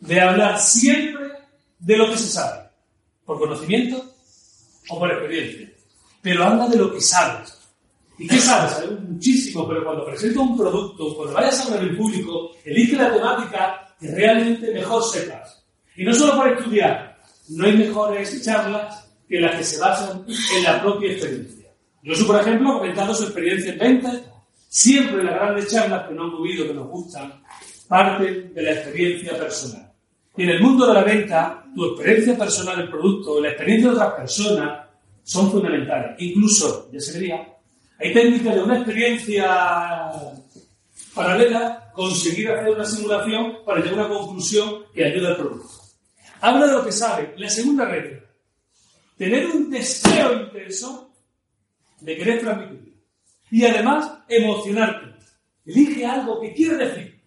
de 0.00 0.20
hablar 0.20 0.58
siempre 0.58 1.28
de 1.78 1.96
lo 1.96 2.10
que 2.10 2.18
se 2.18 2.28
sabe. 2.28 2.68
Por 3.24 3.38
conocimiento 3.38 4.04
o 4.88 4.98
por 4.98 5.10
experiencia. 5.10 5.70
Pero 6.22 6.44
habla 6.44 6.66
de 6.66 6.76
lo 6.76 6.92
que 6.92 7.00
sabes. 7.00 7.56
¿Y 8.18 8.26
qué 8.26 8.38
sabes? 8.38 8.72
Sabes 8.72 8.90
muchísimo, 9.18 9.66
pero 9.66 9.84
cuando 9.84 10.04
presento 10.04 10.42
un 10.42 10.56
producto, 10.56 11.14
cuando 11.16 11.34
vayas 11.34 11.60
a 11.60 11.64
hablar 11.64 11.88
en 11.88 11.96
público, 11.96 12.52
elige 12.64 12.96
la 12.96 13.12
temática 13.12 13.94
que 13.98 14.14
realmente 14.14 14.72
mejor 14.72 15.02
sepas. 15.02 15.64
Y 15.96 16.04
no 16.04 16.14
solo 16.14 16.38
para 16.38 16.54
estudiar, 16.54 17.18
no 17.48 17.64
hay 17.64 17.76
mejores 17.76 18.44
charlas 18.44 19.10
que 19.28 19.40
las 19.40 19.56
que 19.56 19.64
se 19.64 19.80
basan 19.80 20.24
en 20.56 20.62
la 20.62 20.80
propia 20.80 21.10
experiencia. 21.10 21.68
Yo, 22.02 22.26
por 22.26 22.40
ejemplo, 22.40 22.78
comentando 22.78 23.12
su 23.12 23.24
experiencia 23.24 23.72
en 23.72 23.78
venta, 23.78 24.12
siempre 24.68 25.24
las 25.24 25.34
grandes 25.34 25.68
charlas 25.68 26.08
que 26.08 26.14
no 26.14 26.24
han 26.24 26.30
movido, 26.30 26.66
que 26.66 26.74
nos 26.74 26.88
gustan, 26.88 27.42
parten 27.88 28.54
de 28.54 28.62
la 28.62 28.70
experiencia 28.70 29.36
personal. 29.36 29.92
Y 30.36 30.44
en 30.44 30.50
el 30.50 30.62
mundo 30.62 30.86
de 30.86 30.94
la 30.94 31.02
venta, 31.02 31.64
tu 31.74 31.84
experiencia 31.86 32.38
personal 32.38 32.76
del 32.76 32.88
producto, 32.88 33.40
la 33.40 33.48
experiencia 33.48 33.90
de 33.90 33.96
otras 33.96 34.14
personas, 34.14 34.88
son 35.24 35.50
fundamentales. 35.50 36.14
Incluso, 36.20 36.88
ya 36.92 37.00
se 37.00 37.18
vería, 37.18 37.57
hay 37.98 38.12
técnicas 38.12 38.54
de 38.54 38.62
una 38.62 38.76
experiencia 38.76 40.12
paralela, 41.14 41.90
conseguir 41.92 42.50
hacer 42.50 42.70
una 42.70 42.84
simulación 42.84 43.64
para 43.66 43.80
llegar 43.80 43.98
a 43.98 44.06
una 44.06 44.18
conclusión 44.18 44.84
que 44.94 45.04
ayude 45.04 45.26
al 45.26 45.36
producto. 45.36 45.68
Habla 46.40 46.66
de 46.66 46.72
lo 46.74 46.84
que 46.84 46.92
sabe. 46.92 47.34
La 47.36 47.50
segunda 47.50 47.86
regla, 47.86 48.20
tener 49.16 49.46
un 49.46 49.68
deseo 49.68 50.42
intenso 50.42 51.10
de 52.00 52.16
querer 52.16 52.40
transmitir. 52.40 52.94
Y 53.50 53.64
además, 53.64 54.12
emocionarte. 54.28 55.16
Elige 55.66 56.06
algo 56.06 56.40
que 56.40 56.54
quieres 56.54 56.78
decir. 56.78 57.20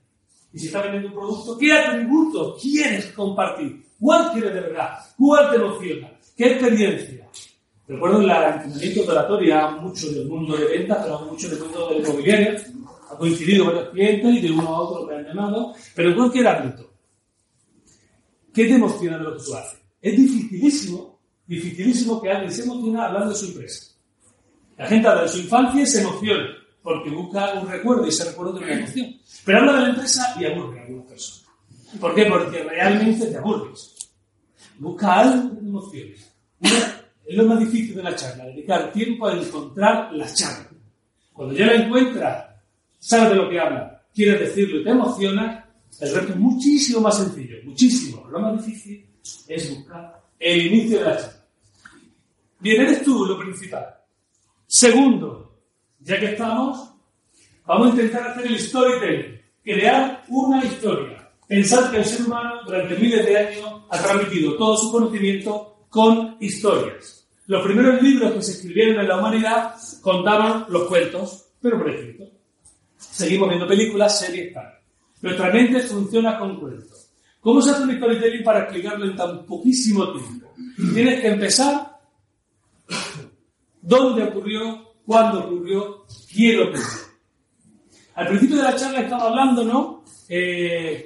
Y 0.54 0.60
si 0.60 0.68
está 0.68 0.82
vendiendo 0.82 1.10
un 1.10 1.14
producto, 1.14 1.58
¿qué 1.58 1.74
atributo 1.74 2.58
quieres 2.58 3.08
compartir? 3.08 3.86
¿Cuál 4.00 4.32
quieres 4.32 4.54
de 4.54 4.62
verdad? 4.62 5.00
¿Cuál 5.18 5.52
te 5.52 5.58
emociona? 5.58 6.12
¿Qué 6.38 6.54
experiencia? 6.54 7.28
Recuerdo 7.92 8.22
en 8.22 8.28
la 8.28 8.56
entrenamiento 8.56 9.02
de 9.02 9.10
oratoria, 9.10 9.68
mucho 9.72 10.10
del 10.14 10.26
mundo 10.26 10.56
de 10.56 10.64
ventas, 10.64 11.00
pero 11.04 11.20
mucho 11.30 11.50
del 11.50 11.60
mundo 11.60 11.90
del 11.90 12.00
inmobiliario. 12.00 12.60
Ha 13.10 13.18
coincidido 13.18 13.66
con 13.66 13.76
los 13.76 13.90
clientes 13.90 14.34
y 14.34 14.40
de 14.40 14.52
uno 14.52 14.62
a 14.66 14.80
otro 14.80 15.06
me 15.06 15.16
han 15.16 15.26
llamado, 15.26 15.74
pero 15.94 16.16
cualquier 16.16 16.48
ámbito. 16.48 16.90
¿Qué 18.54 18.64
te 18.66 18.76
emociona 18.76 19.18
de 19.18 19.24
lo 19.26 19.36
que 19.36 19.44
tú 19.44 19.54
haces? 19.54 19.78
Es 20.02 20.16
dificilísimo, 20.16 21.20
dificilísimo 21.46 22.22
que 22.22 22.30
alguien 22.30 22.54
se 22.54 22.64
emocione 22.64 23.02
hablando 23.02 23.32
de 23.32 23.36
su 23.36 23.48
empresa. 23.48 23.94
La 24.78 24.88
gente 24.88 25.08
habla 25.10 25.24
de 25.24 25.28
su 25.28 25.40
infancia 25.40 25.82
y 25.82 25.86
se 25.86 26.02
emociona, 26.02 26.46
porque 26.82 27.10
busca 27.10 27.60
un 27.60 27.68
recuerdo 27.68 28.06
y 28.06 28.10
ese 28.10 28.24
recuerdo 28.24 28.54
tiene 28.54 28.72
una 28.72 28.82
emoción. 28.84 29.16
Pero 29.44 29.58
habla 29.58 29.74
de 29.74 29.82
la 29.82 29.90
empresa 29.90 30.36
y 30.40 30.46
aburre 30.46 30.80
a 30.80 30.84
algunas 30.84 31.08
personas. 31.08 31.52
¿Por 32.00 32.16
qué? 32.16 32.26
Porque 32.28 32.64
realmente 32.64 33.26
te 33.26 33.38
aburres. 33.38 33.96
Busca 34.80 35.20
algo 35.20 35.50
de 35.50 35.60
emociones. 35.60 36.32
Una 36.62 37.01
es 37.26 37.36
lo 37.36 37.46
más 37.46 37.60
difícil 37.60 37.96
de 37.96 38.04
la 38.04 38.16
charla, 38.16 38.46
dedicar 38.46 38.92
tiempo 38.92 39.28
a 39.28 39.34
encontrar 39.34 40.14
la 40.14 40.34
charla. 40.34 40.70
Cuando 41.34 41.56
ya 41.56 41.68
la 41.68 41.76
encuentras, 41.76 42.46
sabes 43.00 43.30
de 43.30 43.36
lo 43.36 43.50
que 43.50 43.60
habla, 43.60 44.04
quieres 44.14 44.40
decirlo 44.40 44.80
y 44.80 44.84
te 44.84 44.90
emociona, 44.90 45.66
el 46.00 46.14
reto 46.14 46.34
es 46.34 46.40
muchísimo 46.40 47.02
más 47.02 47.18
sencillo, 47.18 47.58
muchísimo. 47.64 48.28
Lo 48.30 48.40
más 48.40 48.66
difícil 48.66 49.06
es 49.48 49.76
buscar 49.76 50.22
el 50.40 50.66
inicio 50.68 51.00
de 51.00 51.06
la 51.06 51.18
charla. 51.18 51.46
Bien, 52.60 52.82
eres 52.82 53.04
tú 53.04 53.26
lo 53.26 53.40
principal. 53.40 53.88
Segundo, 54.68 55.58
ya 56.00 56.20
que 56.20 56.32
estamos, 56.34 56.94
vamos 57.66 57.88
a 57.88 57.90
intentar 57.92 58.28
hacer 58.28 58.46
el 58.46 58.60
storytelling, 58.60 59.42
crear 59.64 60.24
una 60.30 60.64
historia. 60.64 61.30
Pensar 61.48 61.92
que 61.92 61.98
el 61.98 62.06
ser 62.06 62.26
humano 62.26 62.62
durante 62.66 62.96
miles 62.96 63.26
de 63.26 63.38
años 63.38 63.82
ha 63.90 64.02
transmitido 64.02 64.56
todo 64.56 64.78
su 64.78 64.92
conocimiento 64.92 65.81
con 65.92 66.38
historias. 66.40 67.28
Los 67.48 67.64
primeros 67.66 68.02
libros 68.02 68.32
que 68.32 68.42
se 68.42 68.52
escribieron 68.54 69.02
en 69.02 69.10
la 69.10 69.18
humanidad 69.18 69.76
contaban 70.02 70.66
los 70.70 70.88
cuentos, 70.88 71.50
pero 71.62 71.78
por 71.78 71.90
escrito. 71.90 72.24
Seguimos 72.98 73.50
viendo 73.50 73.68
películas, 73.68 74.18
series, 74.18 74.54
tal. 74.54 74.74
Nuestra 75.22 75.52
mente 75.52 75.82
funciona 75.82 76.40
con 76.40 76.62
cuentos. 76.62 77.10
¿Cómo 77.42 77.62
se 77.62 77.72
hace 77.72 77.84
un 77.84 77.98
storytelling 77.98 78.44
para 78.44 78.62
explicarlo 78.62 79.06
en 79.06 79.18
tan 79.18 79.46
poquísimo 79.46 80.14
tiempo? 80.14 80.54
Tienes 80.94 81.20
que 81.20 81.28
empezar 81.28 82.00
dónde 83.82 84.24
ocurrió, 84.24 84.94
cuándo 85.06 85.42
ocurrió, 85.42 86.06
quién 86.34 86.62
ocurrió. 86.62 86.86
Al 88.16 88.28
principio 88.30 88.58
de 88.58 88.64
la 88.64 88.76
charla 88.78 89.02
estaba 89.02 89.28
hablando, 89.28 89.66
¿no? 89.66 90.06
Eh, 90.30 91.06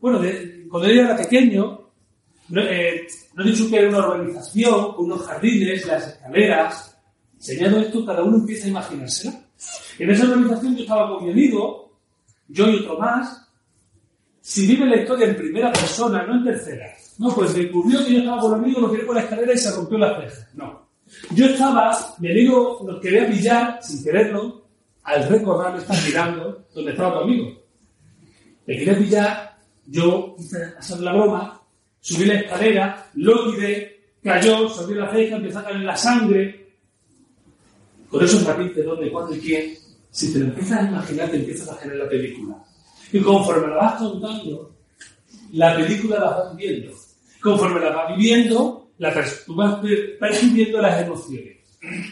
bueno, 0.00 0.20
cuando 0.70 0.88
yo 0.88 1.00
era 1.00 1.16
pequeño, 1.16 1.85
no, 2.48 2.62
eh, 2.62 3.06
no 3.34 3.44
he 3.44 3.50
dicho 3.50 3.68
que 3.68 3.76
era 3.76 3.88
una 3.88 3.98
urbanización, 3.98 4.94
con 4.94 5.06
unos 5.06 5.26
jardines, 5.26 5.86
las 5.86 6.06
escaleras. 6.06 6.98
Enseñado 7.34 7.80
esto, 7.80 8.04
cada 8.04 8.22
uno 8.22 8.36
empieza 8.36 8.66
a 8.66 8.70
imaginárselo. 8.70 9.34
En 9.98 10.10
esa 10.10 10.24
urbanización 10.24 10.76
yo 10.76 10.82
estaba 10.82 11.08
con 11.08 11.24
mi 11.24 11.32
amigo, 11.32 11.98
yo 12.48 12.68
y 12.68 12.76
otro 12.76 12.98
más. 12.98 13.42
Si 14.40 14.66
vive 14.66 14.86
la 14.86 14.96
historia 14.96 15.26
en 15.26 15.36
primera 15.36 15.72
persona, 15.72 16.22
no 16.24 16.36
en 16.36 16.44
tercera. 16.44 16.86
No, 17.18 17.34
pues 17.34 17.56
me 17.56 17.68
ocurrió 17.68 18.04
que 18.04 18.12
yo 18.12 18.18
estaba 18.18 18.40
con 18.40 18.52
un 18.52 18.64
amigo, 18.64 18.80
lo 18.80 18.90
quería 18.90 19.06
por 19.06 19.16
la 19.16 19.22
escalera 19.22 19.52
y 19.52 19.58
se 19.58 19.74
rompió 19.74 19.98
la 19.98 20.20
ceja. 20.20 20.48
No. 20.54 20.86
Yo 21.32 21.46
estaba, 21.46 21.96
mi 22.18 22.30
amigo 22.30 22.80
nos 22.86 23.00
quería 23.00 23.26
pillar, 23.26 23.78
sin 23.82 24.04
quererlo, 24.04 24.66
al 25.02 25.28
recordarlo, 25.28 25.78
está 25.78 25.94
mirando 26.04 26.66
donde 26.74 26.90
estaba 26.90 27.14
tu 27.14 27.24
amigo. 27.24 27.62
Le 28.66 28.76
quería 28.76 28.98
pillar, 28.98 29.58
yo 29.86 30.34
hice 30.38 30.74
hacer 30.78 31.00
la 31.00 31.12
broma, 31.12 31.62
subí 32.06 32.24
la 32.24 32.34
escalera, 32.34 33.10
lo 33.14 33.46
miré, 33.46 34.00
cayó, 34.22 34.68
subió 34.68 34.96
la 34.96 35.10
ceja, 35.10 35.36
empezó 35.36 35.58
a 35.58 35.64
caer 35.64 35.80
la 35.80 35.96
sangre. 35.96 36.68
Con 38.08 38.24
eso 38.24 38.52
repite 38.52 38.84
dónde, 38.84 39.10
cuándo 39.10 39.34
y 39.34 39.40
quién. 39.40 39.74
Si 40.08 40.32
te 40.32 40.38
lo 40.38 40.44
empiezas 40.46 40.84
a 40.84 40.88
imaginar, 40.88 41.28
te 41.30 41.36
empiezas 41.36 41.68
a 41.68 41.76
generar 41.78 42.04
la 42.04 42.08
película. 42.08 42.56
Y 43.12 43.18
conforme 43.20 43.66
la 43.66 43.74
vas 43.74 43.94
contando, 43.94 44.76
la 45.52 45.74
película 45.74 46.20
la 46.20 46.30
vas 46.30 46.56
viviendo. 46.56 46.96
Conforme 47.40 47.80
la 47.80 47.90
vas 47.90 48.16
viviendo, 48.16 48.90
la 48.98 49.12
tú 49.44 49.56
vas 49.56 49.80
percibiendo 50.20 50.80
las 50.80 51.02
emociones. 51.02 51.56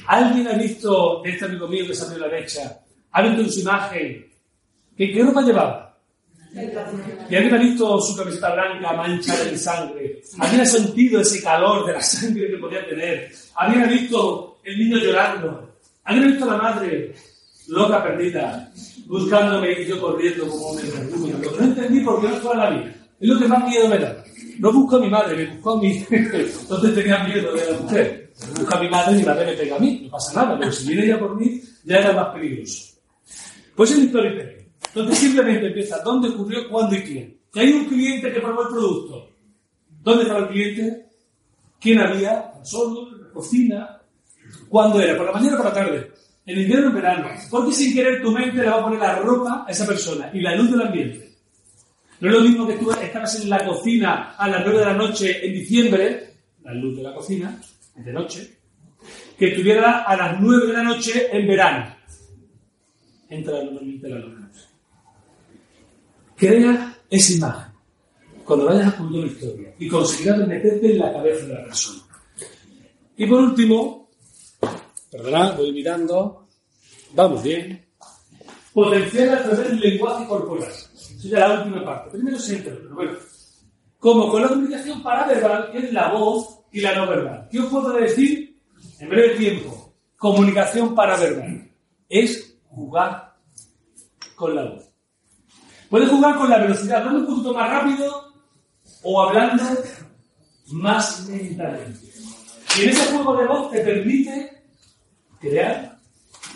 ¿Alguien 0.08 0.48
ha 0.48 0.58
visto 0.58 1.22
de 1.22 1.30
este 1.30 1.44
amigo 1.44 1.68
mío 1.68 1.86
que 1.86 1.94
salió 1.94 2.18
la 2.18 2.28
derecha? 2.28 2.80
¿Ha 3.12 3.22
visto 3.22 3.42
en 3.42 3.50
su 3.52 3.60
imagen? 3.60 4.26
¿Qué, 4.96 5.12
qué 5.12 5.22
ropa 5.22 5.42
llevaba? 5.42 5.83
¿Y 6.54 7.34
alguien 7.34 7.54
ha 7.54 7.58
visto 7.58 8.00
su 8.00 8.16
camiseta 8.16 8.54
blanca 8.54 8.92
manchada 8.92 9.44
de 9.44 9.58
sangre? 9.58 10.22
¿Alguien 10.38 10.60
ha 10.60 10.66
sentido 10.66 11.20
ese 11.20 11.42
calor 11.42 11.86
de 11.86 11.94
la 11.94 12.00
sangre 12.00 12.48
que 12.48 12.56
podía 12.58 12.86
tener? 12.86 13.32
¿Alguien 13.56 13.82
ha 13.82 13.86
visto 13.86 14.58
el 14.62 14.78
niño 14.78 14.98
llorando? 14.98 15.68
¿Alguien 16.04 16.24
ha 16.24 16.30
visto 16.30 16.44
a 16.44 16.56
la 16.56 16.62
madre 16.62 17.14
loca 17.66 18.02
perdida, 18.04 18.72
buscándome 19.06 19.72
y 19.72 19.86
yo 19.86 20.00
corriendo 20.00 20.46
como 20.46 20.70
un 20.70 20.80
enfermo? 20.80 21.28
No 21.58 21.64
entendí 21.64 22.00
por 22.00 22.20
qué 22.20 22.28
no 22.28 22.36
fue 22.36 22.52
a 22.52 22.56
la 22.56 22.70
vida. 22.70 22.94
Es 23.20 23.28
lo 23.28 23.38
que 23.38 23.48
más 23.48 23.68
miedo 23.68 23.88
me 23.88 23.98
da. 23.98 24.24
No 24.58 24.72
busco 24.72 24.96
a 24.96 25.00
mi 25.00 25.10
madre, 25.10 25.36
me 25.36 25.54
busco 25.56 25.72
a 25.72 25.80
mi... 25.80 26.06
Entonces 26.10 26.94
tenía 26.94 27.24
miedo 27.24 27.52
de 27.52 27.72
la 27.72 27.78
mujer. 27.80 28.32
Busco 28.56 28.74
a 28.76 28.80
mi 28.80 28.88
madre 28.88 29.14
y 29.14 29.18
mi 29.18 29.24
madre 29.24 29.46
me 29.46 29.52
pega 29.54 29.76
a 29.76 29.78
mí. 29.80 30.02
No 30.04 30.10
pasa 30.10 30.42
nada, 30.42 30.58
pero 30.58 30.70
si 30.70 30.86
viene 30.86 31.06
ella 31.06 31.18
por 31.18 31.36
mí, 31.36 31.60
ya 31.84 31.96
era 31.96 32.12
más 32.12 32.34
peligroso. 32.34 32.94
Pues 33.74 33.90
es 33.90 33.98
el 33.98 34.08
storytelling. 34.10 34.63
Entonces 34.94 35.18
simplemente 35.18 35.66
empieza 35.66 35.98
dónde 36.04 36.28
ocurrió, 36.28 36.68
cuándo 36.70 36.94
y 36.94 37.02
quién. 37.02 37.36
Que 37.52 37.60
hay 37.60 37.72
un 37.72 37.86
cliente 37.86 38.32
que 38.32 38.40
probó 38.40 38.62
el 38.62 38.68
producto. 38.68 39.28
¿Dónde 40.02 40.22
estaba 40.22 40.40
el 40.40 40.48
cliente? 40.48 41.06
¿Quién 41.80 41.98
había? 41.98 42.52
¿Solo? 42.62 43.08
¿En 43.08 43.22
la 43.22 43.30
cocina? 43.30 44.00
¿Cuándo 44.68 45.00
era? 45.00 45.16
¿Por 45.16 45.26
la 45.26 45.32
mañana 45.32 45.54
o 45.54 45.56
por 45.56 45.66
la 45.66 45.72
tarde? 45.72 46.12
En 46.46 46.60
invierno 46.60 46.86
o 46.86 46.88
en 46.90 46.94
verano. 46.94 47.28
Porque 47.50 47.72
sin 47.72 47.92
querer 47.92 48.22
tu 48.22 48.30
mente 48.30 48.58
le 48.58 48.68
va 48.68 48.76
a 48.76 48.84
poner 48.84 49.00
la 49.00 49.18
ropa 49.18 49.64
a 49.66 49.70
esa 49.70 49.84
persona 49.84 50.30
y 50.32 50.40
la 50.40 50.54
luz 50.54 50.70
del 50.70 50.82
ambiente. 50.82 51.34
No 52.20 52.28
es 52.28 52.34
lo 52.36 52.40
mismo 52.42 52.66
que 52.66 52.74
tú 52.74 52.92
estabas 52.92 53.42
en 53.42 53.50
la 53.50 53.64
cocina 53.64 54.34
a 54.36 54.48
las 54.48 54.64
9 54.64 54.78
de 54.78 54.84
la 54.84 54.94
noche 54.94 55.44
en 55.44 55.52
diciembre, 55.54 56.34
la 56.62 56.72
luz 56.72 56.96
de 56.96 57.02
la 57.02 57.14
cocina, 57.14 57.60
de 57.96 58.12
noche, 58.12 58.58
que 59.36 59.48
estuviera 59.48 60.04
a 60.04 60.16
las 60.16 60.40
9 60.40 60.68
de 60.68 60.72
la 60.72 60.82
noche 60.84 61.28
en 61.32 61.46
verano. 61.48 61.96
Entra 63.28 63.54
la 63.54 63.64
luz. 63.64 64.43
Crea 66.44 66.98
esa 67.08 67.32
imagen 67.32 67.72
cuando 68.44 68.66
vayas 68.66 68.88
a 68.88 68.96
contar 68.98 69.18
una 69.18 69.26
historia 69.26 69.74
y 69.78 69.88
conseguirás 69.88 70.46
meterte 70.46 70.92
en 70.92 70.98
la 70.98 71.10
cabeza 71.10 71.46
de 71.46 71.54
la 71.54 71.64
persona. 71.64 72.02
Y 73.16 73.26
por 73.26 73.40
último, 73.40 74.10
perdonad, 75.10 75.56
voy 75.56 75.72
mirando, 75.72 76.46
vamos 77.14 77.42
bien, 77.42 77.86
potenciar 78.74 79.38
a 79.38 79.42
través 79.42 79.70
del 79.70 79.80
lenguaje 79.80 80.26
corporal. 80.26 80.68
Esa 80.68 81.16
es 81.22 81.30
la 81.30 81.62
última 81.62 81.82
parte. 81.82 82.10
Primero 82.10 82.38
siempre, 82.38 82.74
pero 82.74 82.94
bueno. 82.94 83.12
Como 83.98 84.30
con 84.30 84.42
la 84.42 84.48
comunicación 84.48 85.02
paraverbal, 85.02 85.72
que 85.72 85.78
es 85.78 85.92
la 85.94 86.12
voz 86.12 86.58
y 86.72 86.82
la 86.82 86.94
no 86.94 87.06
verbal. 87.08 87.48
¿Qué 87.50 87.58
os 87.58 87.70
puedo 87.70 87.90
decir 87.94 88.60
en 89.00 89.08
breve 89.08 89.36
tiempo? 89.36 89.94
Comunicación 90.18 90.94
paraverbal. 90.94 91.70
Es 92.06 92.58
jugar 92.68 93.34
con 94.34 94.54
la 94.54 94.64
voz. 94.64 94.83
Puedes 95.94 96.10
jugar 96.10 96.36
con 96.36 96.50
la 96.50 96.58
velocidad, 96.58 97.02
hablando 97.02 97.20
un 97.20 97.26
poquito 97.26 97.54
más 97.54 97.70
rápido 97.70 98.32
o 99.04 99.22
hablando 99.22 99.62
más 100.72 101.24
lentamente. 101.28 102.00
Y 102.76 102.82
en 102.82 102.88
ese 102.88 103.12
juego 103.12 103.36
de 103.36 103.46
voz 103.46 103.70
te 103.70 103.78
permite 103.78 104.64
crear 105.38 105.96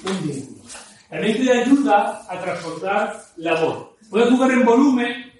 un 0.04 0.26
vínculo. 0.28 0.64
También 1.08 1.36
te 1.36 1.52
ayuda 1.52 2.26
a 2.28 2.40
transportar 2.40 3.26
la 3.36 3.62
voz. 3.62 3.90
Puedes 4.10 4.28
jugar 4.28 4.50
en 4.50 4.64
volumen 4.64 5.32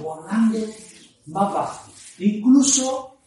o 0.00 0.14
hablando 0.14 0.58
más 1.26 1.52
bajo. 1.52 1.92
Incluso 2.20 3.18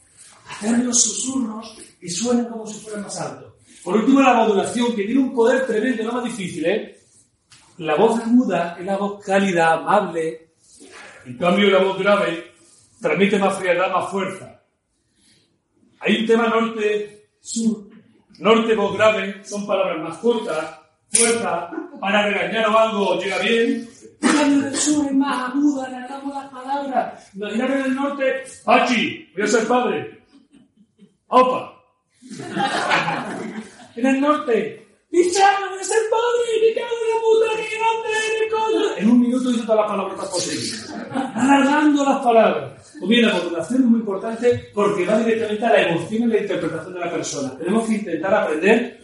hacer 0.49 0.80
los 0.86 1.01
susurros 1.01 1.76
y 2.01 2.09
suenen 2.09 2.45
como 2.45 2.65
si 2.65 2.80
fueran 2.80 3.03
más 3.03 3.19
altos. 3.19 3.55
Por 3.84 3.97
último, 3.97 4.21
la 4.21 4.36
modulación, 4.36 4.95
que 4.95 5.03
tiene 5.03 5.19
un 5.19 5.34
poder 5.34 5.67
tremendo, 5.67 6.01
no 6.05 6.13
más 6.13 6.24
difícil, 6.24 6.65
¿eh? 6.65 7.03
La 7.78 7.95
voz 7.95 8.19
aguda 8.19 8.78
es 8.80 8.86
la 8.86 8.97
voz 8.97 9.24
cálida, 9.26 9.74
amable. 9.74 10.49
En 11.26 11.38
cambio, 11.38 11.69
la 11.69 11.84
voz 11.84 11.97
grave 11.97 12.51
transmite 13.01 13.39
más 13.39 13.57
frialdad, 13.57 13.91
más 13.91 14.11
fuerza. 14.11 14.61
Hay 15.99 16.21
un 16.21 16.28
tema 16.28 16.47
norte-sur. 16.47 17.89
Norte, 18.39 18.76
voz 18.76 18.95
grave, 18.95 19.43
son 19.43 19.65
palabras 19.65 20.01
más 20.03 20.17
cortas, 20.17 20.80
fuerza, 21.11 21.69
para 21.99 22.28
regañar 22.28 22.67
o 22.69 22.78
algo 22.78 23.19
llega 23.19 23.39
bien. 23.39 23.88
El 24.21 24.76
sur 24.76 25.05
es 25.05 25.13
más 25.13 25.49
aguda, 25.49 25.86
alargamos 25.86 26.36
las 26.36 26.51
palabras. 26.51 27.32
En 27.36 27.61
el 27.61 27.95
norte, 27.95 28.43
Pachi, 28.65 29.32
voy 29.34 29.43
a 29.43 29.47
ser 29.47 29.67
padre. 29.67 30.24
Opa. 31.28 31.74
en 33.95 34.05
el 34.05 34.21
norte, 34.21 34.88
Voy 35.14 35.22
a 35.22 35.84
ser 35.84 35.99
padre, 36.09 36.49
me 36.59 36.74
cago 36.74 36.95
en 36.97 37.09
la 37.14 37.22
puta, 37.22 37.45
que 37.61 37.78
grande 37.78 38.09
eres, 38.26 38.51
coño. 38.51 38.97
En 38.97 39.11
un 39.11 39.22
minuto 39.22 39.49
dice 39.51 39.64
todas 39.64 39.82
las 39.82 39.91
palabras 39.91 40.30
posibles. 40.30 40.91
Alargando 41.36 42.03
las 42.03 42.20
palabras. 42.24 42.95
Pues 42.97 43.09
bien, 43.09 43.28
la 43.28 43.34
modulación 43.36 43.84
es 43.84 43.89
muy 43.89 43.99
importante 43.99 44.72
porque 44.74 45.05
va 45.05 45.20
directamente 45.20 45.66
a 45.66 45.70
la 45.70 45.82
emoción 45.84 46.24
y 46.24 46.28
la 46.34 46.39
interpretación 46.39 46.93
de 46.95 46.99
la 46.99 47.11
persona. 47.11 47.57
Tenemos 47.59 47.88
que 47.88 47.93
intentar 47.93 48.34
aprender 48.34 49.03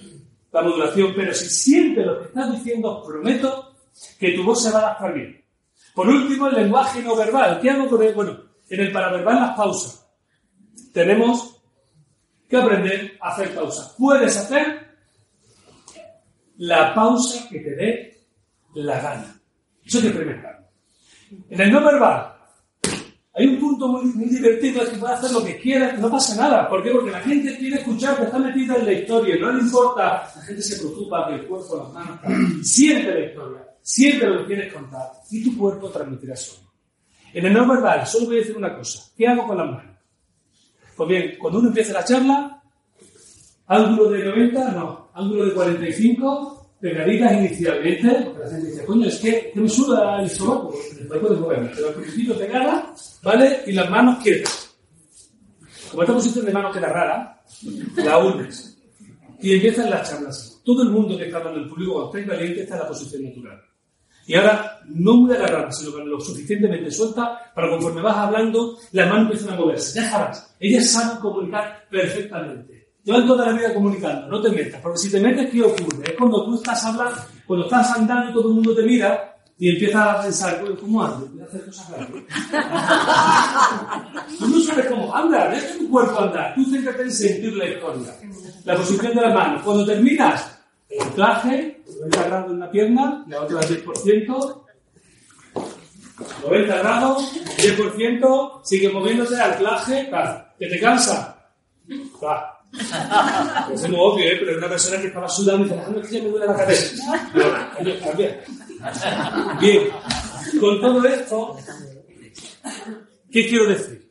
la 0.51 0.61
modulación, 0.63 1.13
pero 1.15 1.31
si 1.31 1.47
sientes 1.47 2.03
lo 2.03 2.19
que 2.19 2.25
estás 2.25 2.53
diciendo, 2.53 2.97
os 2.97 3.07
prometo 3.07 3.75
que 4.19 4.31
tu 4.31 4.43
voz 4.43 4.63
se 4.63 4.71
va 4.71 4.79
a 4.79 4.81
adaptar 4.81 5.13
bien. 5.13 5.45
Por 5.93 6.07
último, 6.07 6.47
el 6.47 6.55
lenguaje 6.55 7.03
no 7.03 7.15
verbal. 7.15 7.59
¿Qué 7.61 7.69
hago 7.69 7.87
con 7.87 8.01
él? 8.01 8.15
Bueno, 8.15 8.35
en 8.67 8.79
el 8.79 8.91
paraverbal 8.91 9.35
las 9.35 9.55
pausas. 9.55 10.07
Tenemos 10.91 11.61
que 12.49 12.57
aprender 12.57 13.15
a 13.21 13.29
hacer 13.29 13.53
pausas. 13.53 13.93
Puedes 13.95 14.35
hacer 14.35 14.88
la 16.59 16.93
pausa 16.93 17.47
que 17.49 17.59
te 17.59 17.75
dé 17.75 18.17
la 18.75 18.99
gana. 18.99 19.41
Eso 19.83 19.97
hay 19.97 20.03
que 20.03 20.09
experimentarlo. 20.09 20.67
En 21.49 21.61
el 21.61 21.71
no 21.71 21.83
verbal, 21.83 22.33
hay 23.33 23.47
un 23.47 23.59
punto 23.59 23.87
muy, 23.87 24.11
divertido, 24.27 24.81
es 24.81 24.89
que 24.89 24.97
puedes 24.97 25.17
hacer 25.19 25.31
lo 25.31 25.45
que 25.45 25.57
quieras, 25.57 25.97
no 25.99 26.11
pasa 26.11 26.35
nada. 26.35 26.67
¿Por 26.67 26.83
qué? 26.83 26.91
Porque 26.91 27.11
la 27.11 27.21
gente 27.21 27.57
quiere 27.57 27.77
escuchar 27.77 28.17
que 28.17 28.23
está 28.23 28.37
metida 28.39 28.75
en 28.75 28.85
la 28.85 28.91
historia, 28.91 29.37
no 29.39 29.51
le 29.53 29.61
importa, 29.61 30.29
la 30.35 30.41
gente 30.41 30.61
se 30.61 30.79
preocupa 30.79 31.27
que 31.27 31.35
el 31.35 31.47
cuerpo, 31.47 31.77
las 31.77 31.93
manos, 31.93 32.67
siente 32.67 33.13
la 33.13 33.25
historia, 33.25 33.67
siente 33.81 34.27
lo 34.27 34.39
que 34.39 34.47
quieres 34.47 34.73
contar, 34.73 35.11
y 35.31 35.43
tu 35.43 35.57
cuerpo 35.57 35.89
transmitirá 35.89 36.35
solo. 36.35 36.67
En 37.33 37.45
el 37.45 37.53
no 37.53 37.67
verbal, 37.67 38.05
solo 38.05 38.25
voy 38.25 38.37
a 38.37 38.39
decir 38.39 38.57
una 38.57 38.75
cosa, 38.75 39.11
¿qué 39.15 39.27
hago 39.27 39.47
con 39.47 39.57
las 39.57 39.67
manos? 39.67 39.97
Pues 40.97 41.09
bien, 41.09 41.35
cuando 41.39 41.59
uno 41.59 41.69
empieza 41.69 41.93
la 41.93 42.03
charla, 42.03 42.61
ángulo 43.67 44.09
de 44.09 44.25
90, 44.25 44.71
no, 44.71 45.08
ángulo 45.19 45.45
de 45.45 45.53
45, 45.53 46.75
pegaditas 46.79 47.33
inicialmente, 47.33 48.09
porque 48.25 48.39
la 48.39 48.49
gente 48.49 48.67
dice, 48.67 48.85
coño, 48.85 49.07
es 49.07 49.19
que, 49.19 49.51
que 49.53 49.59
me 49.59 49.69
suda 49.69 50.19
el 50.19 50.25
estómago, 50.25 50.73
después 50.97 51.19
puedes 51.19 51.39
moverme, 51.39 51.71
pero 51.75 51.87
al 51.89 51.93
principio 51.95 52.37
pegada, 52.37 52.93
¿vale? 53.21 53.61
Y 53.67 53.71
las 53.73 53.89
manos 53.89 54.23
quietas. 54.23 54.69
Como 55.91 56.03
esta 56.03 56.13
posición 56.13 56.45
de 56.45 56.53
mano 56.53 56.71
queda 56.71 56.87
rara, 56.87 57.41
la 57.97 58.17
unes. 58.19 58.77
Y 59.41 59.55
empiezan 59.55 59.89
las 59.89 60.09
charlas. 60.09 60.61
Todo 60.63 60.83
el 60.83 60.89
mundo 60.89 61.17
que 61.17 61.25
está 61.25 61.37
hablando 61.37 61.61
en 61.61 61.69
público 61.69 61.93
cuando 61.93 62.17
está 62.17 62.31
caliente 62.31 62.61
está 62.61 62.75
en 62.75 62.81
la 62.81 62.87
posición 62.87 63.23
natural. 63.23 63.61
Y 64.27 64.35
ahora, 64.35 64.79
no 64.85 65.15
muy 65.15 65.33
agarrada, 65.33 65.71
sino 65.71 65.97
lo 66.05 66.19
suficientemente 66.19 66.91
suelta 66.91 67.51
para 67.55 67.69
conforme 67.71 68.01
vas 68.01 68.15
hablando, 68.15 68.77
las 68.91 69.09
manos 69.09 69.31
empiezan 69.31 69.55
a 69.55 69.59
moverse. 69.59 69.99
Déjalas. 69.99 70.55
Ellas 70.59 70.91
saben 70.91 71.17
comunicar 71.17 71.87
perfectamente. 71.89 72.78
Llevan 73.09 73.25
toda 73.25 73.47
la 73.47 73.53
vida 73.53 73.73
comunicando, 73.73 74.27
no 74.27 74.39
te 74.39 74.51
metas, 74.51 74.79
porque 74.81 74.99
si 74.99 75.09
te 75.09 75.19
metes, 75.19 75.49
¿qué 75.49 75.63
ocurre? 75.63 76.11
Es 76.11 76.15
cuando 76.15 76.45
tú 76.45 76.53
estás 76.53 76.85
hablando, 76.85 77.17
cuando 77.47 77.65
estás 77.65 77.97
andando 77.97 78.29
y 78.29 78.33
todo 78.33 78.49
el 78.49 78.53
mundo 78.53 78.75
te 78.75 78.83
mira 78.83 79.35
y 79.57 79.71
empiezas 79.71 80.05
a 80.05 80.21
pensar, 80.21 80.61
"Bueno, 80.61 80.75
¿cómo 80.79 81.03
ando? 81.03 81.25
Voy 81.25 81.41
a 81.41 81.45
hacer 81.45 81.65
cosas 81.65 81.89
raras. 81.89 82.07
tú 84.37 84.47
no 84.47 84.59
sabes 84.59 84.85
cómo 84.85 85.15
andar, 85.15 85.49
deja 85.49 85.75
tu 85.79 85.89
cuerpo 85.89 86.19
andar, 86.19 86.53
tú 86.53 86.63
céntrate 86.65 87.01
en 87.01 87.11
sentir 87.11 87.57
la 87.57 87.65
historia. 87.65 88.13
La 88.65 88.75
posición 88.75 89.15
de 89.15 89.21
las 89.21 89.33
manos. 89.33 89.63
Cuando 89.63 89.85
terminas, 89.87 90.59
el 90.87 91.01
anclaje, 91.01 91.81
90 91.87 92.23
grados 92.27 92.51
en 92.51 92.55
una 92.57 92.69
pierna, 92.69 93.25
la 93.27 93.41
otra 93.41 93.57
al 93.59 93.65
10%, 93.65 94.65
90 96.43 96.77
grados, 96.77 97.33
10%, 97.57 98.61
sigue 98.63 98.89
moviéndose, 98.89 99.41
anclaje, 99.41 100.03
tal. 100.11 100.47
¿Que 100.59 100.67
te 100.67 100.79
cansa? 100.79 101.35
Va. 102.23 102.58
Es 102.71 103.89
muy 103.89 103.97
obvio, 103.99 104.25
¿eh? 104.25 104.37
pero 104.39 104.51
es 104.51 104.57
una 104.57 104.69
persona 104.69 105.01
que 105.01 105.07
estaba 105.07 105.27
sudando 105.29 105.65
y 105.65 105.69
dice, 105.69 105.81
"Ah, 105.85 105.89
no, 105.91 105.99
es 105.99 106.07
que 106.07 106.15
ya 106.17 106.23
me 106.23 106.29
duele 106.29 106.45
la 106.45 106.55
cabeza. 106.55 107.31
Pero, 107.77 107.99
cambia. 107.99 108.43
Bien, 109.59 109.83
con 110.59 110.81
todo 110.81 111.05
esto, 111.05 111.57
¿qué 113.31 113.47
quiero 113.47 113.65
decir? 113.67 114.09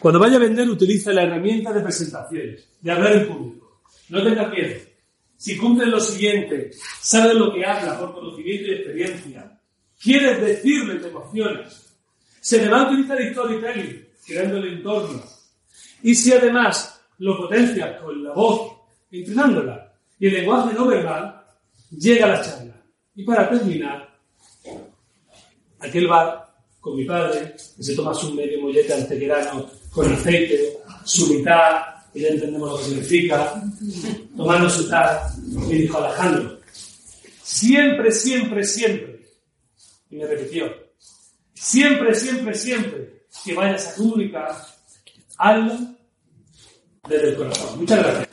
Cuando 0.00 0.18
vaya 0.18 0.36
a 0.36 0.40
vender, 0.40 0.68
utiliza 0.68 1.12
la 1.12 1.22
herramienta 1.22 1.72
de 1.72 1.80
presentaciones, 1.80 2.68
de 2.80 2.90
hablar 2.90 3.12
en 3.12 3.28
público. 3.28 3.82
No 4.08 4.22
tengas 4.22 4.50
miedo. 4.50 4.80
Si 5.36 5.56
cumples 5.56 5.88
lo 5.88 6.00
siguiente, 6.00 6.70
sabes 7.00 7.34
lo 7.34 7.52
que 7.52 7.64
habla 7.64 7.98
por 7.98 8.14
conocimiento 8.14 8.68
y 8.68 8.74
experiencia, 8.74 9.60
quieres 10.00 10.40
decirle, 10.40 10.96
te 10.96 11.08
emociones, 11.08 11.94
se 12.40 12.60
le 12.60 12.68
va 12.68 12.82
a 12.82 12.90
utilizar 12.90 13.20
el 13.20 13.32
storytelling, 13.32 14.08
creando 14.26 14.56
el 14.58 14.72
entorno. 14.74 15.22
Y 16.02 16.14
si 16.16 16.32
además 16.32 16.91
lo 17.22 17.36
potencias 17.36 18.00
con 18.00 18.22
la 18.24 18.32
voz, 18.32 18.72
entrenándola, 19.10 19.94
y 20.18 20.26
el 20.26 20.34
lenguaje 20.34 20.74
no 20.74 20.86
verbal, 20.86 21.44
llega 21.90 22.26
a 22.26 22.28
la 22.30 22.42
charla. 22.42 22.82
Y 23.14 23.22
para 23.24 23.48
terminar, 23.48 24.18
aquel 25.78 26.08
bar 26.08 26.52
con 26.80 26.96
mi 26.96 27.04
padre, 27.04 27.54
que 27.76 27.82
se 27.82 27.94
toma 27.94 28.12
su 28.12 28.34
medio 28.34 28.60
mollete 28.60 28.92
antequerano 28.92 29.70
con 29.92 30.12
aceite, 30.12 30.78
su 31.04 31.32
mitad, 31.32 31.82
que 32.12 32.20
ya 32.20 32.28
entendemos 32.28 32.70
lo 32.70 32.78
que 32.78 32.84
significa, 32.84 33.62
tomando 34.36 34.68
su 34.68 34.88
tal, 34.88 35.20
me 35.46 35.74
dijo 35.74 35.98
Alejandro, 35.98 36.58
siempre, 37.42 38.10
siempre, 38.10 38.64
siempre, 38.64 39.26
y 40.10 40.16
me 40.16 40.26
repitió, 40.26 40.82
Siempre, 41.54 42.12
siempre, 42.16 42.54
siempre 42.56 43.26
que 43.44 43.54
vayas 43.54 43.86
a 43.86 43.94
comunicar, 43.94 44.50
hazlo 45.38 45.94
desde 47.08 47.30
el 47.30 47.36
corazón. 47.36 47.80
Muchas 47.80 47.98
gracias. 47.98 48.31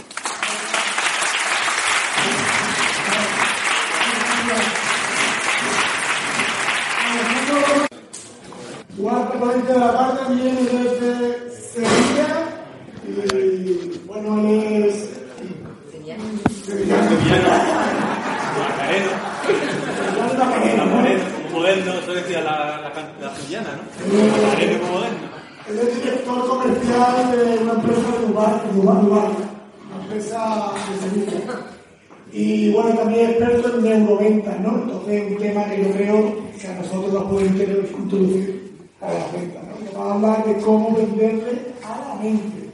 90, 34.05 34.55
¿no? 34.59 34.83
Entonces, 34.83 35.31
un 35.31 35.37
tema 35.37 35.65
que 35.65 35.83
yo 35.83 35.91
creo 35.91 36.35
que 36.59 36.67
a 36.67 36.75
nosotros 36.75 37.13
nos 37.13 37.23
puede 37.31 37.47
introducir 37.47 38.71
a 39.01 39.13
las 39.13 39.33
ventas, 39.33 39.63
¿no? 39.63 39.85
Que 39.85 39.97
va 39.97 40.11
a 40.11 40.13
hablar 40.15 40.45
de 40.45 40.61
cómo 40.61 40.95
venderle 40.95 41.61
a 41.83 42.15
la 42.15 42.21
mente. 42.21 42.69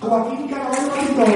Joaquín 0.00 0.48
Caraballo 0.48 0.88
todo. 1.14 1.26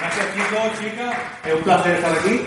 Gracias, 0.00 0.26
chicos, 0.34 0.80
chicas. 0.80 1.16
Es 1.46 1.54
un 1.54 1.62
placer 1.62 1.94
estar 1.94 2.12
aquí. 2.12 2.40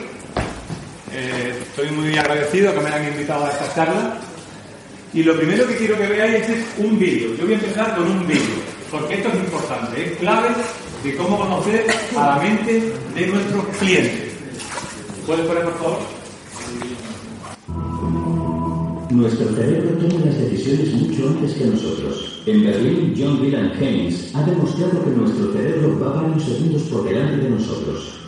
Eh, 1.11 1.59
estoy 1.61 1.91
muy 1.91 2.17
agradecido 2.17 2.73
que 2.73 2.81
me 2.81 2.89
hayan 2.89 3.07
invitado 3.13 3.45
a 3.45 3.49
esta 3.49 3.73
charla. 3.73 4.17
Y 5.13 5.23
lo 5.23 5.35
primero 5.37 5.65
que 5.65 5.77
quiero 5.77 5.97
que 5.97 6.07
veáis 6.07 6.49
es 6.49 6.65
un 6.77 6.99
vídeo. 6.99 7.35
Yo 7.35 7.45
voy 7.45 7.53
a 7.53 7.55
empezar 7.55 7.95
con 7.95 8.03
un 8.05 8.27
vídeo 8.27 8.64
porque 8.99 9.15
esto 9.15 9.29
es 9.29 9.35
importante. 9.35 10.05
Es 10.05 10.17
clave 10.17 10.49
de 11.03 11.15
cómo 11.15 11.37
conocer 11.37 11.85
a 12.17 12.27
la 12.27 12.43
mente 12.43 12.93
de 13.15 13.27
nuestros 13.27 13.65
clientes. 13.77 14.33
¿Puedes 15.25 15.45
poner, 15.45 15.63
por 15.63 15.77
favor? 15.77 15.99
Nuestro 19.09 19.55
cerebro 19.55 19.97
toma 19.97 20.25
las 20.25 20.37
decisiones 20.37 20.93
mucho 20.93 21.29
antes 21.29 21.53
que 21.53 21.65
nosotros. 21.65 22.41
En 22.45 22.63
Berlín, 22.63 23.13
John 23.17 23.41
William 23.41 23.71
Hennings 23.79 24.35
ha 24.35 24.43
demostrado 24.43 25.03
que 25.03 25.11
nuestro 25.11 25.53
cerebro 25.53 25.99
va 25.99 26.21
varios 26.21 26.43
segundos 26.43 26.81
por 26.83 27.03
delante 27.03 27.37
de 27.37 27.49
nosotros. 27.49 28.19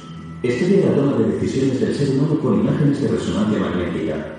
Estudia 0.44 0.90
la 0.90 0.96
toma 0.96 1.18
de 1.18 1.32
decisiones 1.34 1.80
del 1.80 1.96
ser 1.96 2.10
humano 2.12 2.40
con 2.40 2.60
imágenes 2.60 3.02
de 3.02 3.08
resonancia 3.10 3.60
magnética. 3.60 4.37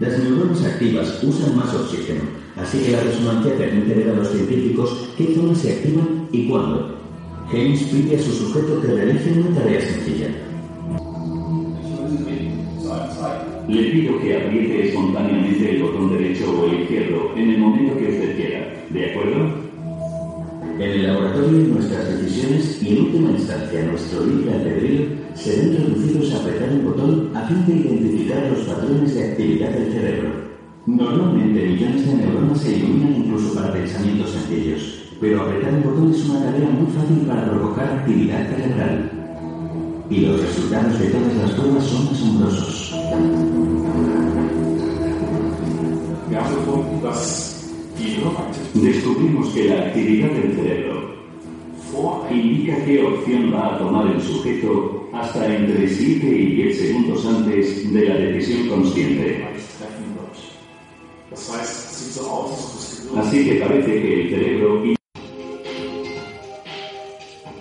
Las 0.00 0.16
neuronas 0.16 0.64
activas 0.64 1.18
usan 1.24 1.56
más 1.56 1.74
oxígeno, 1.74 2.20
así 2.56 2.78
que 2.78 2.92
la 2.92 3.00
resonancia 3.00 3.58
permite 3.58 3.94
ver 3.94 4.10
a 4.10 4.14
los 4.14 4.30
científicos 4.30 5.08
qué 5.16 5.34
zonas 5.34 5.58
se 5.58 5.72
activan 5.72 6.28
y 6.30 6.48
cuándo. 6.48 6.96
Hennings 7.52 7.82
pide 7.82 8.14
a 8.14 8.22
su 8.22 8.30
sujeto 8.30 8.80
que 8.80 8.86
realice 8.86 9.32
una 9.32 9.58
tarea 9.58 9.80
sencilla. 9.80 10.28
Le 13.66 13.82
pido 13.90 14.20
que 14.20 14.36
apriete 14.36 14.88
espontáneamente 14.88 15.74
el 15.74 15.82
botón 15.82 16.12
derecho 16.12 16.44
o 16.48 16.66
el 16.66 16.82
izquierdo 16.82 17.32
en 17.36 17.50
el 17.50 17.58
momento 17.58 17.98
que 17.98 18.08
usted 18.08 18.36
quiera. 18.36 18.72
¿De 18.90 19.10
acuerdo? 19.10 19.68
En 20.76 20.80
el 20.80 21.06
laboratorio, 21.08 21.58
nuestras 21.74 22.22
decisiones 22.22 22.80
y 22.82 22.92
en 22.92 23.04
última 23.04 23.30
instancia 23.32 23.82
nuestro 23.82 24.24
libre 24.24 24.54
albedrío 24.54 25.27
se 25.38 25.56
ven 25.56 25.76
reducidos 25.76 26.32
a 26.32 26.38
apretar 26.38 26.68
un 26.72 26.84
botón 26.84 27.30
a 27.34 27.42
fin 27.46 27.64
de 27.66 27.74
identificar 27.74 28.50
los 28.50 28.66
patrones 28.66 29.14
de 29.14 29.30
actividad 29.30 29.70
del 29.70 29.92
cerebro. 29.92 30.30
Normalmente 30.86 31.66
millones 31.66 32.06
de 32.06 32.14
neuronas 32.14 32.60
se 32.60 32.76
iluminan 32.76 33.16
incluso 33.16 33.54
para 33.54 33.72
pensamientos 33.72 34.30
sencillos, 34.30 35.04
pero 35.20 35.42
apretar 35.42 35.74
un 35.74 35.82
botón 35.84 36.12
es 36.12 36.28
una 36.28 36.44
tarea 36.44 36.68
muy 36.68 36.90
fácil 36.92 37.18
para 37.26 37.50
provocar 37.50 37.88
actividad 37.88 38.48
cerebral. 38.48 39.10
Y 40.10 40.20
los 40.20 40.40
resultados 40.40 40.98
de 40.98 41.06
todas 41.06 41.36
las 41.36 41.50
pruebas 41.52 41.84
son 41.84 42.08
asombrosos. 42.08 42.94
Descubrimos 48.74 49.48
que 49.50 49.68
la 49.68 49.86
actividad 49.86 50.30
del 50.30 50.54
cerebro 50.54 51.08
indica 52.30 52.84
qué 52.84 53.02
opción 53.02 53.52
va 53.52 53.74
a 53.74 53.78
tomar 53.78 54.06
el 54.06 54.20
sujeto 54.20 54.97
hasta 55.12 55.54
entre 55.54 55.88
7 55.88 56.26
y 56.26 56.54
10 56.56 56.78
segundos 56.78 57.26
antes 57.26 57.92
de 57.92 58.08
la 58.08 58.14
decisión 58.16 58.68
consciente. 58.68 59.44
Así 63.16 63.44
que 63.44 63.54
parece 63.56 64.02
que 64.02 64.22
el 64.22 64.30
cerebro... 64.30 64.82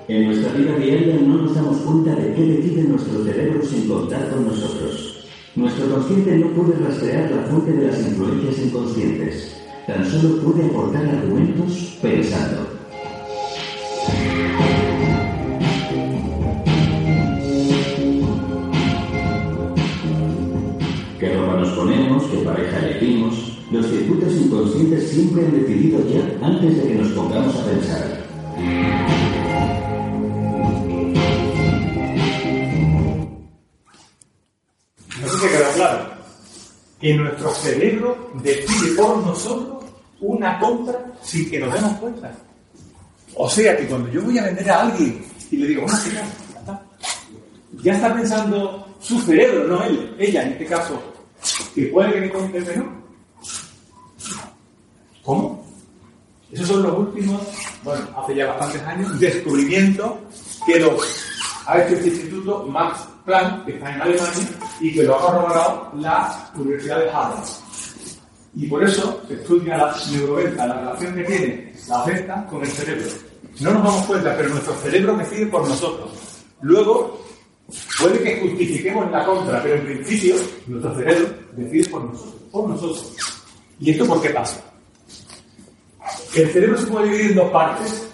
En 0.10 0.26
nuestra 0.26 0.54
vida 0.54 0.78
diaria 0.78 1.16
no 1.16 1.42
nos 1.42 1.54
damos 1.54 1.78
cuenta 1.78 2.16
de 2.16 2.34
qué 2.34 2.42
decide 2.42 2.84
nuestro 2.84 3.26
cerebro 3.26 3.62
sin 3.66 3.90
contar 3.90 4.30
con 4.30 4.46
nosotros. 4.46 5.28
Nuestro 5.56 5.90
consciente 5.90 6.38
no 6.38 6.48
puede 6.52 6.78
rastrear 6.80 7.30
la 7.32 7.42
fuente 7.44 7.74
de 7.74 7.88
las 7.88 8.00
influencias 8.00 8.60
inconscientes. 8.60 9.58
Tan 9.86 10.06
solo 10.10 10.42
puede 10.42 10.66
aportar 10.66 11.06
argumentos 11.06 11.98
pensando. 12.02 12.67
Pareja 22.48 22.80
elegimos? 22.80 23.58
Los 23.72 23.86
circuitos 23.88 24.34
inconscientes 24.34 25.10
siempre 25.10 25.46
han 25.46 25.52
decidido 25.52 26.00
ya 26.10 26.46
antes 26.46 26.78
de 26.78 26.88
que 26.88 26.96
nos 26.96 27.12
pongamos 27.12 27.56
a 27.56 27.66
pensar. 27.66 28.28
No 35.22 35.28
sé 35.28 35.38
si 35.40 35.48
queda 35.48 35.74
claro. 35.76 36.10
Que 37.00 37.14
nuestro 37.14 37.54
cerebro 37.54 38.32
decide 38.42 38.96
por 38.96 39.18
nosotros 39.18 39.84
una 40.22 40.60
compra 40.60 41.14
sin 41.22 41.50
que 41.50 41.60
nos 41.60 41.74
demos 41.74 41.94
cuenta. 41.98 42.34
O 43.36 43.50
sea 43.50 43.78
que 43.78 43.86
cuando 43.88 44.10
yo 44.10 44.22
voy 44.22 44.38
a 44.38 44.46
vender 44.46 44.72
a 44.72 44.82
alguien 44.82 45.24
y 45.52 45.58
le 45.58 45.68
digo, 45.68 45.84
una 45.84 45.98
está. 45.98 46.82
Ya 47.84 47.94
está 47.94 48.14
pensando 48.14 48.88
su 49.00 49.20
cerebro, 49.22 49.68
no 49.68 49.84
él, 49.84 50.16
ella 50.18 50.44
en 50.44 50.54
este 50.54 50.66
caso, 50.66 51.00
que 51.74 51.86
puede 51.88 52.22
que 52.22 52.30
compre 52.32 52.64
que 52.64 52.78
no. 52.78 52.86
¿Cómo? 55.24 55.66
Esos 56.52 56.68
son 56.68 56.84
los 56.84 56.98
últimos, 56.98 57.42
bueno, 57.84 58.08
hace 58.18 58.36
ya 58.36 58.48
bastantes 58.48 58.82
años, 58.84 59.20
descubrimientos 59.20 60.12
que 60.66 60.80
lo 60.80 60.98
ha 61.66 61.82
hecho 61.82 61.96
este 61.96 62.08
instituto 62.08 62.66
Max 62.68 63.06
Planck, 63.26 63.66
que 63.66 63.74
está 63.74 63.94
en 63.94 64.02
Alemania, 64.02 64.50
y 64.80 64.94
que 64.94 65.04
lo 65.04 65.16
ha 65.16 65.22
corroborado 65.22 65.92
la 65.96 66.50
Universidad 66.56 67.00
de 67.00 67.10
Harvard. 67.10 67.44
Y 68.56 68.68
por 68.68 68.84
eso 68.84 69.22
se 69.28 69.34
estudia 69.34 69.78
la 69.78 69.96
neuroventa, 70.12 70.66
la 70.66 70.80
relación 70.80 71.16
que 71.16 71.24
tiene 71.26 71.74
la 71.90 72.06
venta 72.06 72.46
con 72.48 72.64
el 72.64 72.72
cerebro. 72.72 73.10
No 73.60 73.74
nos 73.74 73.84
damos 73.84 74.06
cuenta, 74.06 74.38
pero 74.38 74.50
nuestro 74.50 74.74
cerebro 74.76 75.18
decide 75.18 75.46
por 75.48 75.68
nosotros. 75.68 76.12
Luego, 76.62 77.27
puede 78.00 78.24
que 78.24 78.42
justifiquemos 78.42 79.12
la 79.12 79.26
compra, 79.26 79.62
pero 79.62 79.76
en 79.76 79.86
principio, 79.86 80.36
nuestro 80.68 80.96
cerebro 80.96 81.30
decide 81.54 81.90
por 81.90 82.06
nosotros. 82.06 82.42
Por 82.52 82.70
nosotros. 82.70 83.16
¿Y 83.80 83.92
esto 83.92 84.06
por 84.06 84.22
qué 84.22 84.30
pasa? 84.30 84.64
El 86.36 86.50
cerebro 86.50 86.78
se 86.78 86.88
puede 86.88 87.06
dividir 87.06 87.32
en 87.32 87.36
dos 87.36 87.52
partes, 87.52 88.10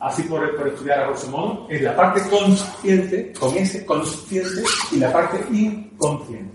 así 0.00 0.22
por, 0.22 0.56
por 0.56 0.68
estudiar 0.68 1.00
a 1.00 1.06
grosso 1.08 1.28
modo, 1.30 1.66
en 1.70 1.84
la 1.84 1.96
parte 1.96 2.22
consciente, 2.28 3.32
con 3.38 3.56
ese 3.56 3.84
consciente, 3.84 4.62
y 4.92 4.96
la 4.96 5.12
parte 5.12 5.44
inconsciente. 5.50 6.54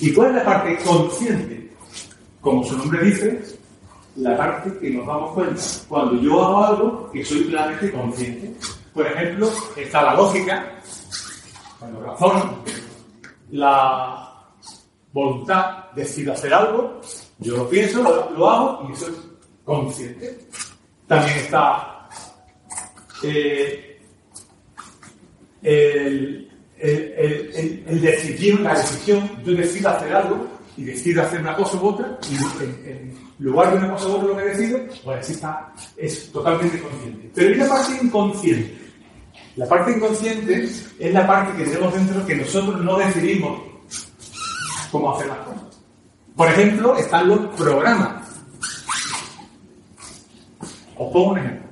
¿Y 0.00 0.12
cuál 0.12 0.30
es 0.30 0.36
la 0.36 0.44
parte 0.44 0.78
consciente? 0.84 1.70
Como 2.40 2.64
su 2.64 2.76
nombre 2.76 3.04
dice, 3.04 3.40
la 4.16 4.36
parte 4.36 4.76
que 4.78 4.90
nos 4.90 5.06
damos 5.06 5.32
cuenta 5.32 5.62
cuando 5.88 6.20
yo 6.20 6.44
hago 6.44 6.64
algo 6.64 7.10
que 7.12 7.24
soy 7.24 7.44
plenamente 7.44 7.92
consciente. 7.92 8.52
Por 8.92 9.06
ejemplo, 9.06 9.50
está 9.76 10.02
la 10.02 10.14
lógica, 10.14 10.80
cuando 11.78 12.00
razono, 12.02 12.58
la 13.50 14.44
voluntad, 15.12 15.84
decido 15.94 16.32
hacer 16.32 16.52
algo, 16.52 17.00
yo 17.38 17.56
lo 17.56 17.68
pienso, 17.68 18.02
lo, 18.36 18.48
hago 18.50 18.88
y 18.88 18.92
eso 18.92 19.08
es 19.08 19.16
consciente. 19.64 20.38
También 21.06 21.38
está 21.38 22.08
eh, 23.22 24.00
el, 25.62 26.50
el, 26.78 26.92
el, 27.16 27.84
el- 27.86 28.00
decidir, 28.00 28.60
la 28.60 28.74
decisión, 28.74 29.30
yo 29.44 29.52
decido 29.54 29.88
hacer 29.90 30.12
algo 30.14 30.46
y 30.76 30.84
decido 30.84 31.22
hacer 31.22 31.40
una 31.40 31.56
cosa 31.56 31.76
u 31.78 31.88
otra, 31.88 32.18
y 32.30 32.36
en, 32.62 33.18
lugar 33.40 33.70
de 33.72 33.78
una 33.78 33.92
cosa 33.92 34.08
u 34.08 34.12
otra 34.12 34.28
lo 34.28 34.36
que 34.36 34.44
decido, 34.44 34.78
pues 35.04 35.18
así 35.20 35.32
está, 35.32 35.72
es 35.96 36.30
totalmente 36.32 36.80
consciente. 36.80 37.30
Pero 37.34 37.48
hay 37.48 37.54
una 37.54 37.68
parte 37.68 38.04
inconsciente. 38.04 38.87
La 39.58 39.66
parte 39.66 39.90
inconsciente 39.90 40.62
es 41.00 41.12
la 41.12 41.26
parte 41.26 41.58
que 41.58 41.68
tenemos 41.68 41.92
dentro 41.92 42.24
que 42.24 42.36
nosotros 42.36 42.80
no 42.80 42.96
decidimos 42.96 43.60
cómo 44.92 45.12
hacer 45.12 45.26
las 45.26 45.38
cosas. 45.38 45.62
Por 46.36 46.48
ejemplo, 46.48 46.96
están 46.96 47.26
los 47.26 47.40
programas. 47.56 48.24
Os 50.96 51.12
pongo 51.12 51.32
un 51.32 51.38
ejemplo. 51.38 51.68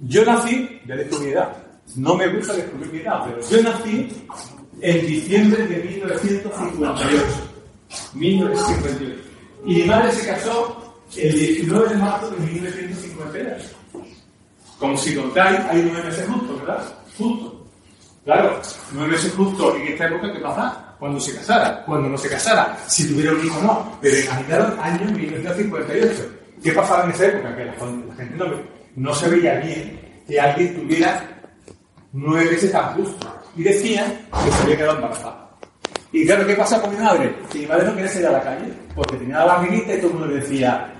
Yo 0.00 0.24
nací, 0.24 0.80
ya 0.86 0.96
descubrí 0.96 1.32
edad, 1.32 1.54
no 1.96 2.14
me 2.14 2.26
gusta 2.34 2.54
descubrir 2.54 2.90
mi 2.90 3.00
edad, 3.00 3.24
pero 3.26 3.46
yo 3.50 3.62
nací 3.70 4.08
en 4.80 5.06
diciembre 5.06 5.66
de 5.66 5.84
1958. 5.84 7.24
1958. 8.14 9.22
Y 9.66 9.74
mi 9.74 9.82
madre 9.82 10.12
se 10.12 10.26
casó 10.28 10.96
el 11.14 11.30
19 11.30 11.90
de 11.90 11.96
marzo 11.96 12.30
de 12.30 12.38
1958. 12.38 13.81
Como 14.82 14.96
si 14.96 15.14
contáis, 15.14 15.60
hay 15.70 15.80
nueve 15.88 16.08
meses 16.08 16.26
justos, 16.26 16.60
¿verdad? 16.60 16.84
Justos. 17.16 17.52
Claro, 18.24 18.60
nueve 18.90 19.12
meses 19.12 19.32
justos 19.32 19.76
en 19.76 19.82
esta 19.92 20.08
época, 20.08 20.32
¿qué 20.32 20.40
pasa? 20.40 20.96
Cuando 20.98 21.20
se 21.20 21.36
casara, 21.36 21.84
cuando 21.86 22.08
no 22.08 22.18
se 22.18 22.28
casara, 22.28 22.76
si 22.88 23.06
tuviera 23.06 23.30
un 23.30 23.46
hijo 23.46 23.60
o 23.60 23.62
no. 23.62 23.98
Pero 24.00 24.18
imaginaros 24.18 24.76
años 24.80 25.12
1958. 25.12 26.32
¿Qué 26.64 26.72
pasaba 26.72 27.04
en 27.04 27.10
esa 27.12 27.26
época? 27.26 27.54
Que 27.54 27.64
la, 27.64 27.72
gente 28.16 28.36
no, 28.36 28.46
no 28.96 29.14
se 29.14 29.28
veía 29.28 29.54
bien 29.60 30.00
que 30.26 30.40
alguien 30.40 30.74
tuviera 30.74 31.28
nueve 32.12 32.50
meses 32.50 32.72
tan 32.72 32.94
justos. 32.96 33.30
Y 33.54 33.62
decían 33.62 34.12
que 34.44 34.50
se 34.50 34.62
había 34.64 34.76
quedado 34.78 34.96
embarazada. 34.96 35.48
Y 36.10 36.26
claro, 36.26 36.44
¿qué 36.44 36.56
pasa 36.56 36.82
con 36.82 36.90
mi 36.90 36.96
madre? 37.00 37.36
Que 37.52 37.60
mi 37.60 37.66
madre 37.66 37.86
no 37.86 37.94
quería 37.94 38.10
salir 38.10 38.26
a 38.26 38.32
la 38.32 38.42
calle 38.42 38.72
porque 38.96 39.16
tenía 39.16 39.38
la 39.38 39.44
barriguita 39.44 39.94
y 39.94 39.98
todo 39.98 40.08
el 40.08 40.12
mundo 40.14 40.26
le 40.26 40.40
decía, 40.40 40.92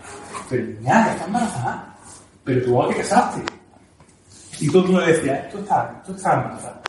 pero 0.49 0.67
que 0.67 0.73
está 0.75 1.25
embarazada, 1.27 1.97
pero 2.45 2.63
tú 2.63 2.81
no 2.81 2.87
te 2.87 2.95
casaste. 2.95 3.52
Y 4.63 4.69
todo 4.69 4.85
el 4.85 4.91
mundo 4.91 5.07
decía, 5.07 5.35
esto 5.39 5.59
está, 5.59 5.97
esto 6.01 6.15
está 6.15 6.35
embarazada. 6.35 6.83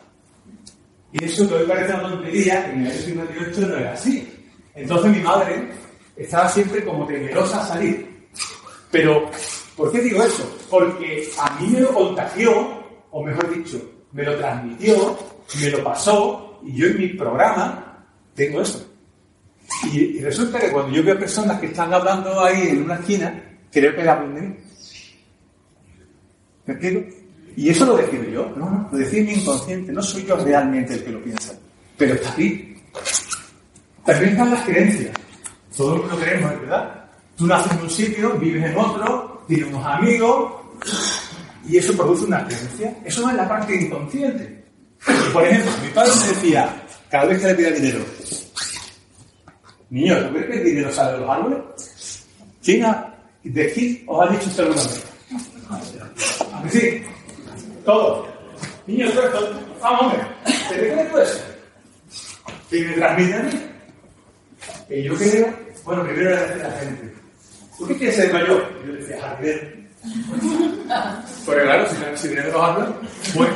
Y 1.10 1.24
eso 1.24 1.48
que 1.48 1.54
hoy 1.54 1.66
parece 1.66 1.92
una 1.92 2.02
tontería, 2.08 2.70
en 2.70 2.82
el 2.82 2.92
año 2.92 3.00
58 3.00 3.60
no 3.62 3.76
era 3.76 3.92
así. 3.94 4.46
Entonces 4.76 5.10
mi 5.10 5.20
madre 5.20 5.70
estaba 6.16 6.48
siempre 6.48 6.84
como 6.84 7.04
temerosa 7.04 7.62
a 7.62 7.66
salir. 7.66 8.28
Pero, 8.92 9.28
¿por 9.76 9.90
qué 9.90 10.02
digo 10.02 10.22
eso? 10.22 10.56
Porque 10.70 11.28
a 11.36 11.58
mí 11.58 11.66
me 11.66 11.80
lo 11.80 11.92
contagió, 11.92 12.80
o 13.10 13.24
mejor 13.24 13.52
dicho, 13.52 13.82
me 14.12 14.22
lo 14.22 14.36
transmitió, 14.36 15.18
me 15.60 15.70
lo 15.70 15.82
pasó, 15.82 16.60
y 16.64 16.76
yo 16.76 16.86
en 16.86 16.98
mi 16.98 17.08
programa 17.08 18.06
tengo 18.36 18.60
eso. 18.60 18.88
Y, 19.92 20.20
resulta 20.20 20.60
que 20.60 20.70
cuando 20.70 20.92
yo 20.92 21.02
veo 21.02 21.18
personas 21.18 21.58
que 21.58 21.66
están 21.66 21.92
hablando 21.92 22.40
ahí 22.40 22.68
en 22.68 22.84
una 22.84 22.94
esquina, 22.94 23.58
creo 23.72 23.96
que 23.96 24.02
de 24.04 24.40
mí. 24.40 24.56
¿Me 26.66 26.74
explico? 26.74 27.23
Y 27.56 27.70
eso 27.70 27.86
lo 27.86 27.96
decido 27.96 28.24
yo, 28.24 28.52
no, 28.56 28.68
no, 28.68 28.88
lo 28.90 28.98
decide 28.98 29.22
mi 29.22 29.32
inconsciente, 29.34 29.92
no 29.92 30.02
soy 30.02 30.24
yo 30.26 30.36
realmente 30.36 30.94
el 30.94 31.04
que 31.04 31.10
lo 31.10 31.22
piensa, 31.22 31.52
pero 31.96 32.14
está 32.14 32.30
aquí. 32.30 32.76
También 34.04 34.32
están 34.32 34.50
las 34.50 34.64
creencias. 34.64 35.12
Todo 35.76 35.98
lo 35.98 36.16
creemos, 36.16 36.60
¿verdad? 36.60 37.04
Tú 37.36 37.46
naces 37.46 37.72
en 37.72 37.80
un 37.80 37.90
sitio, 37.90 38.32
vives 38.38 38.64
en 38.64 38.76
otro, 38.76 39.44
tienes 39.46 39.68
unos 39.68 39.86
amigos, 39.86 40.52
y 41.68 41.78
eso 41.78 41.96
produce 41.96 42.24
una 42.24 42.44
creencia. 42.44 42.96
Eso 43.04 43.28
es 43.28 43.36
la 43.36 43.48
parte 43.48 43.74
inconsciente. 43.74 44.64
Por 45.32 45.44
ejemplo, 45.44 45.72
mi 45.82 45.88
padre 45.90 46.12
me 46.20 46.28
decía, 46.28 46.82
cada 47.10 47.26
vez 47.26 47.40
que 47.40 47.46
le 47.48 47.54
pida 47.54 47.70
dinero, 47.70 48.04
niño, 49.90 50.18
¿tú 50.26 50.30
crees 50.32 50.46
que 50.46 50.58
el 50.58 50.64
dinero 50.64 50.92
sale 50.92 51.12
de 51.12 51.18
los 51.18 51.30
árboles? 51.30 51.58
China, 52.62 53.14
¿de 53.42 53.72
quién 53.72 54.04
os 54.06 54.26
ha 54.26 54.32
dicho 54.32 54.48
esto 54.48 54.62
alguna 54.62 54.82
vez? 54.82 55.04
¿A? 56.52 57.13
Todo. 57.84 58.26
Niños, 58.86 59.12
todo. 59.14 59.60
Vamos, 59.80 60.02
hombre. 60.02 60.18
¿Te 60.68 60.74
crees 60.74 61.10
tú 61.10 61.18
eso? 61.18 61.44
¿Y 62.70 62.80
me 62.80 62.92
transmite 62.94 63.34
a 63.34 63.42
mí? 63.42 63.50
Que 64.88 65.02
yo 65.02 65.14
creo, 65.14 65.54
bueno, 65.84 66.04
primero 66.04 66.30
era 66.30 66.46
decir 66.46 66.62
a 66.62 66.68
la 66.68 66.78
gente. 66.78 67.14
¿Tú 67.78 67.86
qué 67.86 67.96
quieres 67.96 68.16
ser 68.16 68.32
mayor? 68.32 68.82
Yo 68.86 68.92
le 68.92 69.00
decía, 69.00 69.20
jardinero. 69.20 69.84
Porque 71.46 71.62
claro, 71.62 71.86
si, 71.88 71.96
si 72.22 72.28
viene 72.28 72.42
de 72.42 72.52
los 72.52 72.62
árboles, 72.62 72.90
pues, 73.34 73.50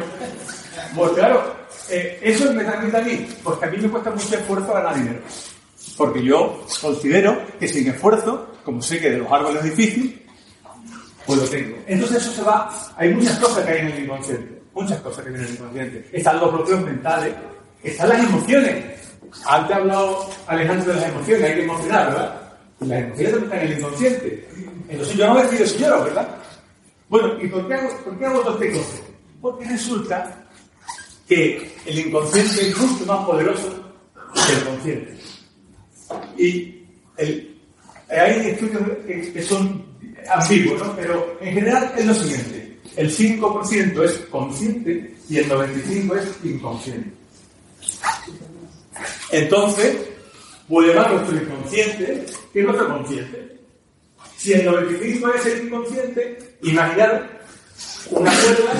pues 0.95 1.11
claro, 1.13 1.57
eh, 1.91 2.21
eso 2.23 2.53
me 2.53 2.65
transmite 2.65 2.97
a 2.97 3.03
mí, 3.03 3.27
porque 3.43 3.65
a 3.65 3.71
mí 3.71 3.79
me 3.79 3.89
cuesta 3.89 4.11
mucho 4.11 4.35
esfuerzo 4.35 4.73
ganar 4.73 4.95
dinero. 4.95 5.21
Porque 5.97 6.23
yo 6.23 6.65
considero 6.81 7.41
que 7.59 7.69
sin 7.69 7.89
esfuerzo, 7.89 8.55
como 8.65 8.81
sé 8.83 9.01
que 9.01 9.11
de 9.11 9.19
los 9.19 9.33
árboles 9.33 9.65
es 9.65 9.77
difícil, 9.77 10.27
pues 11.29 11.41
lo 11.43 11.47
tengo. 11.47 11.77
Entonces 11.87 12.23
eso 12.23 12.33
se 12.33 12.43
va, 12.43 12.75
hay 12.97 13.13
muchas 13.13 13.39
cosas 13.39 13.63
que 13.63 13.71
hay 13.71 13.81
en 13.81 13.87
el 13.89 14.05
inconsciente, 14.05 14.63
muchas 14.73 14.99
cosas 15.03 15.23
que 15.23 15.29
hay 15.29 15.37
en 15.37 15.45
el 15.45 15.51
inconsciente. 15.51 16.09
Están 16.11 16.41
los 16.41 16.53
bloqueos 16.55 16.81
mentales, 16.81 17.35
están 17.83 18.09
las 18.09 18.25
emociones. 18.25 18.85
Antes 19.45 19.77
ha 19.77 19.79
hablado 19.79 20.31
Alejandro 20.47 20.95
de 20.95 21.01
las 21.01 21.11
emociones, 21.11 21.45
hay 21.45 21.55
que 21.55 21.65
emocionar, 21.65 22.09
¿verdad? 22.09 22.43
Las 22.81 22.99
emociones 23.03 23.33
también 23.33 23.45
están 23.45 23.61
en 23.61 23.67
el 23.67 23.79
inconsciente. 23.79 24.49
Entonces 24.89 25.17
yo 25.17 25.27
no 25.27 25.43
decido 25.43 25.67
si 25.67 25.79
lloro, 25.79 26.05
¿verdad? 26.05 26.29
Bueno, 27.11 27.43
¿y 27.43 27.49
por 27.49 27.69
qué 27.69 27.75
hago, 27.75 28.05
por 28.05 28.19
qué 28.19 28.25
hago 28.25 28.41
todo 28.41 28.55
este 28.55 28.73
concepto? 28.73 29.13
Porque 29.43 29.65
resulta 29.67 30.47
que 31.29 31.77
el 31.85 31.99
inconsciente 31.99 32.69
es 32.71 32.79
mucho 32.79 33.05
más 33.05 33.27
poderoso 33.27 33.85
que 34.47 34.53
el 34.55 34.65
consciente. 34.65 35.19
Y 36.39 36.87
hay 38.09 38.49
estudios 38.49 38.81
que 39.07 39.43
son 39.43 39.88
ambiguos, 40.31 40.81
¿no? 40.81 40.97
Pero 40.97 41.39
en 41.41 41.55
general 41.55 41.93
es 41.97 42.07
lo 42.07 42.15
siguiente. 42.15 42.79
El 42.97 43.11
5% 43.11 44.05
es 44.05 44.13
consciente 44.31 45.15
y 45.29 45.39
el 45.39 45.49
95% 45.49 46.17
es 46.17 46.45
inconsciente. 46.45 47.13
Entonces, 49.31 49.97
más 50.69 51.13
nuestro 51.13 51.37
inconsciente 51.37 52.27
que 52.53 52.63
nuestro 52.63 52.89
consciente. 52.89 53.59
Si 54.37 54.53
el 54.53 54.69
95% 54.69 55.35
es 55.35 55.47
el 55.47 55.67
inconsciente, 55.67 56.57
imaginar 56.63 57.41
una 58.11 58.31
cuerda, 58.31 58.73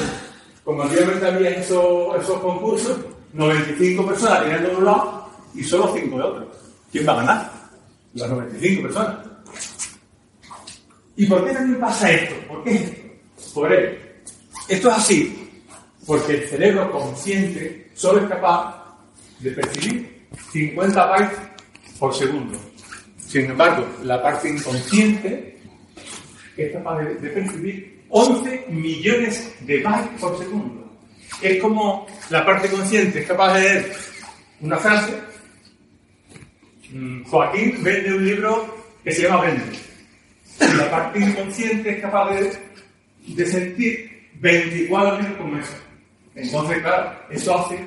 como 0.65 0.83
anteriormente 0.83 1.27
había 1.27 1.51
esos, 1.51 2.21
esos 2.21 2.41
concursos, 2.41 2.99
95 3.33 4.07
personas 4.07 4.45
tirando 4.45 4.69
de 4.69 4.77
un 4.77 4.85
lado 4.85 5.31
y 5.55 5.63
solo 5.63 5.93
5 5.95 6.17
de 6.17 6.23
otro. 6.23 6.53
¿Quién 6.93 7.07
va 7.07 7.13
a 7.13 7.17
ganar? 7.17 7.53
Las 8.15 8.31
95 8.31 8.83
personas. 8.83 9.17
¿Y 11.19 11.27
por 11.27 11.45
qué 11.45 11.53
también 11.53 11.81
pasa 11.81 12.13
esto? 12.13 12.37
¿Por 12.47 12.63
qué? 12.63 13.19
Por 13.53 13.73
él. 13.73 13.99
Esto 14.69 14.89
es 14.89 14.97
así, 14.97 15.51
porque 16.07 16.35
el 16.35 16.49
cerebro 16.49 16.93
consciente 16.93 17.91
solo 17.95 18.23
es 18.23 18.29
capaz 18.29 18.85
de 19.41 19.51
percibir 19.51 20.29
50 20.53 21.07
bytes 21.07 21.39
por 21.99 22.15
segundo. 22.15 22.57
Sin 23.19 23.47
embargo, 23.47 23.85
la 24.05 24.23
parte 24.23 24.49
inconsciente 24.49 25.59
es 26.57 26.73
capaz 26.73 26.99
de, 27.01 27.15
de 27.17 27.29
percibir 27.31 28.05
11 28.11 28.67
millones 28.69 29.53
de 29.63 29.83
bytes 29.83 30.21
por 30.21 30.39
segundo. 30.39 30.89
Es 31.43 31.61
como 31.61 32.07
la 32.31 32.47
parte 32.47 32.69
consciente 32.69 33.23
es 33.23 33.27
capaz 33.27 33.55
de 33.55 33.61
leer 33.61 33.93
una 34.61 34.77
frase. 34.77 35.15
Mm, 36.93 37.25
Joaquín 37.25 37.83
vende 37.83 38.15
un 38.15 38.25
libro 38.25 38.85
que 39.03 39.13
se 39.13 39.23
llama 39.23 39.43
Vende. 39.43 39.89
La 40.61 40.91
parte 40.91 41.21
inconsciente 41.21 41.91
es 41.91 42.01
capaz 42.01 42.31
de, 42.31 42.53
de 43.27 43.47
sentir 43.47 44.29
24 44.35 45.21
libros 45.21 45.37
como 45.37 45.59
eso. 45.59 45.75
Entonces, 46.35 46.79
claro, 46.79 47.19
eso 47.31 47.59
hace 47.59 47.85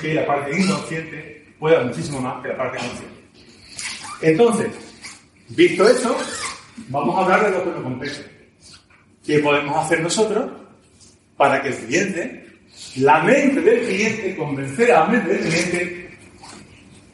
que 0.00 0.14
la 0.14 0.26
parte 0.26 0.58
inconsciente 0.58 1.46
pueda 1.58 1.82
muchísimo 1.82 2.20
más 2.20 2.42
que 2.42 2.48
la 2.48 2.56
parte 2.56 2.78
consciente. 2.78 3.18
Entonces, 4.22 4.68
visto 5.48 5.88
eso, 5.88 6.16
vamos 6.88 7.16
a 7.16 7.24
hablar 7.24 7.44
de 7.44 7.58
lo 7.58 7.64
que 7.64 7.70
nos 7.70 7.82
compete. 7.82 8.38
¿Qué 9.24 9.38
podemos 9.40 9.84
hacer 9.84 10.00
nosotros 10.00 10.50
para 11.36 11.62
que 11.62 11.68
el 11.68 11.76
cliente, 11.76 12.46
la 12.96 13.22
mente 13.22 13.60
del 13.60 13.86
cliente, 13.86 14.36
convencer 14.36 14.92
a 14.92 15.00
la 15.00 15.06
mente 15.06 15.34
del 15.34 15.40
cliente, 15.40 16.10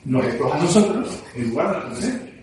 nos 0.05 0.25
escoja 0.27 0.59
a 0.59 0.63
nosotros 0.63 1.23
en 1.35 1.49
lugar 1.49 1.69
de 1.69 1.73
la 1.75 2.01
mente? 2.01 2.34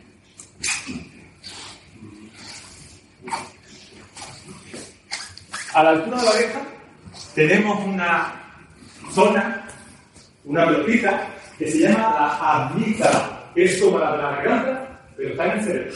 A 5.73 5.83
la 5.83 5.89
altura 5.91 6.17
de 6.17 6.23
la 6.23 6.31
oreja 6.31 6.61
tenemos 7.33 7.85
una 7.85 8.33
zona, 9.11 9.67
una 10.45 10.65
pelotita, 10.65 11.27
que 11.57 11.71
se 11.71 11.79
llama 11.79 11.99
la 11.99 12.65
amígdala, 12.65 13.51
es 13.55 13.81
como 13.81 13.99
la 13.99 14.11
de 14.11 14.17
la 14.17 14.31
garganta, 14.31 15.01
pero 15.15 15.29
está 15.29 15.45
en 15.45 15.51
el 15.51 15.65
cerebro. 15.65 15.93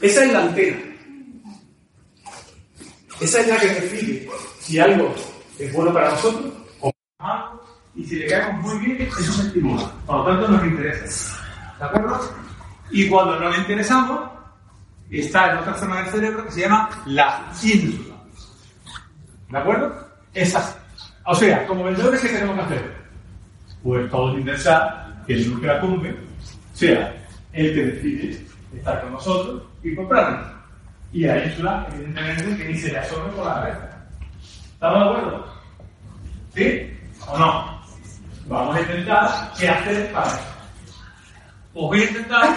Esa 0.00 0.24
es 0.24 0.32
la 0.32 0.40
antena. 0.40 0.78
Esa 3.20 3.40
es 3.40 3.48
la 3.48 3.56
que 3.58 3.66
decide 3.66 4.30
si 4.60 4.78
algo 4.78 5.14
es 5.58 5.72
bueno 5.72 5.92
para 5.92 6.10
nosotros 6.10 6.52
o 6.80 6.92
no, 7.20 7.60
y 7.94 8.04
si 8.04 8.16
le 8.16 8.26
caemos 8.28 8.62
muy 8.62 8.86
bien, 8.86 9.02
eso 9.02 9.32
se 9.32 9.48
estimula. 9.48 9.92
Por 10.06 10.16
lo 10.16 10.24
tanto, 10.24 10.48
nos 10.48 10.64
interesa. 10.64 11.36
¿De 11.78 11.84
acuerdo? 11.84 12.20
Y 12.90 13.08
cuando 13.08 13.40
no 13.40 13.50
le 13.50 13.58
interesamos, 13.58 14.30
está 15.10 15.50
en 15.50 15.58
otra 15.58 15.74
zona 15.74 16.02
del 16.02 16.12
cerebro 16.12 16.44
que 16.44 16.52
se 16.52 16.60
llama 16.60 16.88
la 17.06 17.52
ínsula. 17.62 18.07
¿De 19.50 19.58
acuerdo? 19.58 20.08
Esa 20.34 20.76
O 21.24 21.34
sea, 21.34 21.66
como 21.66 21.84
vendedores, 21.84 22.20
¿qué 22.20 22.28
tenemos 22.28 22.56
que 22.56 22.62
hacer? 22.62 22.92
Pues 23.82 24.10
todos 24.10 24.38
intentar 24.38 25.22
que 25.26 25.34
el 25.34 25.50
núcleo 25.54 25.80
cumbre 25.80 26.16
sea 26.72 27.14
el 27.52 27.74
que 27.74 27.84
decide 27.84 28.46
estar 28.74 29.00
con 29.02 29.12
nosotros 29.12 29.62
y 29.82 29.94
comprarnos. 29.94 30.46
Y 31.12 31.26
a 31.26 31.44
Ínsula, 31.44 31.86
evidentemente, 31.92 32.56
que 32.56 32.68
ni 32.68 32.78
se 32.78 32.92
le 32.92 32.98
asome 32.98 33.32
por 33.32 33.46
la 33.46 33.54
cabeza. 33.54 34.06
¿Estamos 34.74 34.98
de 34.98 35.04
acuerdo? 35.04 35.46
¿Sí 36.54 36.98
o 37.26 37.38
no? 37.38 37.78
Vamos 38.46 38.76
a 38.76 38.80
intentar 38.80 39.52
qué 39.58 39.68
hacer 39.68 40.12
para 40.12 40.26
eso. 40.26 40.40
Os 41.74 41.88
voy 41.88 42.00
a 42.00 42.04
intentar, 42.04 42.56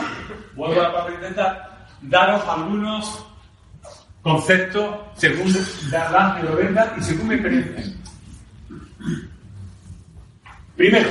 vuelvo 0.56 0.82
a 0.82 1.10
la 1.10 1.14
intentar, 1.14 1.88
daros 2.02 2.48
algunos 2.48 3.26
conceptos 4.22 5.00
según 5.16 5.54
la 5.90 6.36
neuroventa 6.36 6.96
y 6.98 7.04
según 7.04 7.28
mi 7.28 7.36
experiencia. 7.36 7.84
Primero, 10.76 11.10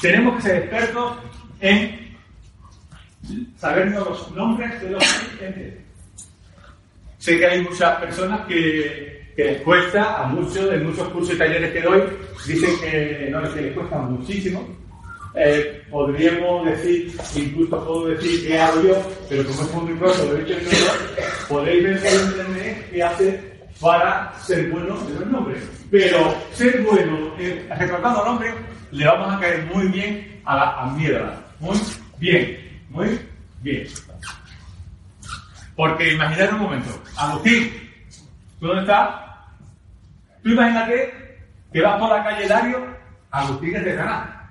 tenemos 0.00 0.36
que 0.36 0.42
ser 0.42 0.56
expertos 0.62 1.16
en 1.60 2.16
sabernos 3.56 4.08
los 4.08 4.30
nombres 4.32 4.80
de 4.82 4.90
los 4.90 5.04
clientes. 5.04 5.74
Sé 7.18 7.38
que 7.38 7.46
hay 7.46 7.62
muchas 7.62 8.00
personas 8.00 8.46
que, 8.46 9.32
les 9.36 9.62
cuesta, 9.62 10.22
a 10.22 10.26
muchos, 10.26 10.70
de 10.70 10.78
muchos 10.78 11.08
cursos 11.08 11.34
y 11.34 11.38
talleres 11.38 11.72
que 11.72 11.80
doy, 11.80 12.02
dicen 12.46 12.70
que 12.80 13.28
no 13.30 13.40
les 13.40 13.74
cuesta 13.74 13.98
muchísimo. 13.98 14.81
Eh, 15.34 15.82
podríamos 15.90 16.66
decir, 16.66 17.10
incluso 17.34 17.84
puedo 17.84 18.08
decir 18.08 18.46
qué 18.46 18.60
hago 18.60 18.82
yo, 18.82 19.02
pero 19.30 19.44
como 19.46 19.62
es 19.62 19.72
muy 19.74 19.94
corto, 19.94 20.24
lo 20.26 20.36
he 20.36 20.42
hecho 20.42 20.52
en 20.52 21.48
podéis 21.48 21.84
ver 21.84 22.00
por 22.00 22.12
internet 22.12 22.90
qué 22.90 23.02
hace 23.02 23.52
para 23.80 24.38
ser 24.40 24.70
bueno 24.70 24.98
en 25.08 25.20
los 25.20 25.26
nombres. 25.28 25.62
Pero 25.90 26.34
ser 26.52 26.82
bueno 26.82 27.34
eh, 27.38 27.66
recordando 27.78 28.24
nombres 28.24 28.54
le 28.90 29.06
vamos 29.06 29.34
a 29.34 29.40
caer 29.40 29.64
muy 29.74 29.88
bien 29.88 30.40
a 30.44 30.56
la 30.56 30.82
amígdala. 30.82 31.42
Muy 31.60 31.78
bien, 32.18 32.82
muy 32.90 33.18
bien. 33.62 33.86
Porque 35.74 36.12
imaginad 36.12 36.52
un 36.52 36.60
momento, 36.60 37.02
Agustín, 37.16 37.72
¿tú 38.60 38.66
dónde 38.66 38.82
estás? 38.82 39.14
Tú 40.42 40.50
imagínate 40.50 41.38
que 41.72 41.80
vas 41.80 41.98
por 41.98 42.10
la 42.10 42.22
calle 42.22 42.46
Dario, 42.46 42.86
Agustín 43.30 43.76
es 43.76 43.84
de 43.84 43.92
Granada. 43.92 44.41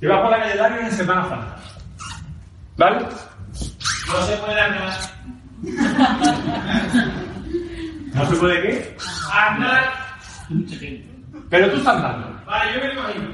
Que 0.00 0.06
vas 0.08 0.20
por 0.20 0.30
la 0.30 0.38
calle 0.40 0.56
Dario 0.56 0.80
en 0.82 0.92
Semana 0.92 1.28
Santa. 1.28 1.56
¿Vale? 2.76 3.00
No 3.00 4.22
se 4.26 4.36
puede 4.36 4.60
andar. 4.60 4.92
¿No 8.14 8.26
se 8.26 8.36
puede 8.36 8.62
qué? 8.62 8.96
Andar. 9.32 9.92
Pero 11.50 11.70
tú 11.70 11.76
estás 11.78 11.96
andando. 11.96 12.40
Vale, 12.44 12.74
yo 12.74 12.80
me 12.80 12.86
lo 12.86 13.00
imagino. 13.00 13.28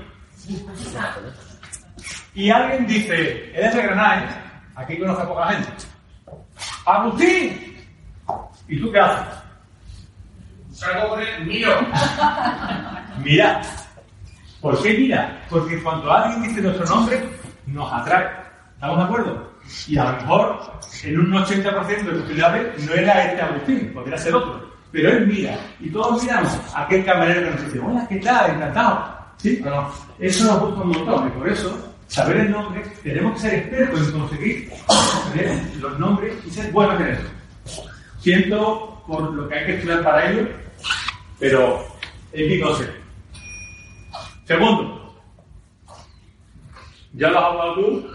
Y 2.35 2.51
alguien 2.51 2.87
dice, 2.87 3.53
eres 3.59 3.75
de 3.75 3.83
Granada, 3.83 4.23
¿eh? 4.23 4.29
Aquí 4.77 4.99
conozco 4.99 5.23
a 5.23 5.29
poca 5.29 5.49
gente. 5.49 5.69
¡Agustín! 6.87 7.77
¿Y 8.69 8.81
tú 8.81 8.91
qué 8.91 9.01
haces? 9.01 9.39
Salgo 10.73 11.11
con 11.11 11.21
él, 11.21 11.45
miro. 11.45 11.79
Mira. 13.23 13.61
¿Por 14.63 14.81
qué 14.81 14.95
mira? 14.95 15.45
Porque 15.51 15.83
cuando 15.83 16.11
alguien 16.13 16.45
dice 16.45 16.63
nuestro 16.63 16.87
nombre, 16.87 17.21
nos 17.67 17.93
atrae. 17.93 18.29
¿Estamos 18.75 18.97
de 18.97 19.05
acuerdo? 19.05 19.53
Y 19.89 19.99
a 19.99 20.05
lo 20.05 20.13
mejor, 20.13 20.61
en 21.03 21.19
un 21.19 21.33
80% 21.33 21.87
de 21.87 22.21
posibilidades, 22.21 22.87
no 22.87 22.93
era 22.95 23.25
este 23.25 23.43
Agustín, 23.43 23.93
podría 23.93 24.17
ser 24.17 24.37
otro. 24.37 24.73
Pero 24.93 25.11
él 25.11 25.27
mira, 25.27 25.59
y 25.81 25.91
todos 25.91 26.23
miramos 26.23 26.53
a 26.75 26.85
aquel 26.85 27.05
camarero 27.05 27.41
que 27.43 27.51
nos 27.51 27.65
dice, 27.65 27.81
hola, 27.81 28.07
¿qué 28.09 28.17
tal? 28.17 28.51
Encantado. 28.53 29.17
¿Sí 29.39 29.61
o 29.65 29.71
no? 29.71 29.91
Eso 30.21 30.45
nos 30.45 30.61
gusta 30.61 30.81
un 30.83 30.89
montón, 30.91 31.29
y 31.29 31.31
por 31.31 31.49
eso, 31.49 31.95
saber 32.07 32.37
el 32.37 32.51
nombre, 32.53 32.83
tenemos 33.03 33.33
que 33.35 33.39
ser 33.41 33.55
expertos 33.55 34.09
en 34.09 34.21
conseguir 34.21 34.73
los 35.81 35.99
nombres 35.99 36.35
y 36.47 36.51
ser 36.51 36.71
buenos 36.71 37.01
en 37.01 37.07
eso. 37.09 37.83
Siento 38.21 39.03
por 39.09 39.33
lo 39.33 39.49
que 39.49 39.55
hay 39.57 39.67
que 39.67 39.75
estudiar 39.77 40.05
para 40.05 40.31
ello, 40.31 40.47
pero 41.41 41.85
es 42.33 42.49
mi 42.49 42.61
consejo. 42.61 43.01
Segundo, 44.45 45.22
ya 47.14 47.28
lo 47.28 47.38
has 47.38 47.45
hablado 47.45 47.74
tú, 47.74 48.09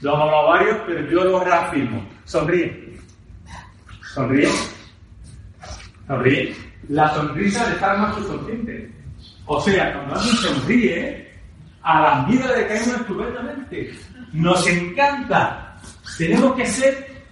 lo 0.00 0.16
has 0.16 0.22
hablado 0.22 0.48
varios, 0.48 0.78
pero 0.86 1.10
yo 1.10 1.24
lo 1.24 1.40
reafirmo. 1.44 2.08
Sonríe. 2.24 2.98
Sonríe. 4.14 4.48
Sonríe. 6.06 6.56
La 6.88 7.14
sonrisa 7.14 7.66
de 7.66 7.74
estar 7.74 7.98
más 7.98 8.16
subconsciente. 8.16 8.90
O 9.46 9.60
sea, 9.60 9.92
cuando 9.92 10.14
alguien 10.14 10.36
sonríe, 10.36 11.32
a 11.82 12.00
la 12.00 12.24
vida 12.24 12.56
le 12.56 12.66
caemos 12.68 13.00
estupendamente. 13.00 13.92
Nos 14.32 14.66
encanta. 14.66 15.76
Tenemos 16.16 16.54
que 16.54 16.66
ser 16.66 17.22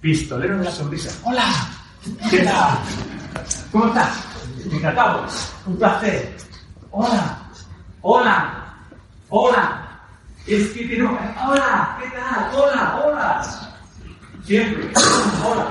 pistoleros 0.00 0.58
de 0.58 0.64
la 0.64 0.70
sonrisa. 0.70 1.10
¡Hola! 1.24 1.44
¿Qué 2.30 2.38
tal? 2.38 2.78
¿Cómo 3.70 3.86
estás? 3.86 4.29
Encantado. 4.70 5.26
Un 5.66 5.76
placer. 5.78 6.36
Hola. 6.90 7.38
Hola. 8.02 8.74
Hola. 9.28 9.88
Es 10.46 10.68
que 10.70 10.86
tenemos. 10.86 11.18
Hola. 11.46 11.98
¿Qué 12.00 12.08
tal? 12.10 12.50
Hola. 12.54 13.02
Hola. 13.04 13.42
Siempre. 14.44 14.90
Hola. 15.44 15.66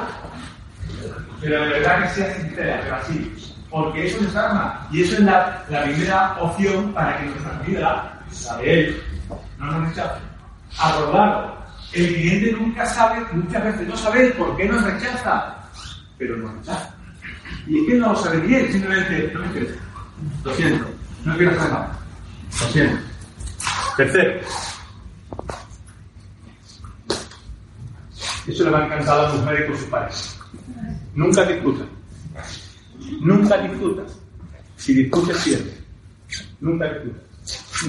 Pero 1.41 1.61
de 1.61 1.69
verdad 1.69 2.03
que 2.03 2.09
sea 2.15 2.35
sincera, 2.35 2.79
pero 2.83 2.95
así. 2.95 3.55
Porque 3.69 4.07
eso 4.07 4.21
nos 4.21 4.35
arma. 4.35 4.87
Y 4.91 5.03
eso 5.03 5.13
es 5.13 5.19
la, 5.21 5.63
la 5.69 5.83
primera 5.83 6.37
opción 6.41 6.91
para 6.93 7.17
que 7.17 7.25
nuestra 7.25 7.51
vida, 7.65 8.19
la 8.45 8.57
de 8.57 8.79
él, 8.79 9.03
no 9.57 9.65
nos 9.65 9.89
rechace. 9.89 10.21
Acordado. 10.79 11.59
El 11.93 12.07
cliente 12.13 12.51
nunca 12.51 12.85
sabe, 12.85 13.25
muchas 13.31 13.63
veces 13.63 13.87
no 13.87 13.97
sabe 13.97 14.29
por 14.31 14.55
qué 14.55 14.65
nos 14.65 14.83
rechaza, 14.83 15.55
pero 16.17 16.37
nos 16.37 16.53
rechaza. 16.57 16.93
Y 17.67 17.79
es 17.79 17.87
que 17.87 17.93
no 17.95 18.13
lo 18.13 18.15
sabe 18.15 18.39
bien, 18.39 18.71
simplemente 18.71 19.31
no 19.33 19.39
me 19.39 19.47
interesa. 19.47 19.79
Lo 20.43 20.53
siento, 20.55 20.85
no 21.25 21.37
quiero 21.37 21.51
hacer 21.51 21.71
nada. 21.71 21.99
Lo 22.61 22.67
siento. 22.67 23.01
Tercero. 23.97 24.41
Eso 28.47 28.63
le 28.63 28.69
va 28.71 28.79
a 28.79 28.85
encantar 28.85 29.19
a 29.19 29.23
las 29.23 29.33
mujeres 29.35 29.67
con 29.67 29.77
sus 29.77 29.87
padres. 29.87 30.39
Nunca 31.13 31.45
discutan. 31.45 31.87
Nunca 33.21 33.57
discutas. 33.57 34.17
Si 34.77 34.93
discutes, 34.93 35.37
pierdes. 35.43 35.77
Nunca 36.59 36.85
discutas. 36.93 37.23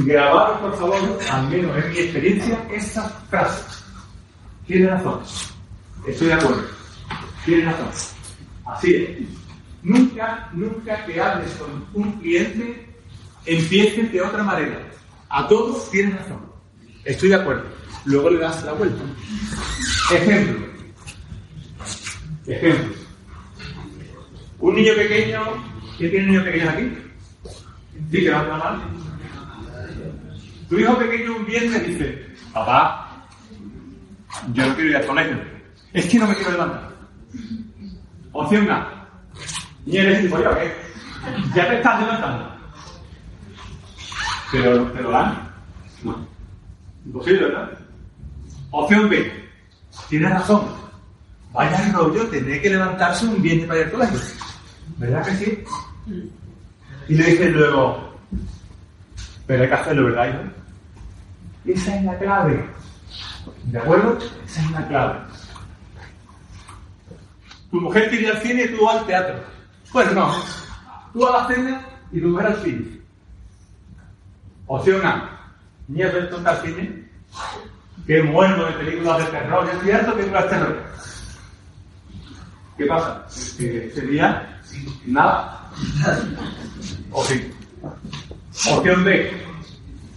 Grabaros, 0.05 0.59
por 0.61 0.79
favor, 0.79 1.19
al 1.31 1.49
menos 1.49 1.77
en 1.85 1.91
mi 1.91 1.99
experiencia, 1.99 2.67
estas 2.71 3.13
frases. 3.29 3.85
Tiene 4.67 4.89
razón. 4.89 5.21
Estoy 6.07 6.27
de 6.29 6.35
acuerdo. 6.35 6.63
Tiene 7.45 7.65
razón. 7.65 7.89
Así 8.67 8.95
es. 8.95 9.40
Nunca, 9.83 10.49
nunca 10.53 11.05
que 11.07 11.21
hables 11.21 11.51
con 11.53 11.87
un 11.95 12.13
cliente 12.21 12.87
empieces 13.47 14.13
de 14.13 14.21
otra 14.21 14.43
manera. 14.43 14.79
A 15.29 15.49
todos 15.49 15.91
tienes 15.91 16.17
razón. 16.17 16.41
Estoy 17.05 17.31
de 17.31 17.37
acuerdo. 17.37 17.65
Luego 18.05 18.31
le 18.31 18.39
das 18.41 18.65
la 18.65 18.73
vuelta. 18.73 19.03
Ejemplo. 20.13 20.67
Ejemplo. 22.47 22.95
Un 24.59 24.75
niño 24.75 24.95
pequeño. 24.95 25.41
¿Quién 25.97 26.11
tiene 26.11 26.27
niños 26.27 26.45
pequeños 26.45 26.69
aquí? 26.69 26.99
Sí, 28.11 28.25
que 28.25 28.31
no 28.31 28.43
está 28.43 28.57
mal. 28.57 28.81
Tu 30.69 30.79
hijo 30.79 30.99
pequeño 30.99 31.37
un 31.37 31.47
viernes 31.47 31.87
dice, 31.87 32.27
papá, 32.53 33.27
yo 34.53 34.67
no 34.67 34.75
quiero 34.75 34.91
ir 34.91 34.97
al 34.97 35.07
colegio. 35.07 35.37
Es 35.93 36.07
que 36.07 36.19
no 36.19 36.27
me 36.27 36.35
quiero 36.35 36.53
levantar. 36.53 36.91
Opción 38.33 38.71
A. 38.71 39.00
Ni 39.87 39.97
eres 39.97 40.21
tipo 40.21 40.39
yo, 40.39 40.51
¿qué? 40.57 40.75
Ya 41.55 41.69
te 41.69 41.77
estás 41.77 42.01
levantando. 42.01 42.51
Pero, 44.53 44.93
pero 44.93 45.11
dan. 45.11 45.51
No. 46.03 46.27
Imposible, 47.07 47.45
¿verdad? 47.47 47.71
Opción 48.71 49.09
B. 49.09 49.49
Tienes 50.09 50.31
razón. 50.31 50.63
Vaya 51.53 51.93
rollo 51.93 52.27
tener 52.29 52.63
que 52.63 52.71
levantarse 52.71 53.27
un 53.27 53.43
viernes 53.43 53.67
para 53.67 53.81
ir 53.81 53.87
al 53.87 53.93
colegio. 53.93 54.21
¿Verdad 54.99 55.25
que 55.25 55.35
sí? 55.37 55.65
Y 57.09 57.15
le 57.15 57.25
dije 57.25 57.51
luego, 57.51 58.15
pero 59.47 59.63
hay 59.63 59.69
que 59.69 59.75
hacerlo, 59.75 60.05
¿verdad, 60.07 60.29
hijo? 60.29 61.79
Esa 61.79 61.97
es 61.97 62.05
la 62.05 62.19
clave. 62.19 62.65
¿De 63.65 63.79
acuerdo? 63.79 64.19
Esa 64.47 64.63
es 64.63 64.71
la 64.71 64.89
clave. 64.89 65.19
Tu 67.71 67.81
mujer 67.81 68.09
quiere 68.09 68.25
ir 68.25 68.33
al 68.33 68.43
cine 68.43 68.65
y 68.65 68.77
tú 68.77 68.89
al 68.89 69.07
teatro. 69.07 69.41
Pues 69.93 70.13
no. 70.13 70.33
Tú 71.13 71.27
a 71.27 71.43
la 71.43 71.49
cena 71.49 71.87
y 72.13 72.21
mujer 72.21 72.47
al 72.47 72.63
cine. 72.63 73.01
Opción 74.67 75.05
A. 75.05 75.53
Nieves 75.89 76.31
tú 76.31 76.37
al 76.45 76.63
cine. 76.63 77.09
Qué 78.07 78.23
bueno 78.23 78.65
de 78.67 78.73
películas 78.73 79.19
de 79.19 79.25
terror. 79.25 79.69
Es 79.69 79.83
cierto 79.83 80.17
que 80.17 80.25
tú 80.25 80.31
de 80.33 80.43
terror. 80.43 80.83
¿Qué 82.77 82.87
pasa? 82.87 83.27
Que 83.59 84.07
día, 84.09 84.61
nada. 85.07 85.71
O 87.11 87.25
sí. 87.25 87.53
Opción 88.71 89.05
B. 89.05 89.43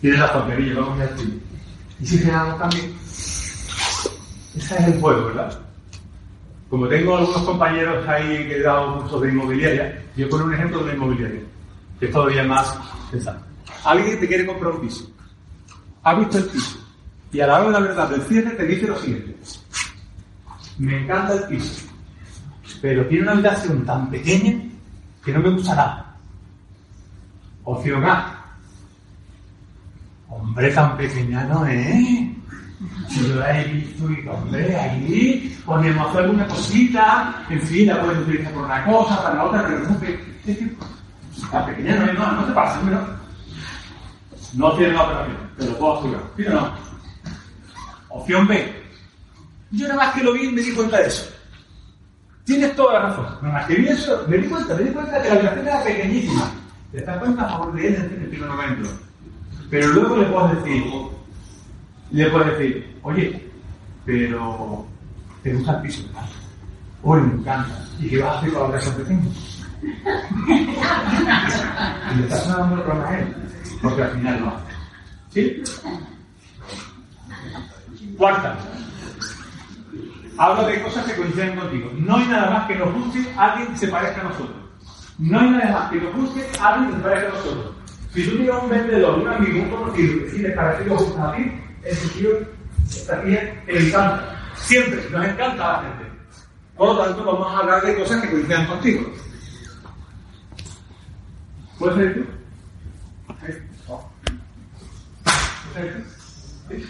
Tienes 0.01 0.19
la 0.19 0.33
tontería, 0.33 0.75
vamos 0.75 0.99
a 0.99 1.07
decir. 1.07 1.41
¿Y 1.99 2.05
si 2.05 2.17
generamos 2.19 2.59
también? 2.59 2.93
Ese 4.55 4.75
es 4.77 4.87
el 4.87 4.99
juego, 4.99 5.25
¿verdad? 5.27 5.59
Como 6.73 6.87
tengo 6.87 7.15
algunos 7.15 7.43
compañeros 7.43 8.03
ahí 8.07 8.47
que 8.47 8.55
he 8.55 8.63
dado 8.63 8.97
cursos 8.97 9.21
de 9.21 9.29
inmobiliaria, 9.29 10.01
yo 10.17 10.27
pongo 10.27 10.45
un 10.45 10.55
ejemplo 10.55 10.83
de 10.83 10.95
inmobiliaria, 10.95 11.41
que 11.99 12.07
es 12.07 12.11
todavía 12.11 12.43
más 12.45 12.75
pensado. 13.11 13.39
Alguien 13.85 14.19
te 14.19 14.27
quiere 14.27 14.47
comprar 14.47 14.71
un 14.71 14.81
piso. 14.81 15.07
Ha 16.01 16.15
visto 16.15 16.39
el 16.39 16.45
piso. 16.45 16.79
Y 17.31 17.41
a 17.41 17.45
la 17.45 17.59
hora 17.59 17.65
de 17.67 17.73
la 17.73 17.79
verdad 17.79 18.09
del 18.09 18.21
cierre 18.23 18.55
te 18.55 18.65
dice 18.65 18.87
lo 18.87 18.97
siguiente. 18.97 19.35
Me 20.79 21.03
encanta 21.03 21.33
el 21.33 21.43
piso. 21.43 21.85
Pero 22.81 23.05
tiene 23.05 23.21
una 23.21 23.33
habitación 23.33 23.85
tan 23.85 24.09
pequeña 24.09 24.59
que 25.23 25.31
no 25.31 25.41
me 25.41 25.51
gusta 25.51 25.75
nada. 25.75 26.15
Opción 27.65 28.03
A. 28.03 28.45
Hombre, 30.27 30.71
tan 30.71 30.97
pequeña 30.97 31.43
no 31.43 31.67
es. 31.67 32.32
Si 33.09 33.27
yo 33.27 33.35
la 33.35 33.61
he 33.61 33.65
visto 33.65 34.09
y 34.11 34.27
hombre, 34.27 34.75
ahí 34.75 35.57
ponemos 35.65 36.15
alguna 36.15 36.47
cosita, 36.47 37.45
en 37.49 37.61
fin, 37.61 37.87
la 37.87 38.01
puedes 38.01 38.19
utilizar 38.19 38.53
por 38.53 38.65
una 38.65 38.85
cosa, 38.85 39.23
para 39.23 39.35
la 39.35 39.43
otra, 39.45 39.65
pero 39.65 39.79
no 39.79 39.85
es 39.85 39.89
tan 41.51 41.65
pequeña 41.65 41.95
no 41.95 42.13
no, 42.13 42.31
no 42.33 42.45
te 42.45 42.53
pasa, 42.53 42.81
pero 42.83 42.99
no 44.53 44.73
tiene 44.73 44.93
la 44.93 45.03
operación, 45.03 45.37
te 45.57 45.65
lo 45.65 45.77
puedo 45.77 45.99
asegurar. 45.99 46.23
¿Sí 46.37 46.45
o 46.45 46.49
no? 46.51 46.73
Opción 48.09 48.47
B. 48.47 48.83
Yo 49.71 49.87
nada 49.87 50.05
más 50.05 50.15
que 50.15 50.23
lo 50.23 50.33
vi 50.33 50.49
me 50.49 50.61
di 50.61 50.71
cuenta 50.71 50.97
de 50.97 51.07
eso. 51.07 51.31
Tienes 52.45 52.75
toda 52.75 52.93
la 52.93 53.09
razón. 53.09 53.25
Nada 53.41 53.53
más 53.53 53.65
que 53.65 53.75
vi 53.75 53.87
eso, 53.87 54.25
me 54.27 54.37
di 54.37 54.47
cuenta, 54.47 54.75
me 54.75 54.83
di 54.83 54.91
cuenta 54.91 55.21
que 55.21 55.29
la 55.29 55.35
habitación 55.35 55.67
era 55.67 55.83
pequeñísima. 55.83 56.51
Te 56.91 57.01
das 57.01 57.17
cuenta 57.17 57.45
a 57.45 57.49
favor 57.49 57.73
de 57.73 57.87
él 57.87 57.95
en 57.95 58.21
el 58.21 58.29
primer 58.29 58.49
momento. 58.49 58.89
Pero 59.69 59.87
luego 59.87 60.17
le 60.17 60.25
puedes 60.25 60.63
decir, 60.63 60.83
le 62.13 62.29
puedes 62.29 62.57
decir, 62.57 62.97
oye, 63.01 63.45
pero 64.05 64.85
¿te 65.41 65.53
gusta 65.53 65.77
el 65.77 65.81
piso? 65.81 66.03
Uy, 67.01 67.21
me 67.21 67.33
encanta. 67.33 67.85
¿Y 67.99 68.09
qué 68.09 68.21
vas 68.21 68.35
a 68.35 68.39
hacer 68.39 68.53
con 68.53 68.59
la 68.59 68.65
habitación 68.67 68.95
pequeña? 68.95 69.23
y 72.11 72.15
le 72.15 72.23
estás 72.23 72.47
dando 72.47 72.75
el 72.75 72.81
problema 72.83 73.09
a 73.09 73.19
él, 73.19 73.35
porque 73.81 74.03
al 74.03 74.11
final 74.11 74.41
no 74.41 74.49
hace. 74.49 74.65
¿Sí? 75.31 75.63
Cuarta. 78.17 78.57
Hablo 80.37 80.67
de 80.67 80.81
cosas 80.81 81.05
que 81.05 81.15
coinciden 81.15 81.55
contigo. 81.55 81.89
No 81.97 82.17
hay 82.17 82.27
nada 82.27 82.51
más 82.51 82.67
que 82.67 82.75
nos 82.75 82.93
guste 82.93 83.33
alguien 83.37 83.69
que 83.69 83.77
se 83.77 83.87
parezca 83.87 84.21
a 84.21 84.25
nosotros. 84.25 84.57
No 85.17 85.39
hay 85.39 85.49
nada 85.49 85.71
más 85.71 85.89
que 85.91 86.01
nos 86.01 86.13
guste 86.15 86.45
alguien 86.59 86.93
se 86.93 86.99
parezca 86.99 87.27
a 87.27 87.31
nosotros. 87.33 87.73
Si 88.13 88.23
tú 88.23 88.37
tienes 88.37 88.55
un 88.61 88.69
vendedor, 88.69 89.17
un 89.19 89.27
amigo, 89.27 89.63
un 89.63 89.69
conocido, 89.69 90.23
que 90.23 90.29
si 90.29 90.37
le 90.39 90.51
parecido 90.51 90.97
a 91.19 91.35
ti, 91.35 91.51
tío 92.13 92.29
estaría 92.89 93.63
encanta. 93.67 94.39
Siempre, 94.55 95.09
nos 95.09 95.25
encanta 95.25 95.79
a 95.79 95.83
la 95.83 95.89
gente. 95.89 96.05
Por 96.77 96.95
lo 96.95 97.03
tanto, 97.03 97.23
vamos 97.23 97.53
a 97.53 97.57
hablar 97.59 97.81
de 97.83 97.95
cosas 97.97 98.21
que 98.21 98.31
coincidan 98.31 98.67
contigo. 98.67 99.13
¿Puedes 101.77 101.97
ser 101.97 102.15
tú? 102.15 102.25
¿Puedes 103.27 103.55
ser 103.55 103.63
tú? 106.03 106.09
¿Sí? 106.69 106.85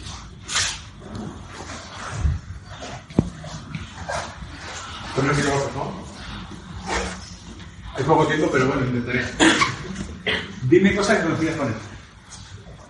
Pon 5.15 5.29
el 5.29 5.35
micrófono, 5.35 5.73
¿no? 5.75 6.03
Hay 7.95 8.03
poco 8.03 8.25
tiempo, 8.25 8.49
pero 8.51 8.67
bueno, 8.67 8.85
intentaré. 8.85 9.25
Dime 10.63 10.95
cosas 10.95 11.17
que 11.17 11.23
conocidas 11.23 11.55
con 11.57 11.67
él. 11.67 11.73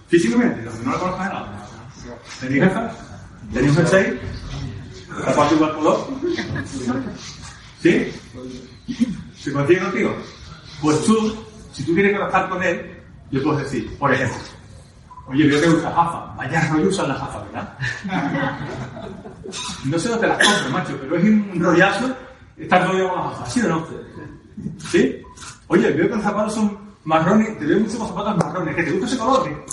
Físicamente, 0.08 0.62
no, 0.62 0.72
no 0.72 0.92
lo 0.92 1.00
conozco 1.00 1.24
de 1.24 1.30
nada. 1.30 1.63
¿Tenéis 2.40 2.62
gafas? 2.62 2.96
¿Tenéis 3.54 3.72
un 3.72 3.78
sensei? 3.78 4.20
¿Zapato 5.26 5.56
igual 5.56 5.76
color? 5.76 6.08
¿Sí? 7.82 8.12
¿Se 9.38 9.54
consigue 9.54 9.80
contigo? 9.80 10.16
Pues 10.82 11.06
tú, 11.06 11.46
si 11.72 11.84
tú 11.84 11.94
quieres 11.94 12.16
trabajar 12.16 12.50
con 12.50 12.64
él, 12.64 13.00
le 13.32 13.40
puedes 13.42 13.64
decir, 13.64 13.98
por 13.98 14.14
ejemplo, 14.14 14.38
oye, 15.28 15.48
veo 15.48 15.62
que 15.62 15.70
usas 15.70 15.96
gafas. 15.96 16.38
Vaya 16.38 16.70
rollo 16.70 16.90
usan 16.90 17.10
las 17.10 17.20
gafas, 17.20 17.44
¿verdad? 17.46 17.78
No 19.86 20.00
sé 20.00 20.10
dónde 20.10 20.28
las 20.28 20.38
compro, 20.38 20.72
macho, 20.72 20.98
pero 21.00 21.18
es 21.18 21.24
un 21.26 21.60
rollazo 21.60 22.16
estar 22.58 22.88
rodeado 22.88 23.10
con 23.10 23.20
las 23.20 23.32
gafas, 23.32 23.54
¿sí 23.54 23.62
o 23.62 23.68
no? 23.68 23.88
¿Sí? 24.90 25.22
Oye, 25.68 25.92
veo 25.92 26.08
que 26.08 26.16
los 26.16 26.24
zapatos 26.24 26.54
son 26.56 26.78
marrones, 27.04 27.60
te 27.60 27.66
veo 27.66 27.80
mucho 27.80 27.98
zapatos 27.98 28.38
marrones, 28.38 28.76
¿que 28.76 28.84
te 28.84 28.92
gusta 28.92 29.06
ese 29.06 29.18
color? 29.18 29.66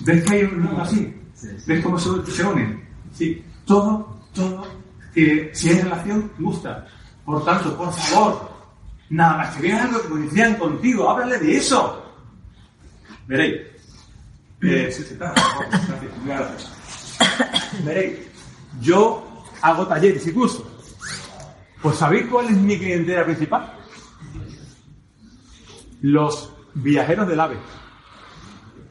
¿Ves 0.00 0.24
que 0.24 0.34
hay 0.34 0.42
un 0.44 0.80
así? 0.80 1.19
¿Ves 1.66 1.82
cómo 1.82 1.98
se, 1.98 2.30
se 2.30 2.44
unen? 2.44 2.88
Sí, 3.12 3.44
todo, 3.64 4.20
todo, 4.34 4.66
que 5.14 5.50
si 5.54 5.70
hay 5.70 5.80
relación, 5.80 6.30
gusta. 6.38 6.86
Por 7.24 7.44
tanto, 7.44 7.76
por 7.76 7.92
favor, 7.92 8.50
nada 9.10 9.38
más 9.38 9.56
que 9.56 9.62
vean 9.62 9.88
algo 9.88 10.02
que 10.02 10.08
coincidan 10.08 10.54
contigo, 10.56 11.08
háblale 11.08 11.38
de 11.38 11.56
eso. 11.56 12.04
Veréis. 13.26 13.60
Eh, 14.62 14.90
sí, 14.92 15.02
sí, 15.02 15.12
está. 15.14 15.32
Gracias, 15.32 16.12
gracias. 16.24 17.84
Veréis. 17.84 18.18
Yo 18.80 19.44
hago 19.62 19.86
talleres 19.86 20.26
y 20.26 20.32
cursos. 20.32 20.64
Pues 21.82 21.96
¿sabéis 21.96 22.26
cuál 22.26 22.46
es 22.46 22.56
mi 22.56 22.78
clientela 22.78 23.24
principal? 23.24 23.72
Los 26.02 26.52
viajeros 26.74 27.26
del 27.28 27.40
AVE. 27.40 27.56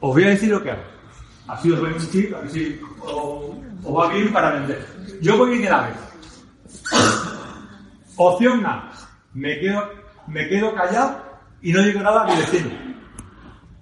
Os 0.00 0.14
voy 0.14 0.24
a 0.24 0.28
decir 0.30 0.50
lo 0.50 0.62
que 0.62 0.72
hago. 0.72 0.99
Así 1.50 1.68
os 1.72 1.80
voy 1.80 1.90
a 1.90 1.94
insistir, 1.94 2.32
a 2.32 2.40
ver 2.42 2.50
si 2.50 2.80
os, 3.00 3.92
va 3.92 4.08
bien 4.14 4.32
para 4.32 4.52
vender. 4.52 4.86
Yo 5.20 5.36
voy 5.36 5.58
en 5.58 5.64
el 5.64 5.72
AVE. 5.72 5.92
Opción 8.16 8.64
A. 8.64 8.92
Me 9.34 9.58
quedo, 9.58 9.90
me 10.28 10.48
quedo 10.48 10.72
callado 10.72 11.24
y 11.60 11.72
no 11.72 11.82
digo 11.82 12.00
nada 12.02 12.22
a 12.22 12.26
mi 12.26 12.36
vecino. 12.36 12.70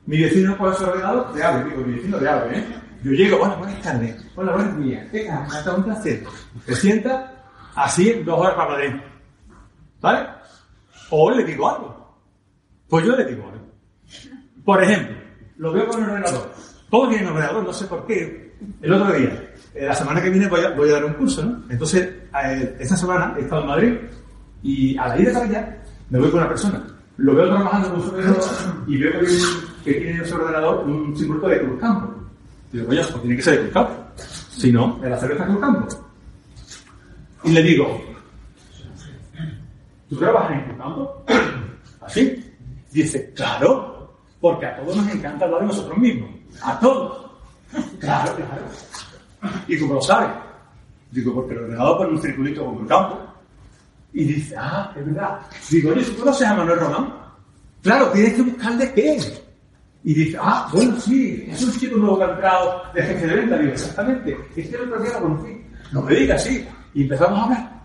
Mi 0.06 0.22
vecino 0.22 0.56
puede 0.56 0.76
ser 0.76 0.88
ordenador 0.88 1.34
de 1.34 1.44
AVE, 1.44 1.64
digo, 1.64 1.82
mi 1.82 1.94
vecino 1.96 2.18
de 2.18 2.28
AVE, 2.30 2.58
¿eh? 2.58 2.64
Yo 3.04 3.12
llego, 3.12 3.42
hola, 3.42 3.54
buenas 3.56 3.82
tardes. 3.82 4.26
Hola, 4.34 4.52
buenos 4.52 4.78
días. 4.78 5.06
¿Qué 5.12 5.24
tal? 5.26 5.46
Me 5.46 5.54
ha 5.54 5.62
dado 5.62 5.76
un 5.76 5.84
placer. 5.84 6.24
Te 6.64 6.74
sienta 6.74 7.44
así 7.74 8.14
dos 8.24 8.40
horas 8.40 8.54
para 8.54 8.74
adentro. 8.76 9.06
¿Vale? 10.00 10.26
O 11.10 11.30
le 11.30 11.44
digo 11.44 11.68
algo. 11.68 12.18
Pues 12.88 13.04
yo 13.04 13.14
le 13.14 13.26
digo 13.26 13.44
algo. 13.44 13.68
Por 14.64 14.82
ejemplo, 14.82 15.16
lo 15.58 15.72
veo 15.72 15.86
con 15.86 16.02
el 16.02 16.10
ordenador. 16.10 16.67
Todos 16.90 17.10
tienen 17.10 17.28
ordenador, 17.28 17.64
no 17.64 17.72
sé 17.72 17.86
por 17.86 18.06
qué. 18.06 18.54
El 18.80 18.92
otro 18.92 19.12
día, 19.12 19.50
eh, 19.74 19.86
la 19.86 19.94
semana 19.94 20.22
que 20.22 20.30
viene 20.30 20.48
voy 20.48 20.60
a, 20.60 20.92
dar 20.92 21.04
un 21.04 21.12
curso, 21.14 21.44
¿no? 21.44 21.62
Entonces, 21.68 22.02
eh, 22.44 22.76
esta 22.78 22.96
semana 22.96 23.34
he 23.38 23.42
estado 23.42 23.62
en 23.62 23.68
Madrid 23.68 23.94
y 24.62 24.96
a 24.96 25.08
la 25.08 25.20
ida 25.20 25.32
para 25.32 25.44
allá 25.44 25.78
me 26.10 26.18
voy 26.18 26.30
con 26.30 26.40
una 26.40 26.48
persona. 26.48 26.82
Lo 27.18 27.34
veo 27.34 27.46
trabajando 27.46 27.90
con 27.90 28.02
su 28.02 28.08
ordenador 28.10 28.44
y 28.86 28.96
veo 28.96 29.12
que, 29.20 29.26
que 29.84 30.00
tiene 30.00 30.18
en 30.18 30.26
su 30.26 30.34
ordenador 30.34 30.84
un 30.86 31.16
símbolo 31.16 31.48
de 31.48 31.60
Cruz 31.60 31.80
Campo. 31.80 32.14
Digo, 32.72 32.88
oye, 32.88 33.02
pues 33.02 33.20
tiene 33.22 33.36
que 33.36 33.42
ser 33.42 33.54
de 33.54 33.60
Cruz 33.60 33.72
Campo. 33.74 33.94
Si 34.16 34.72
no, 34.72 34.98
de 35.00 35.10
la 35.10 35.18
cerveza 35.18 35.46
Cruz 35.46 35.60
Campo. 35.60 35.88
Y 37.44 37.50
le 37.52 37.62
digo, 37.62 38.00
¿tú 40.08 40.16
trabajas 40.16 40.52
en 40.52 40.64
Cruz 40.64 40.78
Campo? 40.78 41.24
¿Así? 42.00 42.44
Dice, 42.90 43.32
claro, 43.34 44.16
porque 44.40 44.66
a 44.66 44.76
todos 44.76 44.96
nos 44.96 45.08
encanta 45.14 45.44
hablar 45.44 45.60
de 45.60 45.66
nosotros 45.66 45.98
mismos. 45.98 46.30
A 46.62 46.78
todos. 46.80 47.30
Claro, 47.98 48.34
claro. 48.34 48.62
¿Y 49.66 49.78
cómo 49.78 49.94
lo 49.94 50.02
sabe? 50.02 50.28
Digo, 51.10 51.34
porque 51.34 51.54
el 51.54 51.60
ordenador 51.60 51.98
pone 51.98 52.10
un 52.10 52.22
circulito 52.22 52.64
con 52.64 52.76
Cruz 52.76 52.88
Campo. 52.88 53.18
Y 54.12 54.24
dice, 54.24 54.54
ah, 54.58 54.92
es 54.96 55.06
verdad. 55.06 55.40
Digo, 55.70 55.90
oye, 55.90 56.02
¿tú 56.02 56.16
conoces 56.16 56.46
a 56.46 56.54
Manuel 56.54 56.80
Román? 56.80 57.14
Claro, 57.82 58.10
tienes 58.10 58.34
que 58.34 58.42
buscarle 58.42 58.92
qué. 58.92 59.20
Y 60.04 60.14
dice, 60.14 60.38
ah, 60.40 60.68
bueno, 60.72 60.98
sí, 61.00 61.46
es 61.50 61.62
un 61.62 61.72
chico 61.78 61.96
nuevo 61.96 62.18
que 62.18 62.24
ha 62.24 62.30
entrado 62.30 62.82
de 62.94 63.02
jefe 63.02 63.26
de 63.26 63.36
venta. 63.36 63.58
Digo, 63.58 63.72
exactamente, 63.72 64.36
es 64.56 64.68
que 64.68 64.76
el 64.76 64.82
otro 64.82 65.02
día 65.02 65.12
lo 65.14 65.20
conocí. 65.20 65.64
No 65.92 66.02
me 66.02 66.14
digas, 66.14 66.44
sí. 66.44 66.66
Y 66.94 67.02
empezamos 67.02 67.38
a 67.38 67.44
hablar. 67.44 67.82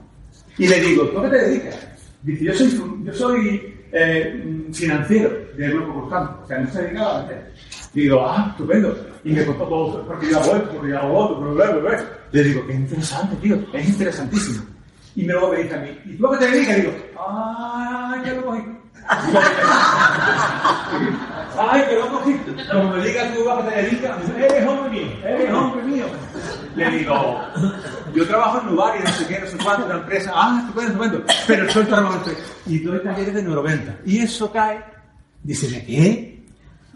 Y 0.57 0.67
le 0.67 0.79
digo, 0.79 1.03
¿tú 1.09 1.21
qué 1.21 1.29
te 1.29 1.37
dedicas? 1.37 1.87
Dice, 2.21 2.45
yo 2.45 2.53
soy, 2.53 3.03
yo 3.03 3.13
soy 3.13 3.72
eh, 3.93 4.65
financiero 4.73 5.29
del 5.55 5.73
Grupo 5.73 5.99
Cruzcampo. 5.99 6.43
O 6.43 6.47
sea, 6.47 6.59
no 6.59 6.71
se 6.71 6.81
dedicaba 6.81 7.15
a 7.15 7.19
vender. 7.19 7.53
Digo, 7.93 8.25
ah, 8.25 8.47
estupendo. 8.49 8.97
Y 9.23 9.33
me 9.33 9.45
contó 9.45 9.63
todo, 9.65 10.05
porque 10.05 10.31
yo 10.31 10.39
hago 10.39 10.55
esto, 10.55 10.69
porque 10.71 10.89
yo 10.89 10.99
hago 10.99 11.17
otro, 11.17 11.53
bla, 11.53 11.69
bla, 11.69 11.91
bla. 11.91 12.03
Le 12.31 12.43
digo, 12.43 12.65
qué 12.67 12.73
interesante, 12.73 13.35
tío, 13.37 13.57
es 13.71 13.87
interesantísimo. 13.87 14.65
Y 15.15 15.25
luego 15.25 15.49
me 15.49 15.63
dice 15.63 15.75
a 15.75 15.77
mí, 15.77 15.97
¿y 16.05 16.17
tú 16.17 16.27
a 16.27 16.31
qué 16.31 16.45
te 16.45 16.51
dedicas? 16.51 16.77
Digo, 16.77 16.91
ah, 17.19 18.21
ya 18.25 18.33
lo 18.33 18.45
cogí. 18.45 18.63
Ay, 21.59 21.83
que 21.87 21.95
lo 21.95 22.09
cogí. 22.09 22.35
Como 22.71 22.89
me 22.89 23.05
digas 23.05 23.33
tú 23.35 23.49
a 23.49 23.63
qué 23.63 23.69
te 23.69 23.81
dedicas, 23.83 24.17
eres 24.37 24.67
hombre 24.67 24.89
mío, 24.89 25.07
eres 25.23 25.53
hombre 25.53 25.83
mío. 25.83 26.05
Le 26.75 26.89
digo, 26.89 27.39
yo 28.13 28.27
trabajo 28.27 28.61
en 28.61 28.67
Nubar 28.67 28.99
y 28.99 29.03
no 29.03 29.09
sé 29.09 29.27
qué, 29.27 29.39
no 29.39 29.47
sé 29.47 29.57
cuánto, 29.63 29.85
una 29.85 29.95
empresa, 29.95 30.31
ah, 30.33 30.59
estupendo, 30.61 31.03
estupendo, 31.03 31.33
pero 31.47 31.71
soy 31.71 31.85
normalmente, 31.85 32.31
y 32.65 32.79
doy 32.79 32.99
talleres 33.03 33.33
de 33.33 33.43
neuroventa. 33.43 33.97
Y 34.05 34.19
eso 34.19 34.51
cae, 34.51 34.83
dice, 35.43 35.69
¿de 35.69 35.85
qué? 35.85 36.45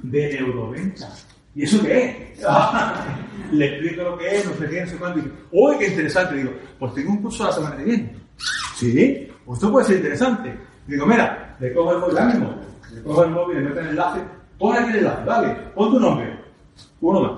De 0.04 0.34
neuroventa. 0.34 1.10
¿Y 1.56 1.64
eso 1.64 1.82
qué 1.82 2.36
le 3.52 3.66
explico 3.66 4.04
lo 4.04 4.18
que 4.18 4.38
es, 4.38 4.46
no 4.46 4.54
sé 4.54 4.70
qué, 4.70 4.82
no 4.82 4.90
sé 4.90 4.98
cuánto, 4.98 5.20
y 5.20 5.22
dice, 5.24 5.36
uy, 5.52 5.78
qué 5.80 5.88
interesante. 5.88 6.36
Digo, 6.36 6.52
pues 6.78 6.94
tengo 6.94 7.12
un 7.12 7.22
curso 7.22 7.46
la 7.46 7.52
semana 7.52 7.78
que 7.78 7.84
viene. 7.84 8.16
¿Sí? 8.76 9.28
Pues 9.46 9.58
esto 9.58 9.72
puede 9.72 9.88
ser 9.88 9.98
interesante. 9.98 10.56
Digo, 10.86 11.06
mira, 11.06 11.56
le 11.60 11.74
cojo 11.74 11.94
el 11.94 12.00
móvil, 12.00 12.26
mismo, 12.26 12.56
le 12.94 13.02
cojo 13.02 13.24
el 13.24 13.32
móvil, 13.32 13.58
le 13.58 13.64
meto 13.64 13.80
el 13.80 13.88
enlace, 13.88 14.22
pon 14.58 14.78
aquí 14.78 14.90
el 14.92 14.96
enlace, 14.98 15.26
dale, 15.26 15.50
pon 15.76 15.92
tu 15.92 16.00
nombre. 16.00 16.40
Uno 17.02 17.22
más. 17.22 17.32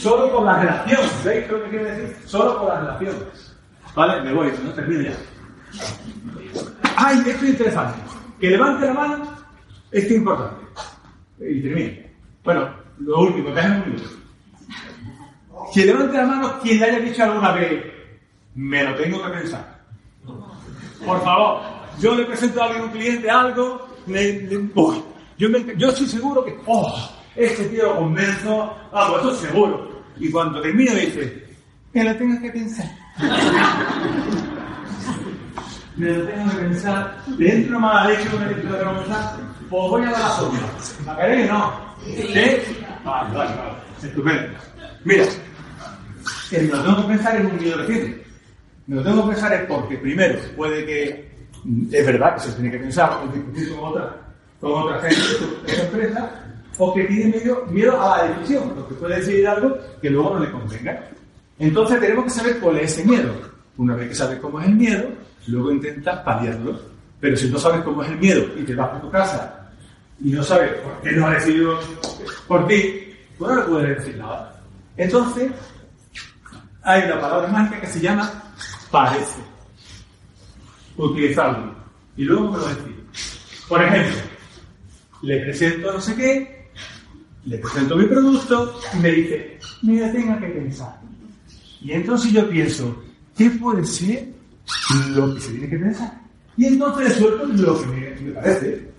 Solo 0.00 0.32
por 0.32 0.44
la 0.44 0.58
relación, 0.60 1.00
¿veis 1.24 1.48
lo 1.50 1.62
que 1.64 1.70
quiero 1.70 1.84
decir? 1.86 2.16
Solo 2.26 2.58
por 2.60 2.68
la 2.68 2.80
relación. 2.80 3.16
Vale, 3.94 4.22
me 4.22 4.32
voy, 4.32 4.52
no 4.64 4.70
termino 4.72 5.02
ya. 5.02 5.16
¡Ay, 6.96 7.18
esto 7.26 7.44
es 7.44 7.50
interesante! 7.50 7.98
Que 8.40 8.50
levante 8.50 8.86
la 8.86 8.94
mano, 8.94 9.24
esto 9.90 10.08
es 10.14 10.16
importante. 10.16 10.64
Y 11.40 11.60
termino. 11.62 11.92
Bueno, 12.44 12.68
lo 13.00 13.20
último, 13.20 13.50
déjame 13.50 13.76
un 13.82 13.86
minuto. 13.92 14.08
Que 15.74 15.84
levante 15.86 16.16
la 16.16 16.26
mano 16.26 16.58
quien 16.60 16.78
le 16.80 16.84
haya 16.86 16.98
dicho 17.00 17.22
alguna 17.24 17.52
vez, 17.52 17.84
me 18.54 18.84
lo 18.84 18.94
tengo 18.94 19.22
que 19.24 19.30
pensar. 19.30 19.78
Por 21.04 21.22
favor, 21.22 21.60
yo 22.00 22.14
le 22.14 22.24
presento 22.26 22.60
a 22.62 22.66
alguien, 22.66 22.84
un 22.84 22.90
cliente, 22.90 23.30
algo, 23.30 23.88
le, 24.06 24.42
le- 24.42 24.70
yo, 25.36 25.48
me- 25.50 25.76
yo 25.76 25.88
estoy 25.88 26.06
seguro 26.06 26.44
que, 26.44 26.58
oh, 26.66 27.10
este 27.36 27.64
tío 27.66 27.84
lo 27.84 27.96
convenzo, 27.98 28.74
vamos, 28.92 29.20
eso 29.20 29.34
seguro. 29.34 29.87
Y 30.20 30.30
cuando 30.30 30.60
termino 30.60 30.94
dice, 30.94 31.44
me 31.92 32.04
lo 32.04 32.16
tengo 32.16 32.40
que 32.40 32.50
pensar. 32.50 32.86
me 35.96 36.10
lo 36.10 36.24
tengo 36.26 36.50
que 36.50 36.56
pensar. 36.56 37.16
Le 37.36 37.54
entro 37.56 37.80
más 37.80 38.04
a 38.04 38.08
leche 38.08 38.28
una 38.34 38.46
lectura 38.46 38.78
de 38.78 38.84
pensar, 38.84 39.36
pues 39.68 39.90
voy 39.90 40.02
a 40.02 40.10
dar 40.10 40.20
la 40.20 40.30
sombra. 40.30 40.60
¿La 41.06 41.16
queréis? 41.16 41.48
No. 41.48 41.72
¿Sí? 42.04 42.32
Vale, 43.04 43.36
vale, 43.36 43.56
vale. 43.56 43.72
Estupendo. 44.02 44.58
Mira, 45.04 45.24
el 46.52 46.66
me 46.66 46.72
lo 46.72 46.82
tengo 46.82 47.02
que 47.02 47.08
pensar 47.08 47.36
es 47.36 47.44
un 47.44 47.56
miedo 47.56 47.76
reciente. 47.78 48.26
Me 48.86 48.96
lo 48.96 49.02
tengo 49.02 49.22
que 49.22 49.34
pensar 49.34 49.52
es 49.52 49.66
porque, 49.66 49.98
primero, 49.98 50.38
puede 50.56 50.84
que 50.86 51.28
es 51.92 52.06
verdad 52.06 52.34
que 52.34 52.40
se 52.40 52.52
tiene 52.52 52.70
que 52.70 52.78
pensar 52.78 53.20
o 53.22 53.32
discutir 53.32 53.74
con 53.74 53.90
otra, 53.90 54.16
con 54.60 54.72
otra 54.72 55.00
gente 55.00 55.20
de 55.66 55.74
su 55.74 55.82
empresa, 55.82 56.30
o 56.78 56.94
que 56.94 57.04
tiene 57.04 57.42
miedo 57.70 58.00
a 58.00 58.18
la 58.18 58.28
decisión, 58.28 58.70
porque 58.74 58.94
puede 58.94 59.16
decidir 59.16 59.48
algo 59.48 59.76
que 60.00 60.10
luego 60.10 60.34
no 60.34 60.44
le 60.44 60.50
convenga. 60.50 61.08
Entonces 61.58 62.00
tenemos 62.00 62.24
que 62.24 62.30
saber 62.30 62.60
cuál 62.60 62.78
es 62.78 62.92
ese 62.92 63.04
miedo. 63.04 63.32
Una 63.76 63.96
vez 63.96 64.08
que 64.08 64.14
sabes 64.14 64.38
cómo 64.38 64.60
es 64.60 64.66
el 64.68 64.76
miedo, 64.76 65.08
luego 65.48 65.72
intentas 65.72 66.20
paliarlo. 66.20 66.80
Pero 67.20 67.36
si 67.36 67.50
no 67.50 67.58
sabes 67.58 67.82
cómo 67.82 68.02
es 68.02 68.10
el 68.10 68.18
miedo 68.18 68.46
y 68.56 68.62
te 68.62 68.74
vas 68.74 68.88
por 68.90 69.00
tu 69.00 69.10
casa 69.10 69.70
y 70.24 70.30
no 70.30 70.42
sabes 70.42 70.72
por 70.72 71.00
qué 71.02 71.12
no 71.12 71.26
ha 71.26 71.34
decidido 71.34 71.78
por 72.46 72.66
ti, 72.68 73.14
pues 73.36 73.50
no 73.50 73.56
le 73.56 73.62
puedes 73.62 73.98
decir 73.98 74.16
nada. 74.16 74.60
Entonces, 74.96 75.50
hay 76.82 77.02
una 77.04 77.20
palabra 77.20 77.48
mágica 77.48 77.80
que 77.80 77.86
se 77.88 78.00
llama 78.00 78.44
parece. 78.90 79.40
Utilizarlo. 80.96 81.74
Y 82.16 82.24
luego 82.24 82.52
me 82.52 82.58
lo 82.58 82.66
decís. 82.68 82.94
Por 83.68 83.82
ejemplo, 83.82 84.16
le 85.22 85.40
presento 85.40 85.92
no 85.92 86.00
sé 86.00 86.16
qué, 86.16 86.57
le 87.48 87.58
presento 87.58 87.96
mi 87.96 88.04
producto 88.04 88.78
y 88.92 88.98
me 88.98 89.10
dice, 89.10 89.58
mira, 89.82 90.12
tenga 90.12 90.38
que 90.38 90.48
pensar. 90.48 91.00
Y 91.80 91.92
entonces 91.92 92.32
yo 92.32 92.48
pienso, 92.50 93.02
¿qué 93.34 93.48
puede 93.50 93.84
ser 93.86 94.28
lo 95.10 95.34
que 95.34 95.40
se 95.40 95.52
tiene 95.52 95.70
que 95.70 95.78
pensar? 95.78 96.20
Y 96.58 96.66
entonces 96.66 97.14
suelto 97.14 97.46
lo 97.46 97.80
que 97.80 97.86
me, 97.86 98.20
me 98.20 98.32
parece. 98.32 98.90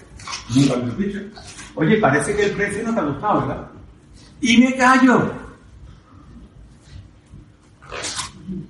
Nunca 0.56 0.78
me 0.78 0.88
lo 0.88 0.94
he 0.94 1.06
dicho. 1.06 1.20
Oye, 1.76 1.98
parece 1.98 2.36
que 2.36 2.46
el 2.46 2.52
precio 2.54 2.84
no 2.84 2.94
te 2.94 3.00
ha 3.00 3.04
gustado, 3.04 3.42
¿verdad? 3.42 3.68
Y 4.42 4.58
me 4.58 4.76
callo. 4.76 5.32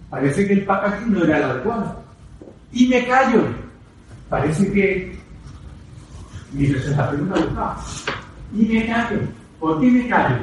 Parece 0.09 0.45
que 0.45 0.53
el 0.53 0.65
packaging 0.65 1.13
no 1.13 1.23
era 1.23 1.37
el 1.37 1.43
adecuado. 1.43 2.03
Y 2.73 2.87
me 2.87 3.07
callo. 3.07 3.43
Parece 4.27 4.71
que 4.73 5.17
mi 6.51 6.67
presentación 6.67 7.29
no 7.29 7.35
me 7.35 7.39
ha 7.39 7.45
gustado. 7.45 7.75
Y 8.53 8.65
me 8.65 8.87
callo. 8.87 9.38
¿Por 9.59 9.79
qué 9.79 9.87
me 9.87 10.07
callo? 10.07 10.37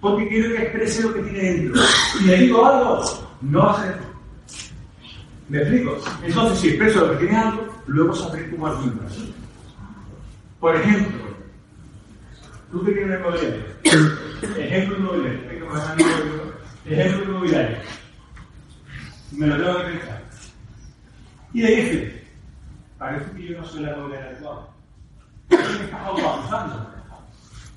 Porque 0.00 0.28
quiero 0.28 0.54
que 0.54 0.62
exprese 0.62 1.02
lo 1.02 1.14
que 1.14 1.22
tiene 1.22 1.38
dentro. 1.38 1.82
Y 2.20 2.24
le 2.24 2.36
digo 2.38 2.66
algo, 2.66 3.04
no 3.42 3.58
va 3.60 3.72
a 3.72 3.82
ser. 3.82 3.98
¿Me 5.48 5.58
explico? 5.58 5.98
Entonces, 6.24 6.58
si 6.58 6.68
expreso 6.68 7.06
lo 7.06 7.12
que 7.12 7.26
tiene 7.26 7.36
algo, 7.36 7.68
luego 7.86 8.14
sabré 8.14 8.50
cómo 8.50 8.66
argumentar. 8.66 9.08
Por 10.58 10.74
ejemplo, 10.74 11.18
tú 12.72 12.84
que 12.84 12.92
tienes 12.92 13.08
una 13.08 13.28
inmobiliaria. 13.28 13.64
Ejemplo 14.58 14.98
inmobiliario. 14.98 15.54
Inmobiliario. 15.54 16.52
Ejemplo 16.84 17.24
inmobiliario. 17.24 17.76
Me 19.32 19.46
lo 19.46 19.56
tengo 19.56 19.78
que 19.78 19.84
pensar. 19.84 20.22
Y 21.52 21.62
le 21.62 21.76
dice, 21.76 22.24
parece 22.98 23.30
que 23.32 23.46
yo 23.46 23.58
no 23.58 23.64
soy 23.66 23.82
la 23.82 23.92
inmobiliaria 23.92 24.30
adecuada. 24.30 24.68
Me 25.50 25.56
estás 25.56 26.00
autoabusando. 26.06 26.95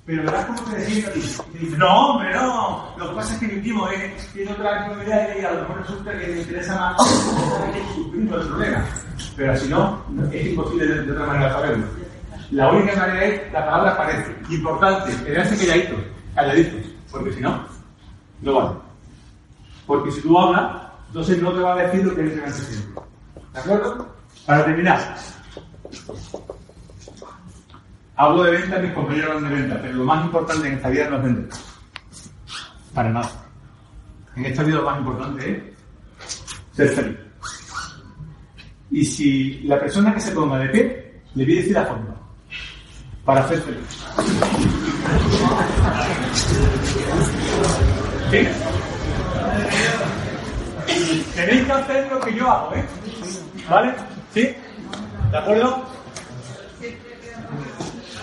Pero 0.10 0.24
verás 0.24 0.46
cómo 0.46 0.62
te 0.64 0.76
defiende 0.76 1.08
a 1.08 1.14
ti. 1.14 1.20
Y 1.20 1.52
te 1.52 1.60
dice, 1.60 1.78
no, 1.78 2.10
hombre, 2.10 2.34
no. 2.34 2.96
Lo 2.98 3.10
que 3.10 3.16
pasa 3.16 3.34
es 3.36 3.40
que 3.42 3.48
mi 3.48 3.62
primo 3.62 3.88
es, 3.90 4.28
tiene 4.34 4.52
otra 4.54 4.88
inmobiliaria 4.88 5.40
y 5.40 5.46
a 5.46 5.52
lo 5.52 5.62
mejor 5.62 5.82
resulta 5.82 6.12
que 6.18 6.28
le 6.28 6.42
interesa 6.42 6.76
más 6.80 6.98
primo 8.12 8.36
el 8.36 8.48
problema. 8.48 8.86
Pero 9.36 9.58
si 9.58 9.68
no, 9.68 10.04
es 10.34 10.48
imposible 10.48 10.88
de, 10.88 11.12
otra 11.12 11.26
manera 11.28 11.54
saberlo. 11.54 11.86
La 12.50 12.72
única 12.72 12.96
manera 12.96 13.24
es 13.24 13.54
la 13.54 13.66
palabra 13.66 13.98
parece. 13.98 14.36
Importante, 14.50 15.24
quedarse 15.24 15.58
calladito, 15.58 15.96
calladitos, 16.34 16.92
porque 17.12 17.34
si 17.34 17.42
no, 17.42 17.64
no 18.42 18.54
vale. 18.56 18.78
Porque 19.86 20.12
si 20.12 20.22
tú 20.22 20.40
hablas, 20.40 20.72
entonces 21.10 21.40
no 21.40 21.52
te 21.54 21.60
va 21.60 21.74
a 21.74 21.84
decir 21.84 22.04
lo 22.04 22.16
que 22.16 22.22
él 22.22 22.34
te 22.34 22.40
va 22.40 22.48
a 22.48 22.50
decir. 22.50 22.96
¿De 23.54 23.60
acuerdo? 23.60 24.08
Para 24.48 24.66
terminar, 24.66 25.18
hablo 28.20 28.44
de 28.44 28.52
venta, 28.52 28.80
mis 28.80 28.92
compañeros 28.92 29.32
hablan 29.34 29.50
de 29.50 29.62
venta, 29.62 29.80
pero 29.82 29.94
lo 29.94 30.04
más 30.04 30.26
importante 30.26 30.68
en 30.68 30.74
esta 30.74 30.90
vida 30.90 31.10
no 31.10 31.16
es 31.16 31.24
vender. 31.24 31.50
Para 32.94 33.10
nada. 33.10 33.32
En 34.36 34.46
esta 34.46 34.64
vida 34.64 34.76
lo 34.76 34.84
más 34.84 35.00
importante 35.00 35.50
es 35.50 36.76
ser 36.76 36.90
feliz. 36.90 37.18
Y 38.92 39.06
si 39.06 39.60
la 39.62 39.80
persona 39.80 40.14
que 40.14 40.20
se 40.20 40.32
ponga 40.32 40.60
de 40.60 40.68
pie, 40.68 41.22
le 41.36 41.46
voy 41.46 41.54
a 41.54 41.58
decir 41.58 41.74
la 41.74 41.86
forma 41.86 42.16
para 43.24 43.48
ser 43.48 43.62
feliz. 43.62 44.06
¿Sí? 48.32 48.48
Tenéis 51.36 51.66
que 51.66 51.72
hacer 51.72 52.12
lo 52.12 52.20
que 52.20 52.36
yo 52.36 52.52
hago, 52.52 52.76
¿eh? 52.76 52.86
¿Vale? 53.70 53.94
¿Sí? 54.34 54.50
¿De 55.32 55.38
acuerdo? 55.38 55.99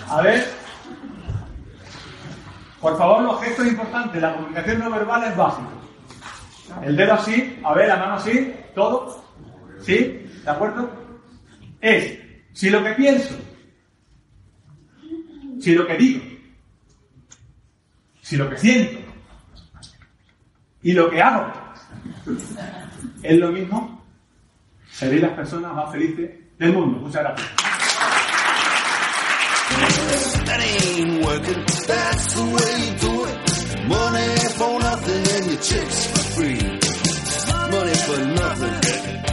A 0.09 0.21
ver. 0.21 0.47
Por 2.79 2.97
favor, 2.97 3.23
los 3.23 3.41
gestos 3.41 3.67
importantes. 3.67 4.21
La 4.21 4.35
comunicación 4.35 4.79
no 4.79 4.89
verbal 4.89 5.23
es 5.23 5.35
básico. 5.35 5.69
El 6.83 6.95
dedo 6.95 7.13
así, 7.13 7.59
a 7.63 7.73
ver, 7.73 7.87
la 7.87 7.97
mano 7.97 8.13
así, 8.13 8.53
todo. 8.75 9.23
¿Sí? 9.81 10.25
¿De 10.43 10.49
acuerdo? 10.49 10.89
Es, 11.81 12.19
si 12.53 12.69
lo 12.69 12.83
que 12.83 12.91
pienso, 12.91 13.35
si 15.59 15.75
lo 15.75 15.85
que 15.85 15.97
digo, 15.97 16.23
si 18.21 18.35
lo 18.35 18.49
que 18.49 18.57
siento 18.57 18.99
y 20.81 20.93
lo 20.93 21.09
que 21.09 21.21
hago 21.21 21.51
es 23.21 23.37
lo 23.37 23.51
mismo, 23.51 24.03
seréis 24.89 25.21
las 25.21 25.31
personas 25.31 25.73
más 25.73 25.91
felices 25.91 26.31
del 26.57 26.73
mundo. 26.73 26.99
Muchas 26.99 27.23
gracias. 27.23 27.66
working. 31.27 31.63
That's 31.87 32.33
the 32.33 32.45
way 32.55 32.73
you 32.85 32.93
do 33.05 33.13
it. 33.31 33.37
Money 33.87 34.31
for 34.59 34.79
nothing 34.79 35.23
and 35.35 35.45
your 35.51 35.61
chicks 35.61 35.99
for 36.11 36.23
free. 36.35 36.61
Money 37.71 37.95
for 38.07 38.19
nothing. 38.41 39.26